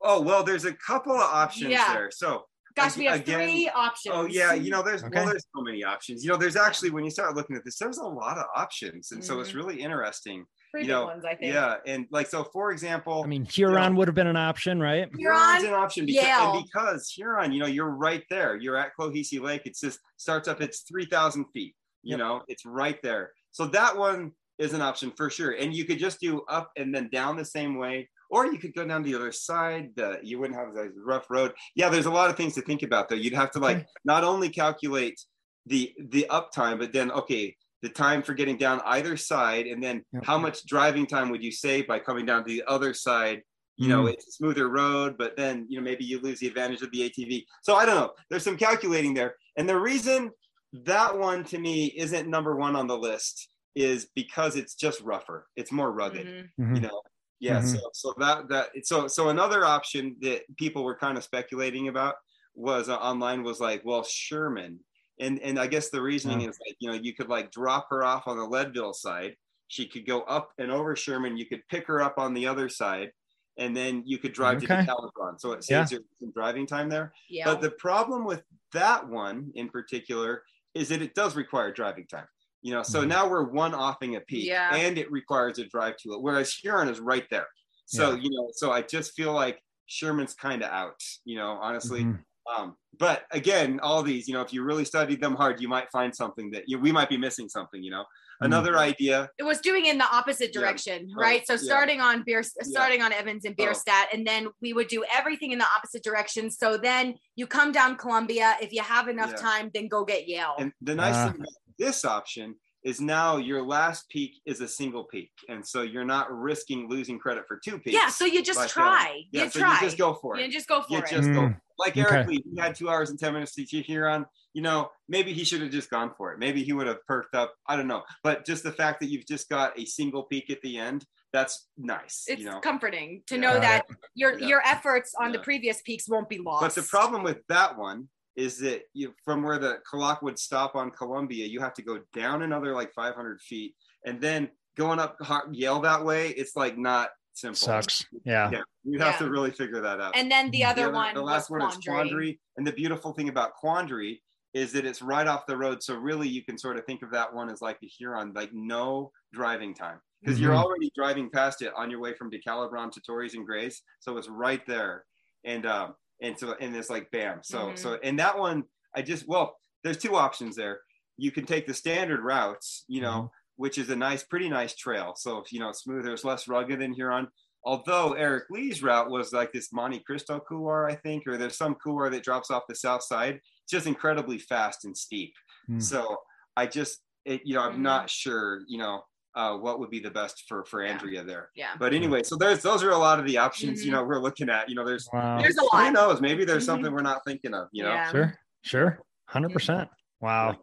[0.00, 1.92] Oh well, there's a couple of options Yeah.
[1.92, 2.12] there.
[2.12, 2.44] So
[2.78, 5.14] gosh we have Again- three options Oh yeah, you know, there's Okay.
[5.14, 6.24] well, there's so many options.
[6.24, 9.12] You know, there's actually when you start looking at this, there's a lot of options,
[9.12, 9.54] and so it's Mhm.
[9.56, 10.44] really interesting.
[10.70, 13.96] three you know, ones i think Yeah, and like so, for example, i mean huron
[13.96, 16.52] would have been an option right Huron's Huron, an option because, Yale.
[16.56, 18.54] and because Huron, you know, you're right there.
[18.54, 19.62] You're at Clohesy Lake.
[19.64, 20.60] It's just starts up.
[20.60, 21.74] It's three thousand feet.
[22.02, 22.18] You Yep.
[22.18, 23.32] know, it's right there.
[23.50, 25.52] So that one is an option for sure.
[25.52, 28.74] And you could just do up and then down the same way, or you could
[28.74, 29.90] go down the other side.
[29.96, 31.52] The, you wouldn't have a rough road.
[31.74, 33.14] Yeah, there's a lot of things to think about though.
[33.16, 35.18] You'd have to like not only calculate
[35.66, 40.04] the the uptime, but then okay, the time for getting down either side, and then
[40.12, 40.24] Yep.
[40.24, 43.42] how much driving time would you save by coming down to the other side?
[43.76, 44.12] You know, Mm.
[44.14, 47.02] it's a smoother road, but then you know maybe you lose the advantage of the
[47.08, 47.44] ATV.
[47.62, 48.12] So I don't know.
[48.30, 50.30] There's some calculating there, and the reason
[50.72, 55.46] that one to me isn't number one on the list is because it's just rougher.
[55.54, 56.48] It's more rugged Mhm.
[56.60, 56.74] Mhm.
[56.74, 57.00] you know
[57.40, 57.72] yeah Mhm.
[57.76, 62.16] so so that that so so another option that people were kind of speculating about
[62.54, 64.80] was uh, online was like well sherman
[65.20, 66.48] and and i guess the reasoning Yeah.
[66.50, 69.36] is like you know you could like drop her off on the leadville side
[69.68, 72.68] she could go up and over sherman you could pick her up on the other
[72.68, 73.12] side
[73.58, 74.66] and then you could drive Okay.
[74.66, 75.38] to Calibron.
[75.38, 75.84] so it Yeah.
[75.84, 78.42] saves you some driving time there yeah but the problem with
[78.72, 80.42] that one in particular
[80.74, 82.26] is that it does require driving time.
[82.62, 83.08] You know, so Mhm.
[83.08, 84.74] now we're one offing a peak Yeah.
[84.74, 87.46] and it requires a drive to it, whereas Huron is right there.
[87.86, 88.20] So, Yeah.
[88.22, 92.04] you know, so I just feel like Sherman's kind of out, you know, honestly.
[92.04, 92.22] Mhm.
[92.56, 95.90] Um, but again, all these, you know, if you really studied them hard, you might
[95.92, 98.02] find something that you, we might be missing something, you know.
[98.02, 98.46] Mhm.
[98.46, 101.46] Another idea, it was doing in the opposite direction, Oh, right?
[101.46, 101.58] So yeah.
[101.58, 103.62] starting on Beer, starting on Evans and Oh.
[103.64, 106.50] Bierstadt, and then we would do everything in the opposite direction.
[106.50, 108.56] So then you come down Columbia.
[108.62, 109.36] If you have enough Yeah.
[109.36, 110.54] time, then go get Yale.
[110.58, 111.26] and the nice Ah.
[111.30, 111.48] thing about
[111.78, 115.30] this option is now your last peak is a single peak.
[115.48, 117.92] And so you're not risking losing credit for two peaks.
[117.94, 119.22] yeah, so you just Like, uh, try.
[119.32, 119.74] Yeah, you so try.
[119.74, 120.42] you just go for it.
[120.46, 121.08] You just go for you it.
[121.10, 121.60] just go Mm.
[121.78, 122.02] like Okay.
[122.02, 122.42] Eric Lee.
[122.54, 124.26] He had two hours and ten minutes to teach Huron.
[124.54, 126.38] You know, maybe he should have just gone for it.
[126.38, 127.52] Maybe he would have perked up.
[127.66, 128.02] I don't know.
[128.22, 131.68] But just the fact that you've just got a single peak at the end, that's
[131.76, 132.24] nice.
[132.28, 132.60] it's you know.
[132.60, 133.40] comforting to Yeah.
[133.40, 134.46] know that your Yeah.
[134.46, 136.62] your efforts on the previous peaks won't be lost.
[136.62, 138.08] But the problem with that one
[138.38, 141.98] is that you from where the Kalak would stop on Columbia, you have to go
[142.14, 143.74] down another like 500 feet,
[144.06, 147.56] and then going up Har- Yale that way, it's like not simple.
[147.56, 149.26] sucks yeah Yeah, you have Yeah.
[149.26, 150.14] to really figure that out.
[150.16, 151.84] and then the other The one, the last was one is Quandary.
[152.08, 154.22] Quandary, and the beautiful thing about Quandary
[154.54, 155.82] is that it's right off the road.
[155.82, 158.50] So really, you can sort of think of that one as like a Huron, like
[158.52, 160.62] no driving time because you're Mhm.
[160.64, 163.82] already driving past it on your way from DeCalibron to Torreys and Grays.
[163.98, 165.04] So it's right there,
[165.44, 167.40] and um, and so and it's like bam.
[167.42, 167.78] So Mhm.
[167.78, 168.64] so and that one,
[168.94, 170.80] I just well, there's two options there.
[171.16, 173.26] You can take the standard routes, you know, Mm-hmm.
[173.56, 175.14] which is a nice, pretty nice trail.
[175.16, 177.28] So if you know, it's smoother, it's less rugged than Huron
[177.64, 181.74] although Eric Lee's route was like this Monte Cristo couloir, I think, or there's some
[181.74, 185.34] couloir that drops off the south side, it's just incredibly fast and steep.
[185.66, 185.80] Hmm.
[185.80, 186.18] So
[186.56, 189.02] I just, it, you know, I'm not sure, you know,
[189.38, 190.90] uh, what would be the best for for Yeah.
[190.92, 191.50] Andrea there.
[191.54, 191.74] Yeah.
[191.78, 193.94] But anyway, so there's those are a lot of the options, you Mhm.
[193.94, 194.68] know, we're looking at.
[194.68, 196.66] You know, there's wow There's a who knows, maybe there's Mhm.
[196.66, 197.68] something we're not thinking of.
[197.72, 198.10] You know, Yeah.
[198.10, 198.98] sure sure
[199.30, 199.88] 100%
[200.20, 200.56] wow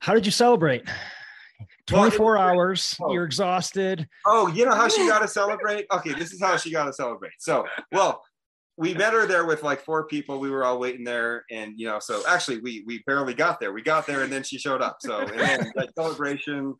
[0.00, 1.66] how did you celebrate Well,
[2.10, 3.12] 24 hours Oh.
[3.12, 5.86] you're exhausted Oh, you know how she got to celebrate?
[5.92, 7.34] Okay, this is how she got to celebrate.
[7.38, 8.24] So, well,
[8.76, 10.40] we met her there with like four people.
[10.40, 13.72] We were all waiting there, and you know, so actually, we we barely got there.
[13.72, 14.96] We got there, and then she showed up.
[15.00, 16.74] So, and then like celebration,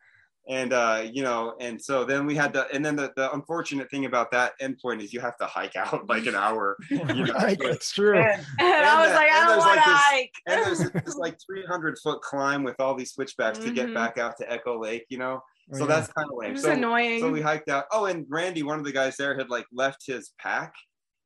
[0.49, 3.91] and uh, you know, and so then we had the, and then the, the unfortunate
[3.91, 6.77] thing about that endpoint is you have to hike out like an hour.
[6.91, 7.33] You know?
[7.35, 9.91] right that's true And, And I was that- like, I and don't want like to
[9.91, 10.33] this- hike.
[10.47, 13.95] and there's this like 300 foot climb with all these switchbacks to get Mhm.
[13.95, 15.07] back out to Echo Lake.
[15.09, 15.41] You know,
[15.73, 15.95] Oh, so yeah.
[15.95, 16.51] that's kind of lame.
[16.51, 17.21] It was So, annoying.
[17.21, 17.87] so we hiked out.
[17.91, 20.75] Oh, and Randy, one of the guys there, had like left his pack,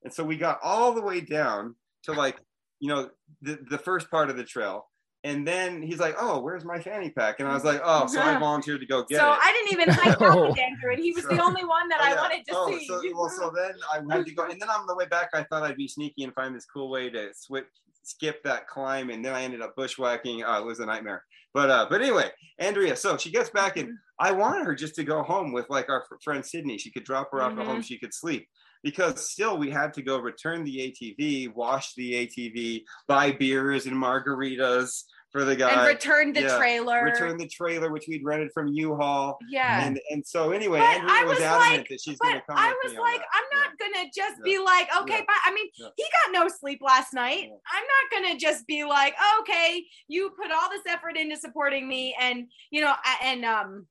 [0.04, 1.74] and so we got all the way down
[2.04, 2.36] to like
[2.78, 3.10] you know
[3.42, 4.88] the the first part of the trail,
[5.24, 8.20] and then he's like, "Oh, where's my fanny pack?" And I was like, "Oh, so
[8.20, 10.48] I volunteered to go get so it." I didn't even hike out Oh.
[10.50, 12.20] with Andrew, and he was So- the only one that Oh, I yeah.
[12.20, 12.86] wanted to oh, see.
[12.86, 15.42] So, well, so then I had to go, and then on the way back, I
[15.44, 17.66] thought I'd be sneaky and find this cool way to switch
[18.04, 20.42] skip that climb, and then I ended up bushwhacking.
[20.42, 21.24] Uh, it was a nightmare.
[21.52, 22.96] But uh, but anyway, Andrea.
[22.96, 26.04] So she gets back, and I wanted her just to go home with like our
[26.22, 26.78] friend Sydney.
[26.78, 27.60] She could drop her off Mhm.
[27.60, 27.82] at home.
[27.82, 28.48] She could sleep
[28.82, 33.96] because still we had to go return the ATV, wash the ATV, buy beers and
[33.96, 37.04] margaritas for the guy, and return the yeah, trailer.
[37.04, 39.38] return the trailer which we'd rented from U-Haul.
[39.50, 39.84] yeah.
[39.86, 42.56] And and so anyway, But Andrea I was, was adamant like- that she's gonna come.
[42.56, 43.20] I was like.
[43.20, 43.86] I'm not Yeah.
[44.00, 44.44] gonna just Yeah.
[44.44, 45.34] be like, okay, bye.
[45.44, 47.50] I mean, he got no sleep last night.
[47.70, 52.16] I'm not gonna just be like, okay, you put all this effort into supporting me,
[52.18, 53.86] and you know, and um,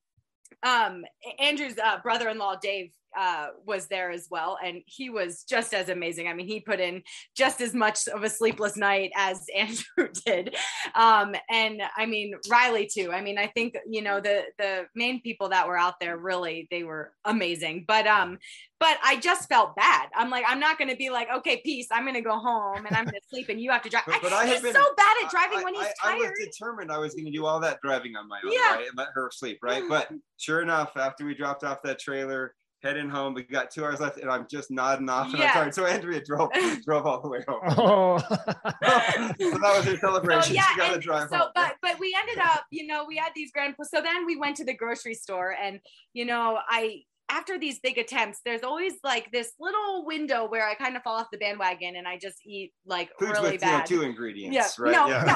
[0.64, 1.05] um,
[1.39, 4.57] Andrew's uh, brother-in-law Dave uh was there as well.
[4.64, 6.27] And he was just as amazing.
[6.27, 7.02] I mean he put in
[7.35, 10.56] just as much of a sleepless night as andrew did.
[10.95, 13.11] Um and i mean riley too.
[13.11, 16.68] I mean i think you know the the main people that were out there really
[16.72, 17.85] they were amazing.
[17.88, 18.38] But um
[18.80, 20.10] but i just felt bad.
[20.15, 21.88] I'm like i'm not going to be like okay peace.
[21.91, 24.03] I'm going to go home and i'm going to sleep and you have to drive.
[24.06, 26.19] But- but I he's have been- so bad at driving I- when he's I, I
[26.19, 26.31] tired.
[26.31, 28.76] was determined I was going to do all that driving on my own, Yeah.
[28.76, 29.84] right, and let her sleep, right.
[29.88, 32.53] But sure enough, after we dropped off that trailer,
[32.84, 35.48] heading home, we got two hours left, and I'm just nodding off, and Yeah.
[35.48, 35.76] I'm tired.
[35.76, 36.49] So Andrea drove
[36.86, 37.60] drove all the way home.
[37.78, 40.44] Oh, so that was her celebration.
[40.44, 41.49] So, yeah, she got to drive so home.
[41.56, 44.56] but but we ended up you know we had these grand so then we went
[44.58, 45.80] to the grocery store and
[46.14, 50.74] you know i after these big attempts there's always like this little window where i
[50.76, 53.70] kind of fall off the bandwagon and i just eat like Foods really with you
[53.72, 54.84] know, two ingredients, Yeah.
[54.84, 54.91] right?
[54.94, 55.36] No, yeah.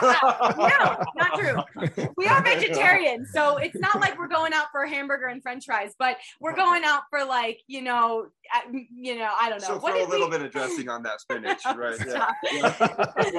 [0.57, 2.07] no, no, not true.
[2.17, 5.65] we are vegetarian so it's not like we're going out for a hamburger and french
[5.65, 9.67] fries but we're going out for like you know uh, you know i don't know
[9.67, 11.97] So what throw a little we bit of dressing on that spinach, right?
[12.07, 12.29] Yeah.
[12.51, 12.75] Yeah.
[13.19, 13.31] i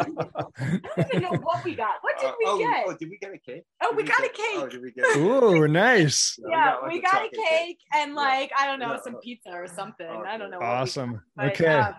[0.97, 3.19] don't even know what we got what did Uh, we oh, get oh, did we
[3.19, 3.65] get a cake?
[3.83, 4.57] oh Did we got a cake.
[4.57, 5.16] Oh, did we get?
[5.16, 6.39] Ooh, nice.
[6.49, 8.16] yeah, like we a got a chocolate cake and Yeah.
[8.43, 10.06] Like I don't know some pizza or something.
[10.06, 10.28] Okay.
[10.28, 10.59] I don't know.
[10.59, 11.23] what we Awesome.
[11.36, 11.66] but, Okay.
[11.66, 11.94] um,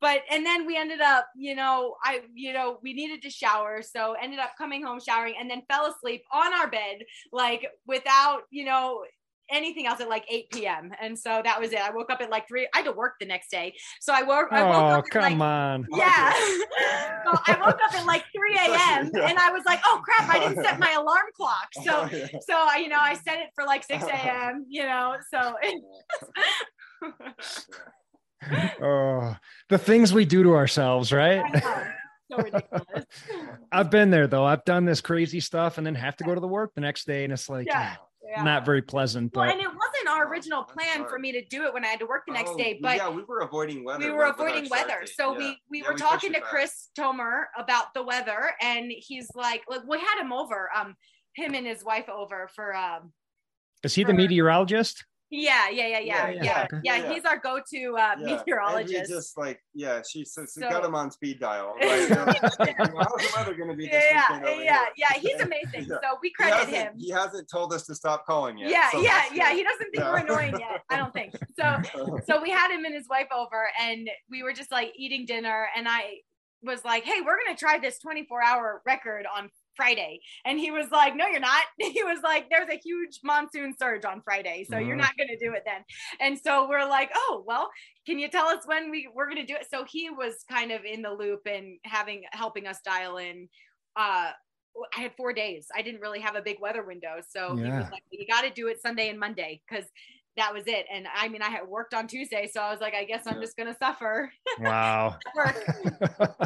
[0.00, 3.82] but and then we ended up, you know, I you know we needed to shower,
[3.82, 6.96] so ended up coming home showering and then fell asleep on our bed
[7.32, 9.04] like without you know
[9.50, 10.92] anything else at like 8 p.m.
[11.00, 11.78] And so that was it.
[11.80, 12.68] I woke up at like three.
[12.74, 14.48] I had to work the next day, so I woke.
[14.50, 15.86] I woke Oh, up at come like on.
[15.96, 16.32] yeah.
[17.24, 19.10] so I woke up at like 3 a.m.
[19.14, 21.68] and I was like, oh crap, I didn't set my alarm clock.
[21.82, 22.26] So Oh, yeah.
[22.46, 25.54] so I, you know, I set it for like 6 a.m., you know, so
[28.82, 29.34] Oh,
[29.70, 31.42] the things we do to ourselves, right?
[32.30, 33.04] so ridiculous.
[33.72, 34.44] I've been there though.
[34.44, 37.06] I've done this crazy stuff and then have to go to the work the next
[37.06, 37.94] day, and it's like Yeah.
[37.98, 38.04] ah,
[38.36, 38.42] Yeah.
[38.42, 39.34] not very pleasant.
[39.34, 41.08] well, But and it wasn't our original plan hard.
[41.10, 42.96] for me to do it when I had to work the next Oh, day, but
[42.96, 44.04] yeah, we were avoiding weather.
[44.04, 45.00] we were avoiding weather.
[45.00, 45.10] date.
[45.14, 45.38] So Yeah.
[45.38, 46.48] we we Yeah, were pushed talking to back.
[46.48, 50.96] Chris Tomer about the weather, and he's like, look, we had him over, um,
[51.34, 53.12] him and his wife over for um
[53.84, 55.04] is he the meteorologist?
[55.30, 56.96] Yeah, yeah, yeah, yeah, Yeah, yeah, yeah, yeah.
[56.96, 57.12] Yeah.
[57.12, 59.10] He's our go-to uh Yeah, and meteorologist.
[59.10, 61.74] just like yeah, she says she So- got him on speed dial.
[61.80, 62.08] Right?
[62.08, 63.84] How's the weather going to be?
[63.84, 65.12] yeah, yeah, yeah, yeah.
[65.18, 65.86] He's amazing.
[65.90, 65.96] Yeah.
[66.02, 66.92] So we credit hasn't, him.
[66.96, 68.70] he hasn't told us to stop calling yet.
[68.70, 69.52] yeah, so yeah, yeah.
[69.52, 70.10] He doesn't think Yeah.
[70.12, 70.82] we're annoying yet.
[70.90, 71.76] I don't think so.
[72.26, 75.68] So we had him and his wife over, and we were just like eating dinner,
[75.76, 76.02] and I
[76.62, 80.90] was like, "Hey, we're gonna try this 24 hour record on Friday," and he was
[80.90, 84.78] like, "No, you're not." He was like, "There's a huge monsoon surge on Friday, so
[84.78, 85.00] you're Mhm.
[85.00, 85.84] not gonna do it then."
[86.20, 87.70] And so we're like, "Oh, well."
[88.06, 89.66] Can you tell us when we we're gonna do it?
[89.70, 93.48] So he was kind of in the loop and having helping us dial in.
[93.96, 94.32] Uh,
[94.94, 95.68] I had four days.
[95.74, 97.22] I didn't really have a big weather window.
[97.26, 99.84] So he was like, you got to do it Sunday and Monday because
[100.36, 100.84] that was it.
[100.92, 102.50] And I mean, I had worked on Tuesday.
[102.52, 104.32] So I was like, I guess I'm just going to suffer.
[104.58, 105.16] Wow.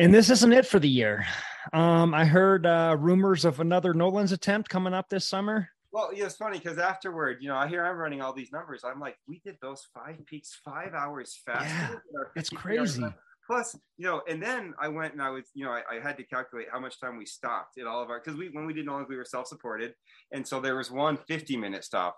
[0.00, 1.24] And this isn't it for the year.
[1.72, 5.68] Um, I heard uh, rumors of another Nolan's attempt coming up this summer.
[5.92, 8.82] Well, yeah, it's funny because afterward, you know, I hear I'm running all these numbers.
[8.82, 12.02] I'm like, we did those five peaks five hours faster.
[12.14, 13.04] Yeah, That's crazy.
[13.46, 16.16] Plus, you know, and then I went and I was, you know, I, I had
[16.16, 18.72] to calculate how much time we stopped at all of our because we when we
[18.72, 19.94] did Nolan's, we were self-supported,
[20.32, 22.16] and so there was one 50 minute stop,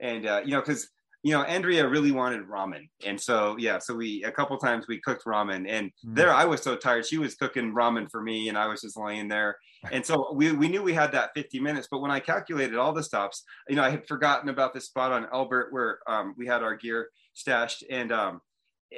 [0.00, 0.88] and uh, you know, because
[1.24, 5.00] you know, Andrea really wanted ramen, and so yeah, so we a couple times we
[5.00, 6.14] cooked ramen, and Mm.
[6.16, 7.06] there I was so tired.
[7.06, 9.56] She was cooking ramen for me, and I was just laying there,
[9.90, 12.92] and so we we knew we had that 50 minutes, but when I calculated all
[12.92, 16.46] the stops, you know, I had forgotten about this spot on Elbert where um, we
[16.46, 18.40] had our gear stashed, and um,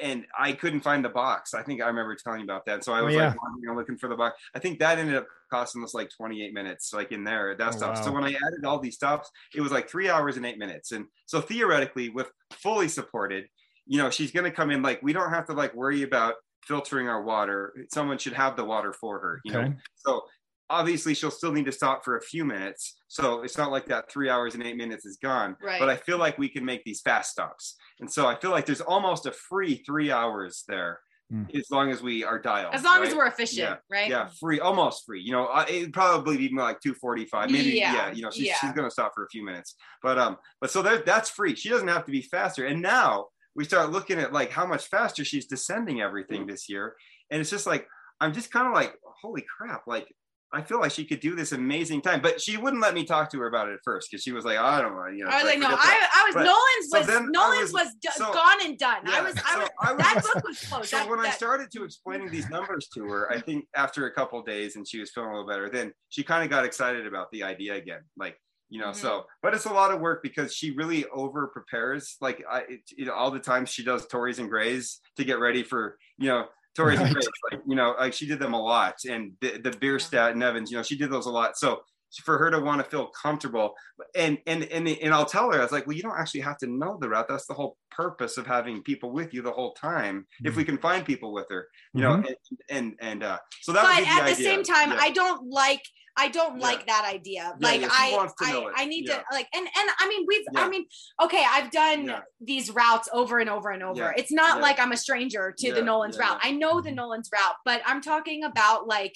[0.02, 1.54] and I couldn't find the box.
[1.54, 2.84] I think I remember telling you about that.
[2.84, 3.28] So I Oh, was yeah.
[3.28, 4.38] like wandering looking for the box.
[4.54, 7.74] I think that ended up costing us like 28 minutes, like in there at that
[7.74, 7.96] Oh, stop.
[8.04, 10.92] So when I added all these stops, it was like three hours and eight minutes.
[10.92, 13.46] And so theoretically, with fully supported,
[13.86, 16.34] you know, she's gonna come in like we don't have to like worry about
[16.64, 17.72] filtering our water.
[17.92, 19.72] Someone should have the water for her, you know.
[19.94, 20.22] So
[20.68, 22.98] obviously she'll still need to stop for a few minutes.
[23.08, 25.56] So it's not like that three hours and eight minutes is gone.
[25.62, 25.78] Right.
[25.78, 27.76] But I feel like we can make these fast stops.
[28.00, 31.00] And so I feel like there's almost a free three hours there
[31.32, 31.54] mm.
[31.56, 32.74] as long as we are dialed.
[32.74, 33.08] As long right?
[33.08, 33.76] as we're efficient, yeah.
[33.90, 34.10] right?
[34.10, 35.20] Yeah, free, almost free.
[35.20, 37.50] You know, uh, it'd probably be more like 245.
[37.50, 38.12] Maybe, yeah, Yeah.
[38.12, 38.56] you know, she's, Yeah.
[38.60, 39.76] she's going to stop for a few minutes.
[40.02, 41.54] But, um, but so there, that's free.
[41.54, 42.66] She doesn't have to be faster.
[42.66, 46.94] And now we start looking at like how much faster she's descending everything this year.
[47.30, 47.86] And it's just like,
[48.20, 49.86] I'm just kind of like, holy crap.
[49.86, 50.08] Like,
[50.52, 53.30] I feel like she could do this amazing time, but she wouldn't let me talk
[53.30, 55.30] to her about it at first because she was like, I don't want, you know.
[55.30, 55.66] I was like, no.
[55.68, 59.06] I, I was But- Nolan's so was then Nolan's was- was, so- gone and done.
[59.06, 60.88] I Yeah, was, I was, I was- that book was closed.
[60.90, 64.12] So That- when I started to explaining these numbers to her, I think after a
[64.12, 67.06] couple days and she was feeling a little better, then she kind of got excited
[67.06, 68.02] about the idea again.
[68.16, 69.00] Like, you know, mm-hmm.
[69.00, 72.16] so but it's a lot of work because she really over prepares.
[72.20, 75.62] Like I, it, know, all the time she does Torreys and Grays to get ready
[75.62, 76.46] for you know
[76.76, 77.12] Torreys and Right.
[77.14, 77.28] Grays.
[77.50, 80.70] Like you know, like she did them a lot, and the, the Bierstadt and Evans,
[80.70, 81.56] you know, she did those a lot.
[81.56, 81.80] So
[82.24, 83.74] for her to want to feel comfortable
[84.14, 86.56] and and and and I'll tell her I was like, well, you don't actually have
[86.58, 87.26] to know the route.
[87.28, 90.26] That's the whole purpose of having people with you the whole time.
[90.44, 92.36] If we can find people with her, you know, and
[92.70, 93.82] and and uh, so that.
[93.82, 94.44] but would be at the idea.
[94.44, 94.98] same time, Yeah.
[95.00, 95.82] I don't like.
[96.16, 96.66] I don't Yeah.
[96.66, 97.54] like that idea.
[97.58, 98.82] Yeah, like yeah, I, wants to know I.
[98.82, 100.44] I need to like, and and I mean, we've.
[100.56, 100.86] I mean,
[101.22, 104.14] okay, I've done these routes over and over and over.
[104.16, 106.38] It's not like I'm a stranger to the Nolan's route.
[106.42, 106.96] I know the mm-hmm.
[106.96, 109.14] Nolan's route, but I'm talking about like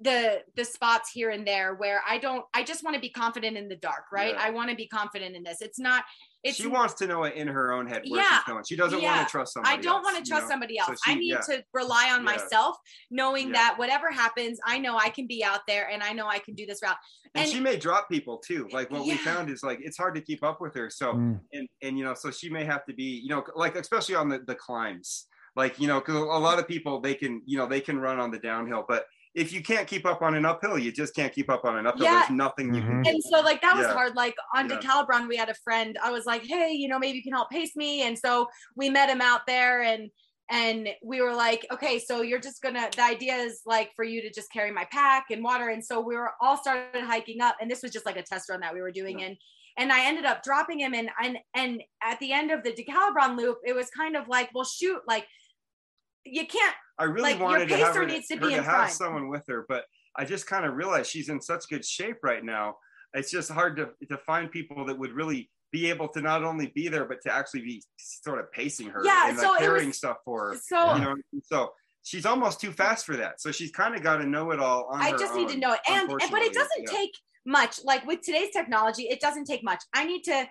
[0.00, 2.44] the the spots here and there where I don't.
[2.54, 4.34] I just want to be confident in the dark, right?
[4.34, 4.42] Yeah.
[4.42, 5.60] I want to be confident in this.
[5.60, 6.04] It's not.
[6.42, 8.38] It's she wants to know it in her own head where Yeah.
[8.38, 8.64] she's going.
[8.64, 9.14] She doesn't Yeah.
[9.16, 9.76] want to trust somebody.
[9.76, 10.48] I don't else, want to you trust know?
[10.48, 11.00] somebody So else.
[11.04, 11.40] she- I need yeah.
[11.40, 12.32] to rely on Yeah.
[12.32, 12.78] myself,
[13.10, 13.52] knowing Yeah.
[13.54, 16.54] that whatever happens, I know I can be out there and I know I can
[16.54, 16.96] do this route.
[17.34, 20.14] and, And- she may drop people too like what we found is like it's hard
[20.16, 21.40] to keep up with her so Mm.
[21.52, 24.28] and and you know so she may have to be you know like especially on
[24.28, 26.18] the, the climbs like you know because a
[26.48, 29.04] lot of people they can you know they can run on the downhill but
[29.34, 31.86] if you can't keep up on an uphill you just can't keep up on an
[31.86, 32.18] uphill Yeah.
[32.20, 33.04] there's nothing you can Mhm.
[33.04, 33.92] do and so like that was Yeah.
[33.92, 34.78] hard like on Yeah.
[34.78, 37.48] decalibron we had a friend i was like hey you know maybe you can help
[37.50, 40.10] pace me and so we met him out there and
[40.50, 44.20] and we were like okay so you're just gonna the idea is like for you
[44.20, 47.56] to just carry my pack and water and so we were all started hiking up
[47.60, 49.26] and this was just like a test run that we were doing Yeah.
[49.26, 49.36] and
[49.78, 53.36] and i ended up dropping him and and and at the end of the decalibron
[53.36, 55.28] loop it was kind of like well shoot like
[56.24, 58.64] you can't i really like, wanted to have her, needs to her be to have
[58.64, 58.92] front.
[58.92, 59.84] someone with her but
[60.16, 62.76] i just kind of realized she's in such good shape right now
[63.14, 66.70] it's just hard to, to find people that would really be able to not only
[66.74, 69.88] be there but to actually be sort of pacing her Yeah, and like so carrying
[69.88, 71.70] was- stuff for her so you know so
[72.02, 74.84] she's almost too fast for that so she's kind of got to know it all
[74.92, 75.80] on I just need to know it.
[75.88, 76.92] And, and but it doesn't Yeah.
[76.98, 77.10] take
[77.46, 77.80] much.
[77.84, 79.82] Like with today's technology, it doesn't take much.
[79.94, 80.46] I need to,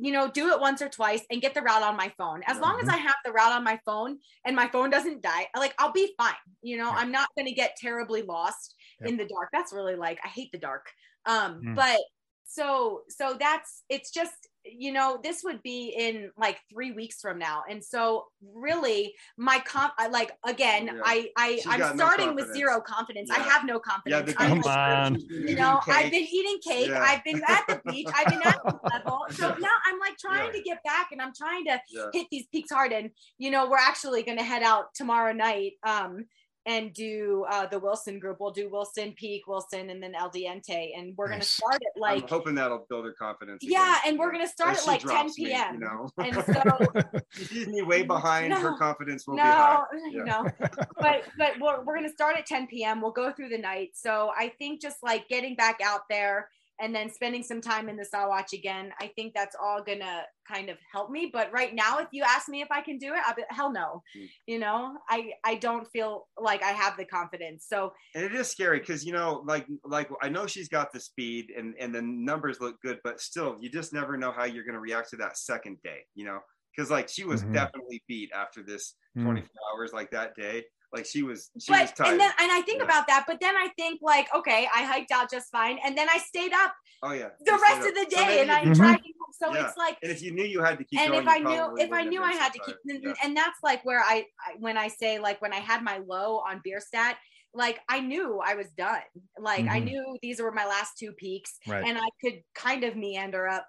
[0.00, 2.42] you know, do it once or twice and get the route on my phone.
[2.46, 2.94] As long as Mm-hmm.
[2.94, 6.14] I have the route on my phone and my phone doesn't die, like I'll be
[6.16, 6.34] fine.
[6.62, 6.96] You know, Yeah.
[6.96, 9.10] I'm not gonna get terribly lost Yep.
[9.10, 9.50] in the dark.
[9.52, 10.90] That's really like I hate the dark.
[11.26, 11.74] Um, Mm.
[11.76, 12.00] but
[12.44, 17.38] so so that's it's just you know this would be in like three weeks from
[17.38, 17.62] now.
[17.68, 21.00] And so really my comp I- like again Yeah.
[21.04, 23.30] i i She's i'm got no starting with zero confidence.
[23.30, 24.32] I have no confidence.
[24.32, 25.20] The I'm Come like, on.
[25.30, 26.88] you know i've been eating cake.
[26.88, 27.00] Yeah.
[27.02, 28.08] i've been at the beach.
[28.14, 29.20] I've been at the level.
[29.30, 30.52] So now i'm like trying Yeah.
[30.52, 32.06] to get back and i'm trying to yeah.
[32.12, 32.92] hit these peaks hard.
[32.92, 36.26] And you know we're actually going to head out tomorrow night um
[36.66, 40.90] and do uh the wilson group we'll do wilson peak wilson and then el diente
[40.96, 43.62] and we're going to start it like I'm hoping that'll build her confidence.
[43.62, 44.10] yeah again.
[44.10, 46.34] and we're going to start If at like 10 drops me, p.m you know, and
[46.44, 46.86] so
[47.32, 48.52] she sees me way behind.
[48.52, 49.82] Her confidence will be high.
[49.92, 50.22] no Yeah.
[50.24, 50.50] no
[50.98, 53.90] but but we're, we're going to start at 10 p.m we'll go through the night
[53.94, 56.48] so i think just like getting back out there
[56.80, 60.68] and then spending some time in the Sawatch again i think that's all gonna kind
[60.70, 63.20] of help me but right now if you ask me if i can do it
[63.26, 64.28] i'll be hell no Mm.
[64.46, 68.48] you know i i don't feel like i have the confidence so And it is
[68.50, 72.02] scary because you know, like like I know she's got the speed and and the
[72.02, 75.16] numbers look good, but still, you just never know how you're going to react to
[75.18, 76.00] that second day.
[76.14, 76.40] You know,
[76.74, 77.52] because like she was Mhm.
[77.52, 79.24] definitely beat after this Mm.
[79.24, 80.64] 24 hours like that day.
[80.92, 82.10] Like she was, she was but tired.
[82.12, 82.84] and then and i think Yeah.
[82.86, 86.08] about that but then i think like okay i hiked out just fine and then
[86.10, 88.10] i stayed up oh yeah, the rest stayed of the up.
[88.10, 88.74] So day and i'm Mhm.
[88.74, 89.66] driving home so Yeah.
[89.68, 91.76] it's like And if you knew you had to keep and going, if I knew
[91.78, 93.14] if I knew I had so to keep and, Yeah.
[93.22, 96.38] and that's like where I, I when I say like when I had my low
[96.40, 97.16] on Bierstadt,
[97.54, 99.02] like I knew I was done.
[99.38, 99.84] Like I Mhm.
[99.84, 101.84] knew these were my last two peaks Right.
[101.86, 103.66] and I could kind of meander up,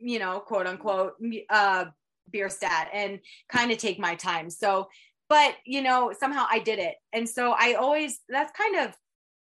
[0.00, 1.86] you know, quote unquote, me- uh
[2.30, 3.20] Bierstadt and
[3.50, 4.50] kind of take my time.
[4.50, 4.88] So,
[5.28, 6.94] but you know, somehow I did it.
[7.12, 8.96] And so I always that's kind of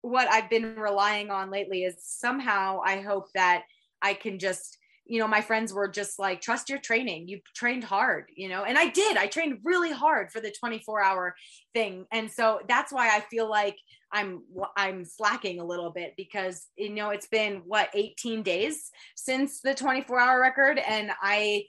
[0.01, 3.63] what I've been relying on lately is somehow I hope that
[4.01, 7.27] I can just you know my friends were just like trust your training.
[7.27, 8.63] You trained hard you know?
[8.63, 9.17] And i did.
[9.17, 11.35] I trained really hard for the 24 hour
[11.73, 12.05] thing.
[12.11, 13.77] And so that's why i feel like
[14.11, 14.43] i'm
[14.75, 19.73] i'm slacking a little bit because you know it's been what 18 days since the
[19.73, 20.79] 24 hour record?
[20.79, 21.63] And i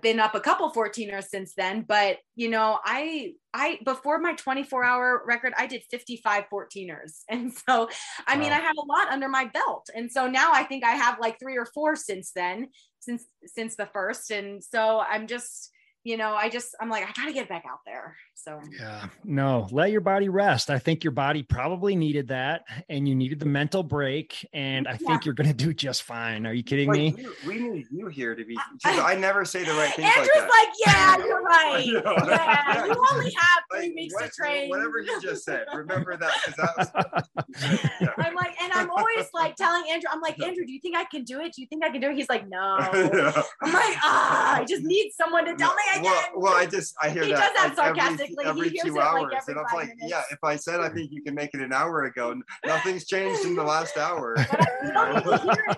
[0.00, 4.84] been up a couple 14ers since then, but you know, I I before my 24
[4.84, 7.20] hour record, I did 55 14ers.
[7.28, 7.88] And so
[8.26, 9.88] I mean, I have a lot under my belt.
[9.94, 12.68] And so now I think I have like three or four since then,
[13.00, 14.30] since since the first.
[14.30, 15.70] And so I'm just
[16.04, 18.16] you know, I just I'm like I got to get back out there.
[18.34, 20.68] So yeah, no, let your body rest.
[20.68, 24.44] I think your body probably needed that, and you needed the mental break.
[24.52, 24.96] And I yeah.
[24.96, 26.44] think you're going to do just fine.
[26.44, 27.14] Are you kidding me?
[27.16, 28.56] You, we need you here to be.
[28.84, 30.06] I, I never say the right thing.
[30.06, 31.86] Andrew's like, like, yeah, you're right.
[31.86, 34.70] yeah, yeah, you only have three like, weeks what, to train.
[34.70, 37.78] Whatever you just said, remember that because that was.
[38.00, 38.08] yeah.
[38.18, 41.04] I'm like, and I'm always like telling Andrew, I'm like, Andrew, do you think I
[41.04, 41.52] can do it?
[41.52, 42.16] Do you think I can do it?
[42.16, 42.58] He's like, no.
[43.62, 46.30] I'm like, ah, I just need someone to tell me I well, can.
[46.34, 47.52] Well, I just I hear he that.
[47.54, 47.96] does that like
[48.30, 48.44] sarcastically.
[48.44, 50.06] Every, every two hours, like every and I'm like, minutes.
[50.08, 50.22] yeah.
[50.30, 52.34] If I said I think you can make it an hour ago,
[52.64, 54.36] nothing's changed in the last hour.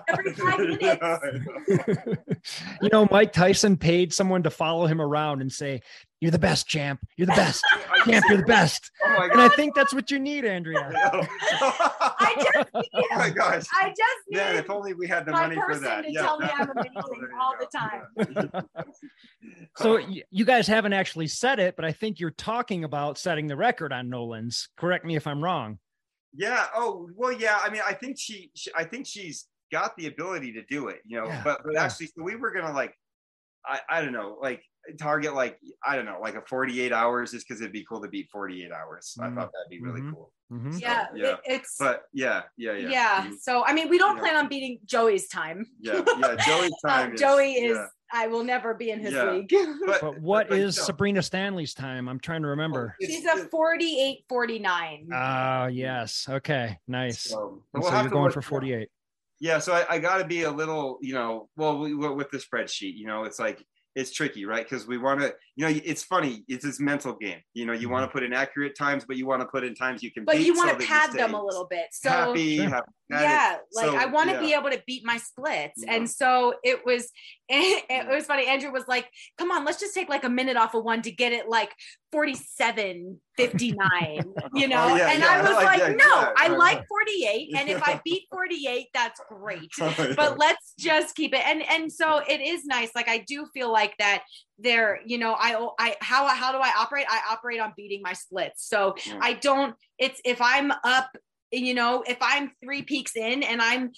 [0.07, 1.01] every five minutes.
[2.81, 5.81] you know, Mike Tyson paid someone to follow him around and say,
[6.25, 6.99] "You're the best, champ.
[7.17, 7.63] You're the best,
[8.05, 8.25] champ.
[8.27, 10.91] You're the best." Oh and I think that's what you need, Andrea.
[10.95, 14.37] I just, need, oh my gosh, I just need.
[14.37, 16.05] Man, if only we had the money for that.
[16.05, 16.21] To yeah.
[16.21, 18.65] tell me I'm amazing all the time.
[19.77, 19.99] so
[20.31, 23.93] you guys haven't actually said it, but I think you're talking about setting the record
[23.93, 24.69] on Nolan's.
[24.77, 25.77] Correct me if I'm wrong.
[26.33, 26.65] Yeah.
[26.75, 27.59] Oh, well, yeah.
[27.63, 30.99] I mean, I think she, she I think she's got the ability to do it,
[31.05, 31.83] you know, Yeah, but, but yeah.
[31.83, 32.93] actually, so we were going to like,
[33.65, 34.61] I, I don't know, like
[34.99, 38.07] target, like, I don't know, like a 48 hours just because it'd be cool to
[38.07, 39.15] beat 48 hours.
[39.19, 39.35] I Mm.
[39.35, 40.13] thought that'd be really Mhm.
[40.13, 40.31] cool.
[40.51, 40.79] Mhm.
[40.79, 41.27] Yeah, yeah.
[41.33, 42.89] It, it's But yeah, yeah, yeah.
[42.89, 43.31] yeah.
[43.39, 44.21] So I mean, we don't Yeah.
[44.21, 45.65] plan on beating Joey's time.
[45.79, 46.35] yeah, yeah.
[46.35, 47.13] Joey's Uh, time.
[47.15, 47.75] is, Joey is.
[47.77, 47.87] yeah.
[48.13, 49.31] I will never be in his Yeah.
[49.31, 49.51] league.
[49.87, 52.07] But what but, is you Sabrina Stanley's time?
[52.07, 52.95] I'm trying to remember.
[52.99, 55.09] it's- She's a 48 49.
[55.11, 56.27] Ah, yes.
[56.29, 57.21] Okay, nice.
[57.23, 58.89] so, we'll so have you're going work- for 48.
[59.41, 62.37] Yeah, so I, I got to be a little, you know, well, we, with the
[62.37, 63.65] spreadsheet, you know, it's like
[63.95, 64.67] it's tricky, right?
[64.67, 66.43] Because we want to, you know, it's funny.
[66.47, 67.39] It's this mental game.
[67.53, 68.13] You know, you want to mm-hmm.
[68.13, 70.25] put in accurate times, but you want to put in times you can.
[70.25, 71.87] but beat you want that to you pad them a little bit.
[71.91, 72.57] So happy.
[72.57, 72.69] Sure.
[72.69, 74.41] have at yeah, like So, I want to yeah.
[74.41, 75.83] be able to beat my splits.
[75.83, 75.93] Yeah.
[75.93, 77.11] And so it was
[77.49, 78.47] it, was funny.
[78.47, 81.11] Andrew was like, "Come on, let's just take like a minute off of one to
[81.11, 81.71] get it like
[82.11, 84.23] 47 59."
[84.55, 84.87] You know?
[84.89, 87.55] Oh, yeah, and yeah, I I was like like, that, "No, yeah, I like 48
[87.57, 90.13] and if I beat 48, that's great." Yeah.
[90.15, 93.71] but let's just keep it and and so it is nice like i do feel
[93.71, 94.23] like that
[94.59, 98.01] there you know i oh, i how how do i operate i operate on beating
[98.01, 99.19] my splits so Yeah.
[99.21, 101.09] i don't it's if i'm up
[101.51, 103.91] you know if i'm three peaks in and i'm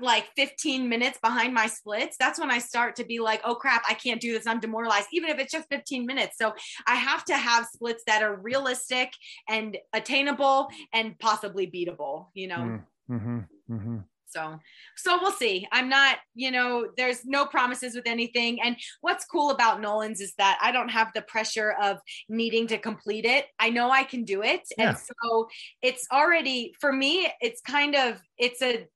[0.00, 3.82] like 15 minutes behind my splits that's when i start to be like oh crap
[3.88, 6.54] i can't do this i'm demoralized even if it's just 15 minutes so
[6.86, 9.12] i have to have splits that are realistic
[9.48, 13.38] and attainable and possibly beatable you know Mm, Mm-hmm.
[13.70, 13.96] Mm-hmm.
[14.26, 14.58] so,
[14.96, 15.66] so we'll see.
[15.72, 18.62] I'm not, you know, there's no promises with anything.
[18.62, 21.98] And what's cool about Nolan's is that I don't have the pressure of
[22.28, 23.46] needing to complete it.
[23.58, 24.62] I know I can do it.
[24.78, 24.90] Yeah.
[24.90, 25.48] And so
[25.82, 28.86] it's already, for me, it's kind of, it's a,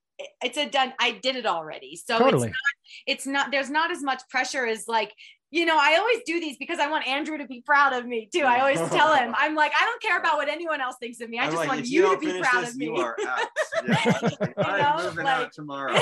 [0.43, 1.97] it's a done, I did it already.
[1.97, 2.49] So Totally.
[2.49, 5.13] it's not, it's not, there's not as much pressure as like,
[5.51, 8.29] you know, I always do these because I want Andrew to be proud of me
[8.33, 8.43] too.
[8.43, 11.31] I always tell him, I'm like, I don't care about what anyone else thinks of
[11.31, 11.39] me.
[11.39, 12.87] I I'm just like, want if you, to be proud this, of me.
[12.97, 13.49] You are out.
[13.87, 14.29] Yeah.
[14.59, 15.95] I'm know, moving like- out tomorrow.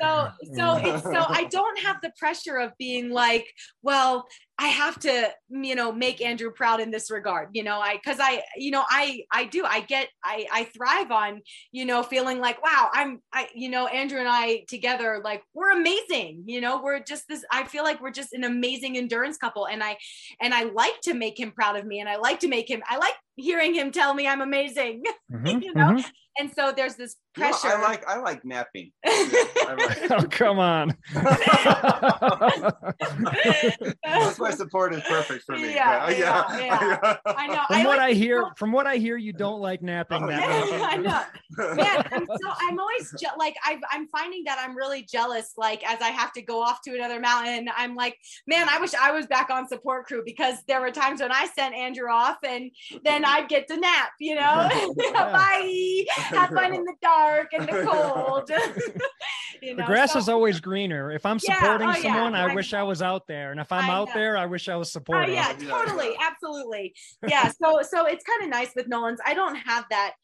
[0.00, 3.46] so so it's so i don't have the pressure of being like
[3.82, 4.26] well
[4.58, 8.18] i have to you know make andrew proud in this regard you know i because
[8.20, 11.40] i you know i i do i get i i thrive on
[11.72, 15.72] you know feeling like wow i'm i you know andrew and i together like we're
[15.72, 19.66] amazing you know we're just this i feel like we're just an amazing endurance couple
[19.66, 19.96] and i
[20.40, 22.82] and i like to make him proud of me and i like to make him
[22.88, 25.02] i like hearing him tell me i'm amazing
[25.32, 26.04] Mhm, you know mhm.
[26.38, 28.92] and so there's this You know, pressure I like I like napping.
[29.06, 30.96] I like- Oh, come on.
[34.04, 35.74] That's why support is perfect for me.
[35.74, 37.16] Yeah, but, uh, yeah, yeah.
[37.26, 37.62] I know.
[37.68, 40.26] From I what like, I hear, from what I hear, you don't like napping Oh,
[40.28, 40.86] that yeah.
[40.86, 41.74] I know.
[41.74, 45.52] Man, I'm so I'm always je- like I've, I'm finding that I'm really jealous.
[45.56, 48.16] Like as I have to go off to another mountain, I'm like,
[48.46, 51.46] man, I wish I was back on support crew because there were times when I
[51.46, 52.70] sent Andrew off, and
[53.04, 54.10] then I'd get to nap.
[54.18, 54.68] You know,
[55.12, 56.04] bye.
[56.16, 58.50] Have fun in the dark and the cold.
[59.62, 61.10] you The grass so- is always greener.
[61.12, 63.50] If I'm Yeah, supporting oh, yeah, someone, I I wish I was out there.
[63.50, 64.14] And if I'm I out know.
[64.14, 65.34] there, I wish I was Oh supporting.
[65.34, 66.94] yeah, Yeah, totally, absolutely.
[67.26, 67.50] Yeah.
[67.62, 69.20] So so it's kind of nice with Nolan's.
[69.24, 70.14] I don't have that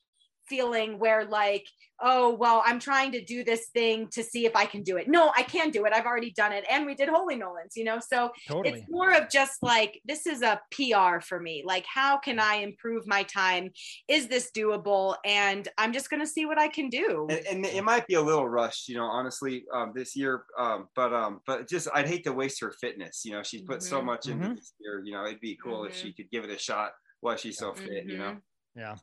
[0.49, 1.67] feeling where like
[2.01, 5.09] oh well i'm trying to do this thing to see if i can do it
[5.09, 7.85] no i can do it i've already done it and we did holy nolans you
[7.85, 8.81] know so Totally.
[8.81, 12.57] it's more of just like this is a pr for me like how can i
[12.57, 13.71] improve my time
[14.09, 17.67] is this doable and i'm just going to see what i can do and, and
[17.67, 20.45] it might be a little rushed, you know, honestly, um, this year.
[20.59, 23.23] Um, but um, but just I'd hate to waste her fitness.
[23.25, 24.05] You know, she's put so Mhm.
[24.05, 24.55] much into Mhm.
[24.55, 25.03] this year.
[25.05, 25.99] You know, it'd be cool if Mhm.
[26.01, 28.05] she could give it a shot while she's so fit.
[28.07, 28.39] You know.
[28.75, 28.97] Yeah.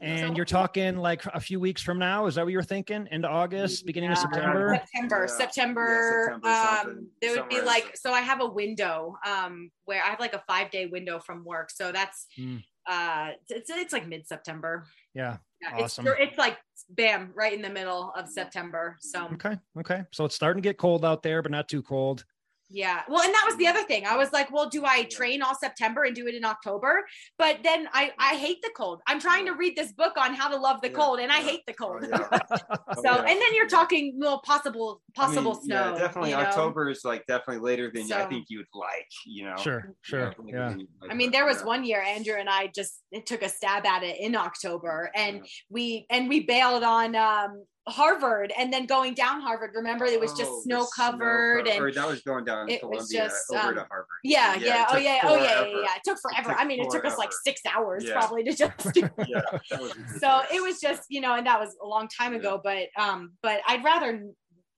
[0.00, 2.26] So, And So- you're talking like a few weeks from now.
[2.26, 3.08] Is that what you're thinking?
[3.10, 4.74] Into August, beginning of September?
[4.80, 5.26] September, Yeah.
[5.36, 6.24] September.
[6.30, 10.02] Yeah, September, um, something- there would be like, so I have a window um, where
[10.02, 11.70] I have like a five day window from work.
[11.70, 12.62] So that's, Mm.
[12.86, 14.86] uh, it's, it's like mid September.
[15.14, 15.38] Yeah.
[15.60, 16.06] Yeah, Awesome.
[16.06, 16.58] It's, it's like
[16.90, 18.96] bam, right in the middle of September.
[19.00, 19.58] So Okay.
[19.80, 20.04] Okay.
[20.12, 22.24] So it's starting to get cold out there, but not too cold.
[22.70, 23.02] Yeah.
[23.08, 24.04] Well, and that was the other thing.
[24.06, 27.04] I was like, well, do I train all September and do it in October?
[27.38, 29.00] But then I, I hate the cold.
[29.06, 31.36] I'm trying to read this book on how to love the Yeah, cold and I
[31.40, 32.06] hate the Oh, cold.
[32.08, 32.38] yeah.
[32.96, 33.16] So, yeah.
[33.20, 35.92] and then you're talking well, possible, I mean, possible snow.
[35.94, 36.30] Yeah, definitely.
[36.30, 36.42] you know?
[36.42, 39.06] October is like definitely later than I think you'd like.
[39.26, 39.56] You know.
[39.56, 39.94] Sure.
[40.02, 40.34] Sure.
[40.38, 40.74] later Yeah.
[41.00, 41.66] like, I mean, there was yeah.
[41.66, 45.42] one year Andrew and I just took a stab at it in October, and Yeah.
[45.70, 49.70] we and we bailed on um, Harvard, and then going down Harvard.
[49.74, 52.82] Remember, it was Oh, just the snow covered, co- and that was going down it
[52.82, 54.06] was Columbia just, over um, to Harvard.
[54.24, 56.50] yeah, it yeah, oh took yeah, oh yeah, yeah, yeah, It took forever.
[56.50, 58.12] took I mean, it took us like six hours Yeah.
[58.14, 59.02] probably to just do.
[59.26, 59.40] Yeah,
[59.70, 62.38] that so it was just you know, and that was a long time Yeah.
[62.40, 62.60] ago.
[62.62, 64.22] But um, but I'd rather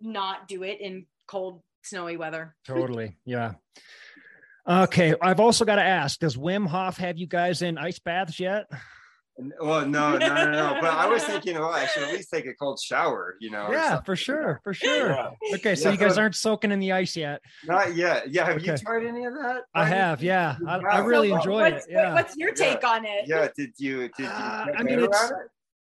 [0.00, 2.54] not do it in cold, snowy weather.
[2.66, 3.18] Totally.
[3.24, 3.52] Yeah.
[4.68, 5.14] Okay.
[5.20, 8.66] I've also got to ask Does Wim Hof have you guys in ice baths yet?
[9.60, 10.78] Well, no, no, no, no.
[10.80, 13.70] But I was thinking, well, I should at least take a cold shower, you know.
[13.70, 14.60] Yeah, for sure.
[14.64, 15.10] For sure.
[15.10, 15.30] Yeah.
[15.54, 15.74] Okay.
[15.74, 15.92] So Yeah.
[15.94, 17.40] you guys aren't soaking in the ice yet.
[17.66, 18.30] Not yet.
[18.30, 18.46] Yeah.
[18.46, 19.62] Have you tried any of that?
[19.74, 20.22] I have.
[20.22, 20.56] Yeah.
[20.66, 21.72] I, I really So what- enjoy it.
[21.74, 22.14] what's, Yeah.
[22.14, 23.24] What's your take on it?
[23.26, 23.48] Yeah.
[23.56, 24.00] Did you?
[24.08, 24.26] Did you?
[24.26, 25.36] Uh, I mean, it's- it?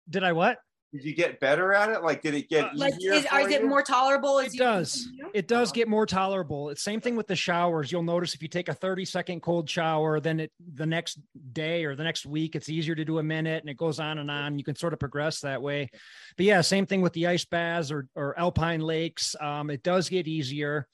[0.10, 0.60] Did I what?
[0.96, 2.04] Did you get better at it?
[2.04, 2.80] Like, did it get Uh, easier?
[2.80, 2.94] Like,
[3.24, 4.94] is, for is it more tolerable as It you does.
[4.94, 5.32] continue?
[5.34, 6.70] It does get more tolerable.
[6.70, 7.92] It's same thing with the showers.
[7.92, 11.20] You'll notice if you take a 30 second cold shower, then it the next
[11.52, 14.20] day or the next week, it's easier to do a minute and it goes on
[14.20, 14.58] and on.
[14.58, 15.90] You can sort of progress that way.
[16.38, 19.36] But yeah, same thing with the ice baths or, or alpine lakes.
[19.42, 20.88] Um, it does get easier.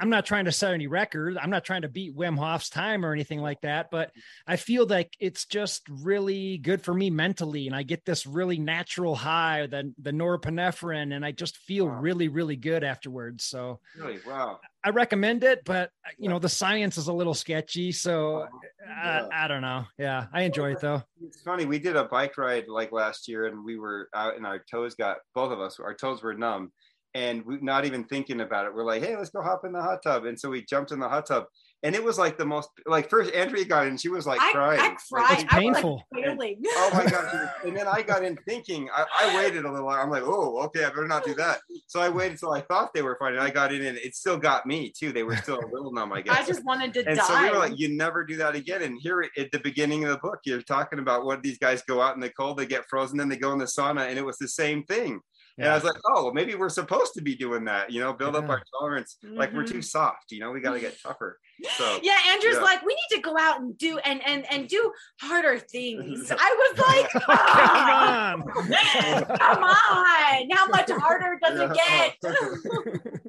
[0.00, 1.38] I'm not trying to set any record.
[1.38, 4.10] I'm not trying to beat Wim Hof's time or anything like that, but
[4.46, 7.66] I feel like it's just really good for me mentally.
[7.66, 12.00] And I get this really natural high, the, the norepinephrine, and I just feel Wow.
[12.00, 13.44] really, really good afterwards.
[13.44, 14.18] So Really?
[14.26, 14.60] Wow.
[14.84, 17.90] I recommend it, but uh, you know, the science is a little sketchy.
[17.90, 18.48] So oh, uh,
[18.86, 19.28] Yeah.
[19.32, 19.84] I, I don't know.
[19.98, 21.02] Yeah, I enjoy it though.
[21.24, 21.64] It's funny.
[21.64, 24.94] We did a bike ride like last year, and we were out, and our toes
[24.94, 25.80] got both of us.
[25.80, 26.70] Our toes were numb,
[27.16, 28.74] and we not even thinking about it.
[28.74, 31.00] We're like, "Hey, let's go hop in the hot tub." And so we jumped in
[31.00, 31.44] the hot tub,
[31.82, 34.52] and it was like the most like first Andrea got in, she was like I,
[34.52, 34.80] crying.
[34.80, 35.32] I Like, cried.
[35.32, 36.02] It's I was, like, painful.
[36.12, 36.62] wailing.
[36.66, 37.50] oh my god!
[37.64, 38.90] And then I got in thinking.
[38.94, 39.86] I, I waited a little.
[39.86, 40.02] while.
[40.02, 42.92] I'm like, "Oh, okay, I better not do that." So I waited till I thought
[42.92, 45.10] they were fine, and I got in, and it still got me too.
[45.12, 46.38] They were still a little numb, I guess.
[46.38, 47.24] I just wanted to and die.
[47.26, 48.82] so we were like, you never do that again.
[48.82, 52.02] And here at the beginning of the book, you're talking about what these guys go
[52.02, 54.24] out in the cold, they get frozen, then they go in the sauna, and it
[54.26, 55.20] was the same thing.
[55.58, 58.12] And I was like, oh, well, maybe we're supposed to be doing that, you know,
[58.12, 59.16] build up our tolerance.
[59.22, 61.38] Like we're too soft, you know, we got to get tougher.
[61.78, 62.60] So yeah, Andrew's yeah.
[62.60, 64.92] like, we need to go out and do and and and do
[65.22, 66.30] harder things.
[66.38, 68.42] I was like, come "Ah, on.
[68.42, 73.22] come on, how much harder does it get?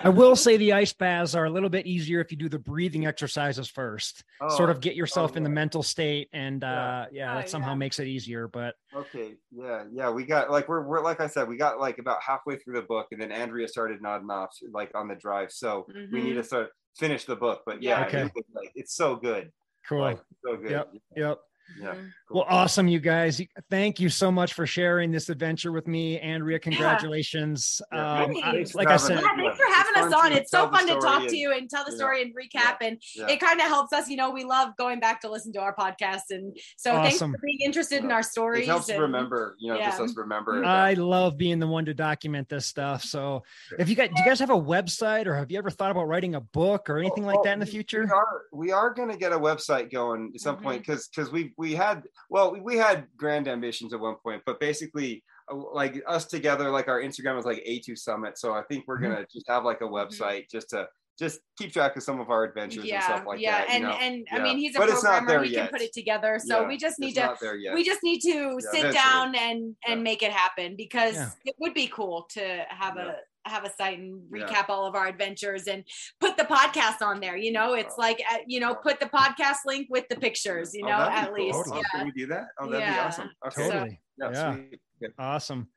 [0.00, 2.58] I will say the ice baths are a little bit easier if you do the
[2.58, 4.22] breathing exercises first.
[4.40, 6.68] Oh, sort of get yourself in the mental state and Yeah.
[7.02, 7.76] uh yeah, Oh, that somehow yeah.
[7.76, 8.46] makes it easier.
[8.48, 11.98] But Okay, yeah, yeah, we got like we're we're like I said, we got like
[11.98, 15.50] about halfway through the book, and then Andrea started nodding off like on the drive.
[15.50, 17.62] So we need to sort of finish the book.
[17.66, 18.22] But yeah, Okay.
[18.22, 19.50] it was, like, it's so good,
[19.88, 20.00] cool.
[20.00, 20.70] like so good.
[20.70, 20.92] Yep.
[21.16, 21.38] Yep.
[21.80, 21.94] Yeah.
[21.94, 22.10] Mhm.
[22.30, 23.40] Well, awesome, you guys.
[23.70, 26.58] Thank you so much for sharing this adventure with me, Andrea.
[26.58, 27.80] Congratulations.
[27.92, 28.12] Yeah.
[28.22, 28.46] Um, Thanks.
[28.46, 29.20] I- Thanks like I said.
[29.20, 30.32] Yeah, thanks for having us on.
[30.32, 31.96] It's so fun to talk story to you and tell the yeah.
[31.96, 32.76] story and recap.
[32.80, 33.28] And Yeah.
[33.28, 35.74] it kind of helps us, you know, we love going back to listen to our
[35.74, 36.30] podcast.
[36.30, 38.64] And so thanks for being interested in our stories.
[38.64, 40.04] It helps and- remember, you know, just yeah.
[40.04, 40.64] us remember.
[40.64, 43.02] I love being the one to document this stuff.
[43.04, 43.42] So,
[43.78, 46.08] if you guys, do you guys have a website, or have you ever thought about
[46.08, 48.04] writing a book or anything like Oh, that in the future?
[48.04, 50.62] We are we are going to get a website going at some Mhm.
[50.62, 54.42] point because because we we had well we, we had grand ambitions at one point,
[54.46, 55.22] but basically
[55.52, 58.38] uh, like us together, like our Instagram was like A2 Summit.
[58.38, 59.02] So I think we're Mhm.
[59.02, 60.86] gonna just have like a website just to
[61.18, 63.68] just keep track of some of our adventures and stuff like yeah, that.
[63.70, 63.90] you and know?
[63.90, 66.38] and I mean he's a But it's not programmer; there he can put it together.
[66.38, 67.74] So Yeah, we just need it's to not there yet.
[67.74, 68.92] we just need to sit eventually.
[68.92, 70.02] down and and Yeah.
[70.10, 71.30] make it happen because Yeah.
[71.44, 73.08] it would be cool to have Yeah.
[73.08, 73.14] a
[73.44, 74.46] have a site and Yeah.
[74.46, 75.84] recap all of our adventures and
[76.20, 77.36] put the podcast on there.
[77.36, 80.74] You know, it's like uh, you know, put the podcast link with the pictures.
[80.74, 81.60] You Oh, know, that'd be at cool.
[81.60, 81.70] least.
[81.72, 81.82] Oh, Yeah.
[81.98, 82.44] Can we do that?
[82.60, 83.30] Oh, that'd be awesome.
[83.46, 83.68] Okay.
[83.70, 84.00] Totally.
[84.18, 84.54] Yeah, Yeah.
[84.54, 84.80] sweet.
[85.00, 85.12] Good.
[85.18, 85.68] Awesome.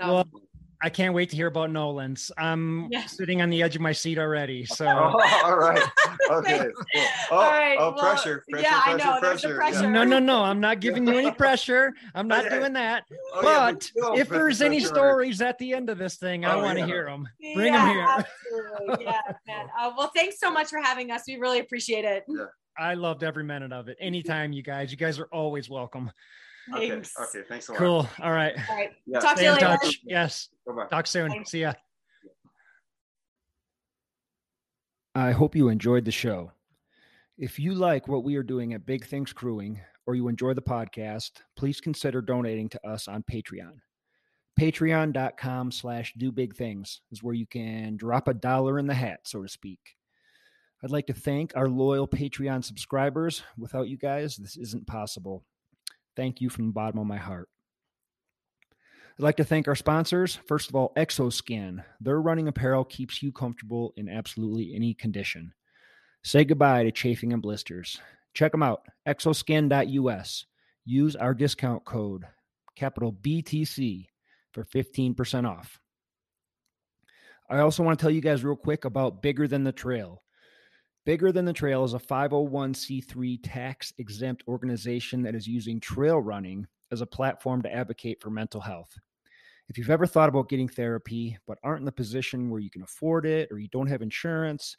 [0.00, 0.24] So, Well,
[0.82, 2.32] I can't wait to hear about Nolan's.
[2.38, 3.04] I'm Yeah.
[3.04, 4.64] sitting on the edge of my seat already.
[4.70, 5.82] So Oh, all right.
[6.30, 6.58] Okay.
[6.58, 6.72] Cool.
[7.32, 9.56] Oh, All right, oh well, pressure, pressure, yeah, I pressure, know, there's the pressure.
[9.72, 9.82] pressure.
[9.84, 9.90] Yeah.
[9.90, 10.42] no, no, no.
[10.42, 11.92] I'm not giving you any pressure.
[12.14, 12.58] I'm not Okay.
[12.58, 13.04] doing that.
[13.34, 14.94] Oh, yeah, But still, if but there's any pressure.
[14.94, 16.86] stories at the end of this thing, I Oh, want to yeah.
[16.86, 17.28] hear them.
[17.54, 18.06] Bring them here.
[18.08, 19.04] Absolutely.
[19.04, 19.66] Yeah, man.
[19.78, 21.24] Uh, well, thanks so much for having us.
[21.28, 22.24] We really appreciate it.
[22.78, 23.96] I loved every minute of it.
[24.00, 24.90] Anytime, you guys.
[24.90, 26.10] You guys are always welcome.
[26.74, 26.90] Okay.
[26.90, 27.12] Thanks.
[27.18, 27.44] Okay.
[27.48, 27.78] Thanks a lot.
[27.78, 28.08] Cool.
[28.22, 28.54] All right.
[28.70, 28.90] All right.
[29.06, 29.18] Yeah.
[29.18, 29.66] Talk to you later.
[29.66, 30.00] touch.
[30.04, 30.48] Yes.
[30.72, 30.88] Bye-bye.
[30.88, 31.30] Talk soon.
[31.30, 31.50] Thanks.
[31.50, 31.72] See ya.
[35.14, 36.52] I hope you enjoyed the show.
[37.36, 40.62] If you like what we are doing at Big Things Crewing or you enjoy the
[40.62, 43.72] podcast, please consider donating to us on Patreon.
[44.58, 49.20] Patreon.com slash do big things is where you can drop a dollar in the hat,
[49.24, 49.80] so to speak.
[50.84, 53.42] I'd like to thank our loyal Patreon subscribers.
[53.56, 55.44] Without you guys, this isn't possible.
[56.16, 57.48] Thank you from the bottom of my heart.
[59.20, 60.36] I'd like to thank our sponsors.
[60.46, 61.84] First of all, Xoskin.
[62.00, 65.52] Their running apparel keeps you comfortable in absolutely any condition.
[66.24, 68.00] Say goodbye to chafing and blisters.
[68.32, 70.46] Check them out, xoskin.us.
[70.86, 72.24] Use our discount code,
[72.76, 74.06] capital BTC,
[74.54, 75.78] for 15% off.
[77.50, 80.22] I also want to tell you guys real quick about Bigger Than the Trail.
[81.04, 86.66] Bigger Than the Trail is a 501c3 tax exempt organization that is using trail running
[86.90, 88.98] as a platform to advocate for mental health.
[89.70, 92.82] If you've ever thought about getting therapy but aren't in the position where you can
[92.82, 94.76] afford it or you don't have insurance,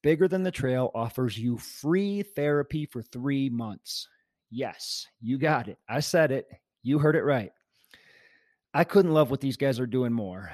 [0.00, 4.08] Bigger Than the Trail offers you free therapy for three months.
[4.48, 5.76] Yes, you got it.
[5.88, 6.46] I said it.
[6.84, 7.50] You heard it right.
[8.72, 10.52] I couldn't love what these guys are doing more.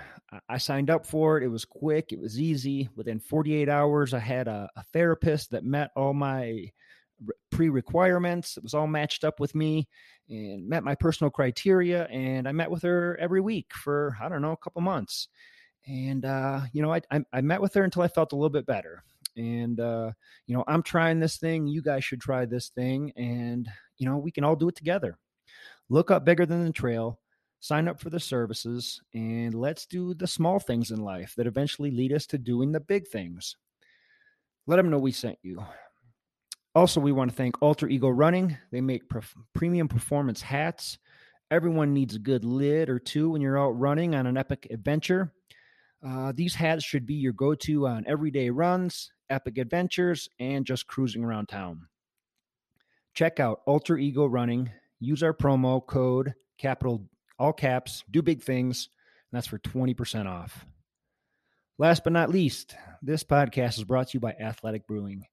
[0.48, 1.44] I- signed up for it.
[1.44, 2.88] It was quick, it was easy.
[2.96, 6.70] Within 48 hours, I had a, a therapist that met all my
[7.50, 8.56] pre requirements.
[8.56, 9.88] It was all matched up with me
[10.28, 12.06] and met my personal criteria.
[12.06, 15.28] And I met with her every week for, I don't know, a couple months.
[15.86, 18.50] And, uh, you know, I, I, I met with her until I felt a little
[18.50, 19.02] bit better.
[19.36, 20.12] And, uh,
[20.46, 21.66] you know, I'm trying this thing.
[21.66, 23.12] You guys should try this thing.
[23.16, 23.68] And,
[23.98, 25.18] you know, we can all do it together.
[25.90, 27.20] Look up Bigger Than the Trail,
[27.60, 31.90] sign up for the services, and let's do the small things in life that eventually
[31.90, 33.56] lead us to doing the big things.
[34.66, 35.62] Let them know we sent you.
[36.74, 38.56] Also, we want to thank Alter Ego Running.
[38.72, 40.98] They make perf- premium performance hats.
[41.50, 45.32] Everyone needs a good lid or two when you're out running on an epic adventure.
[46.04, 50.88] Uh, these hats should be your go to on everyday runs, epic adventures, and just
[50.88, 51.86] cruising around town.
[53.14, 54.72] Check out Alter Ego Running.
[54.98, 58.88] Use our promo code, capital, all caps, do big things.
[59.30, 60.66] And that's for 20% off.
[61.78, 65.24] Last but not least, this podcast is brought to you by Athletic Brewing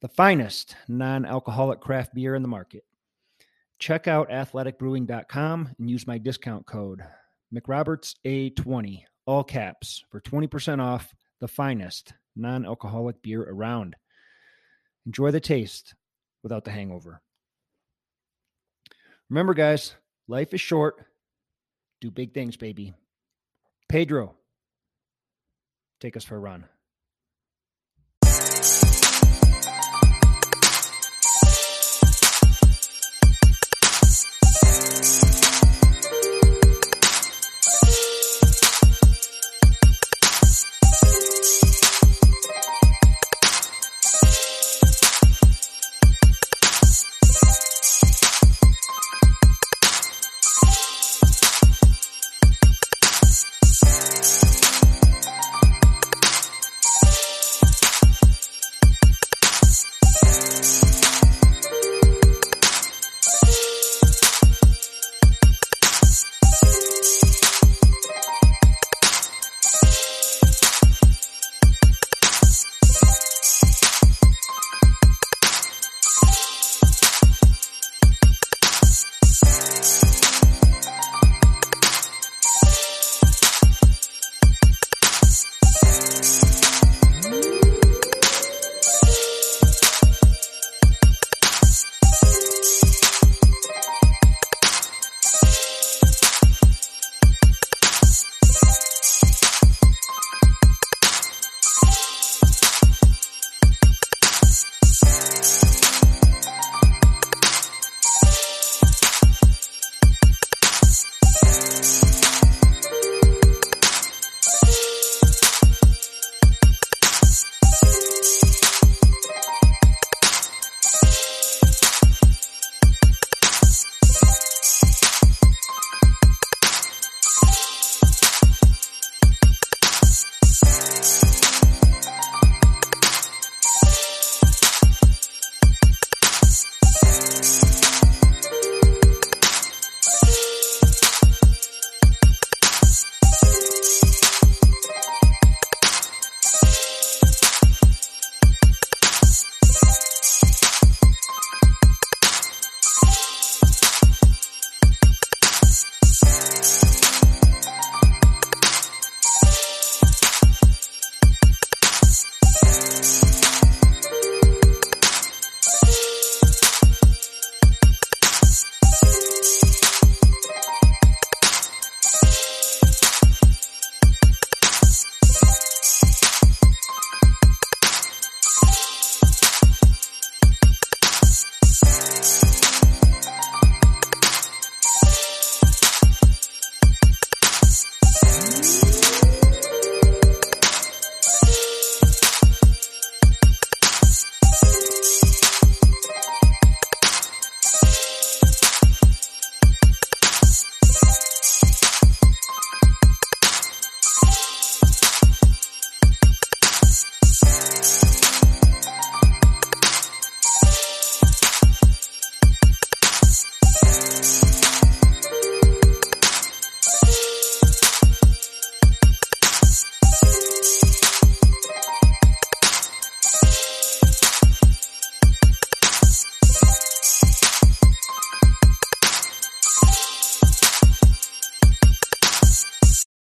[0.00, 2.84] the finest non alcoholic craft beer in the market.
[3.78, 7.02] Check out athleticbrewing.com and use my discount code
[7.54, 13.96] McRobertsA20, all caps, for 20% off the finest non alcoholic beer around.
[15.06, 15.94] Enjoy the taste
[16.42, 17.20] without the hangover.
[19.28, 19.94] Remember, guys,
[20.28, 21.04] life is short.
[22.00, 22.94] Do big things, baby.
[23.88, 24.34] Pedro,
[26.00, 26.64] take us for a run.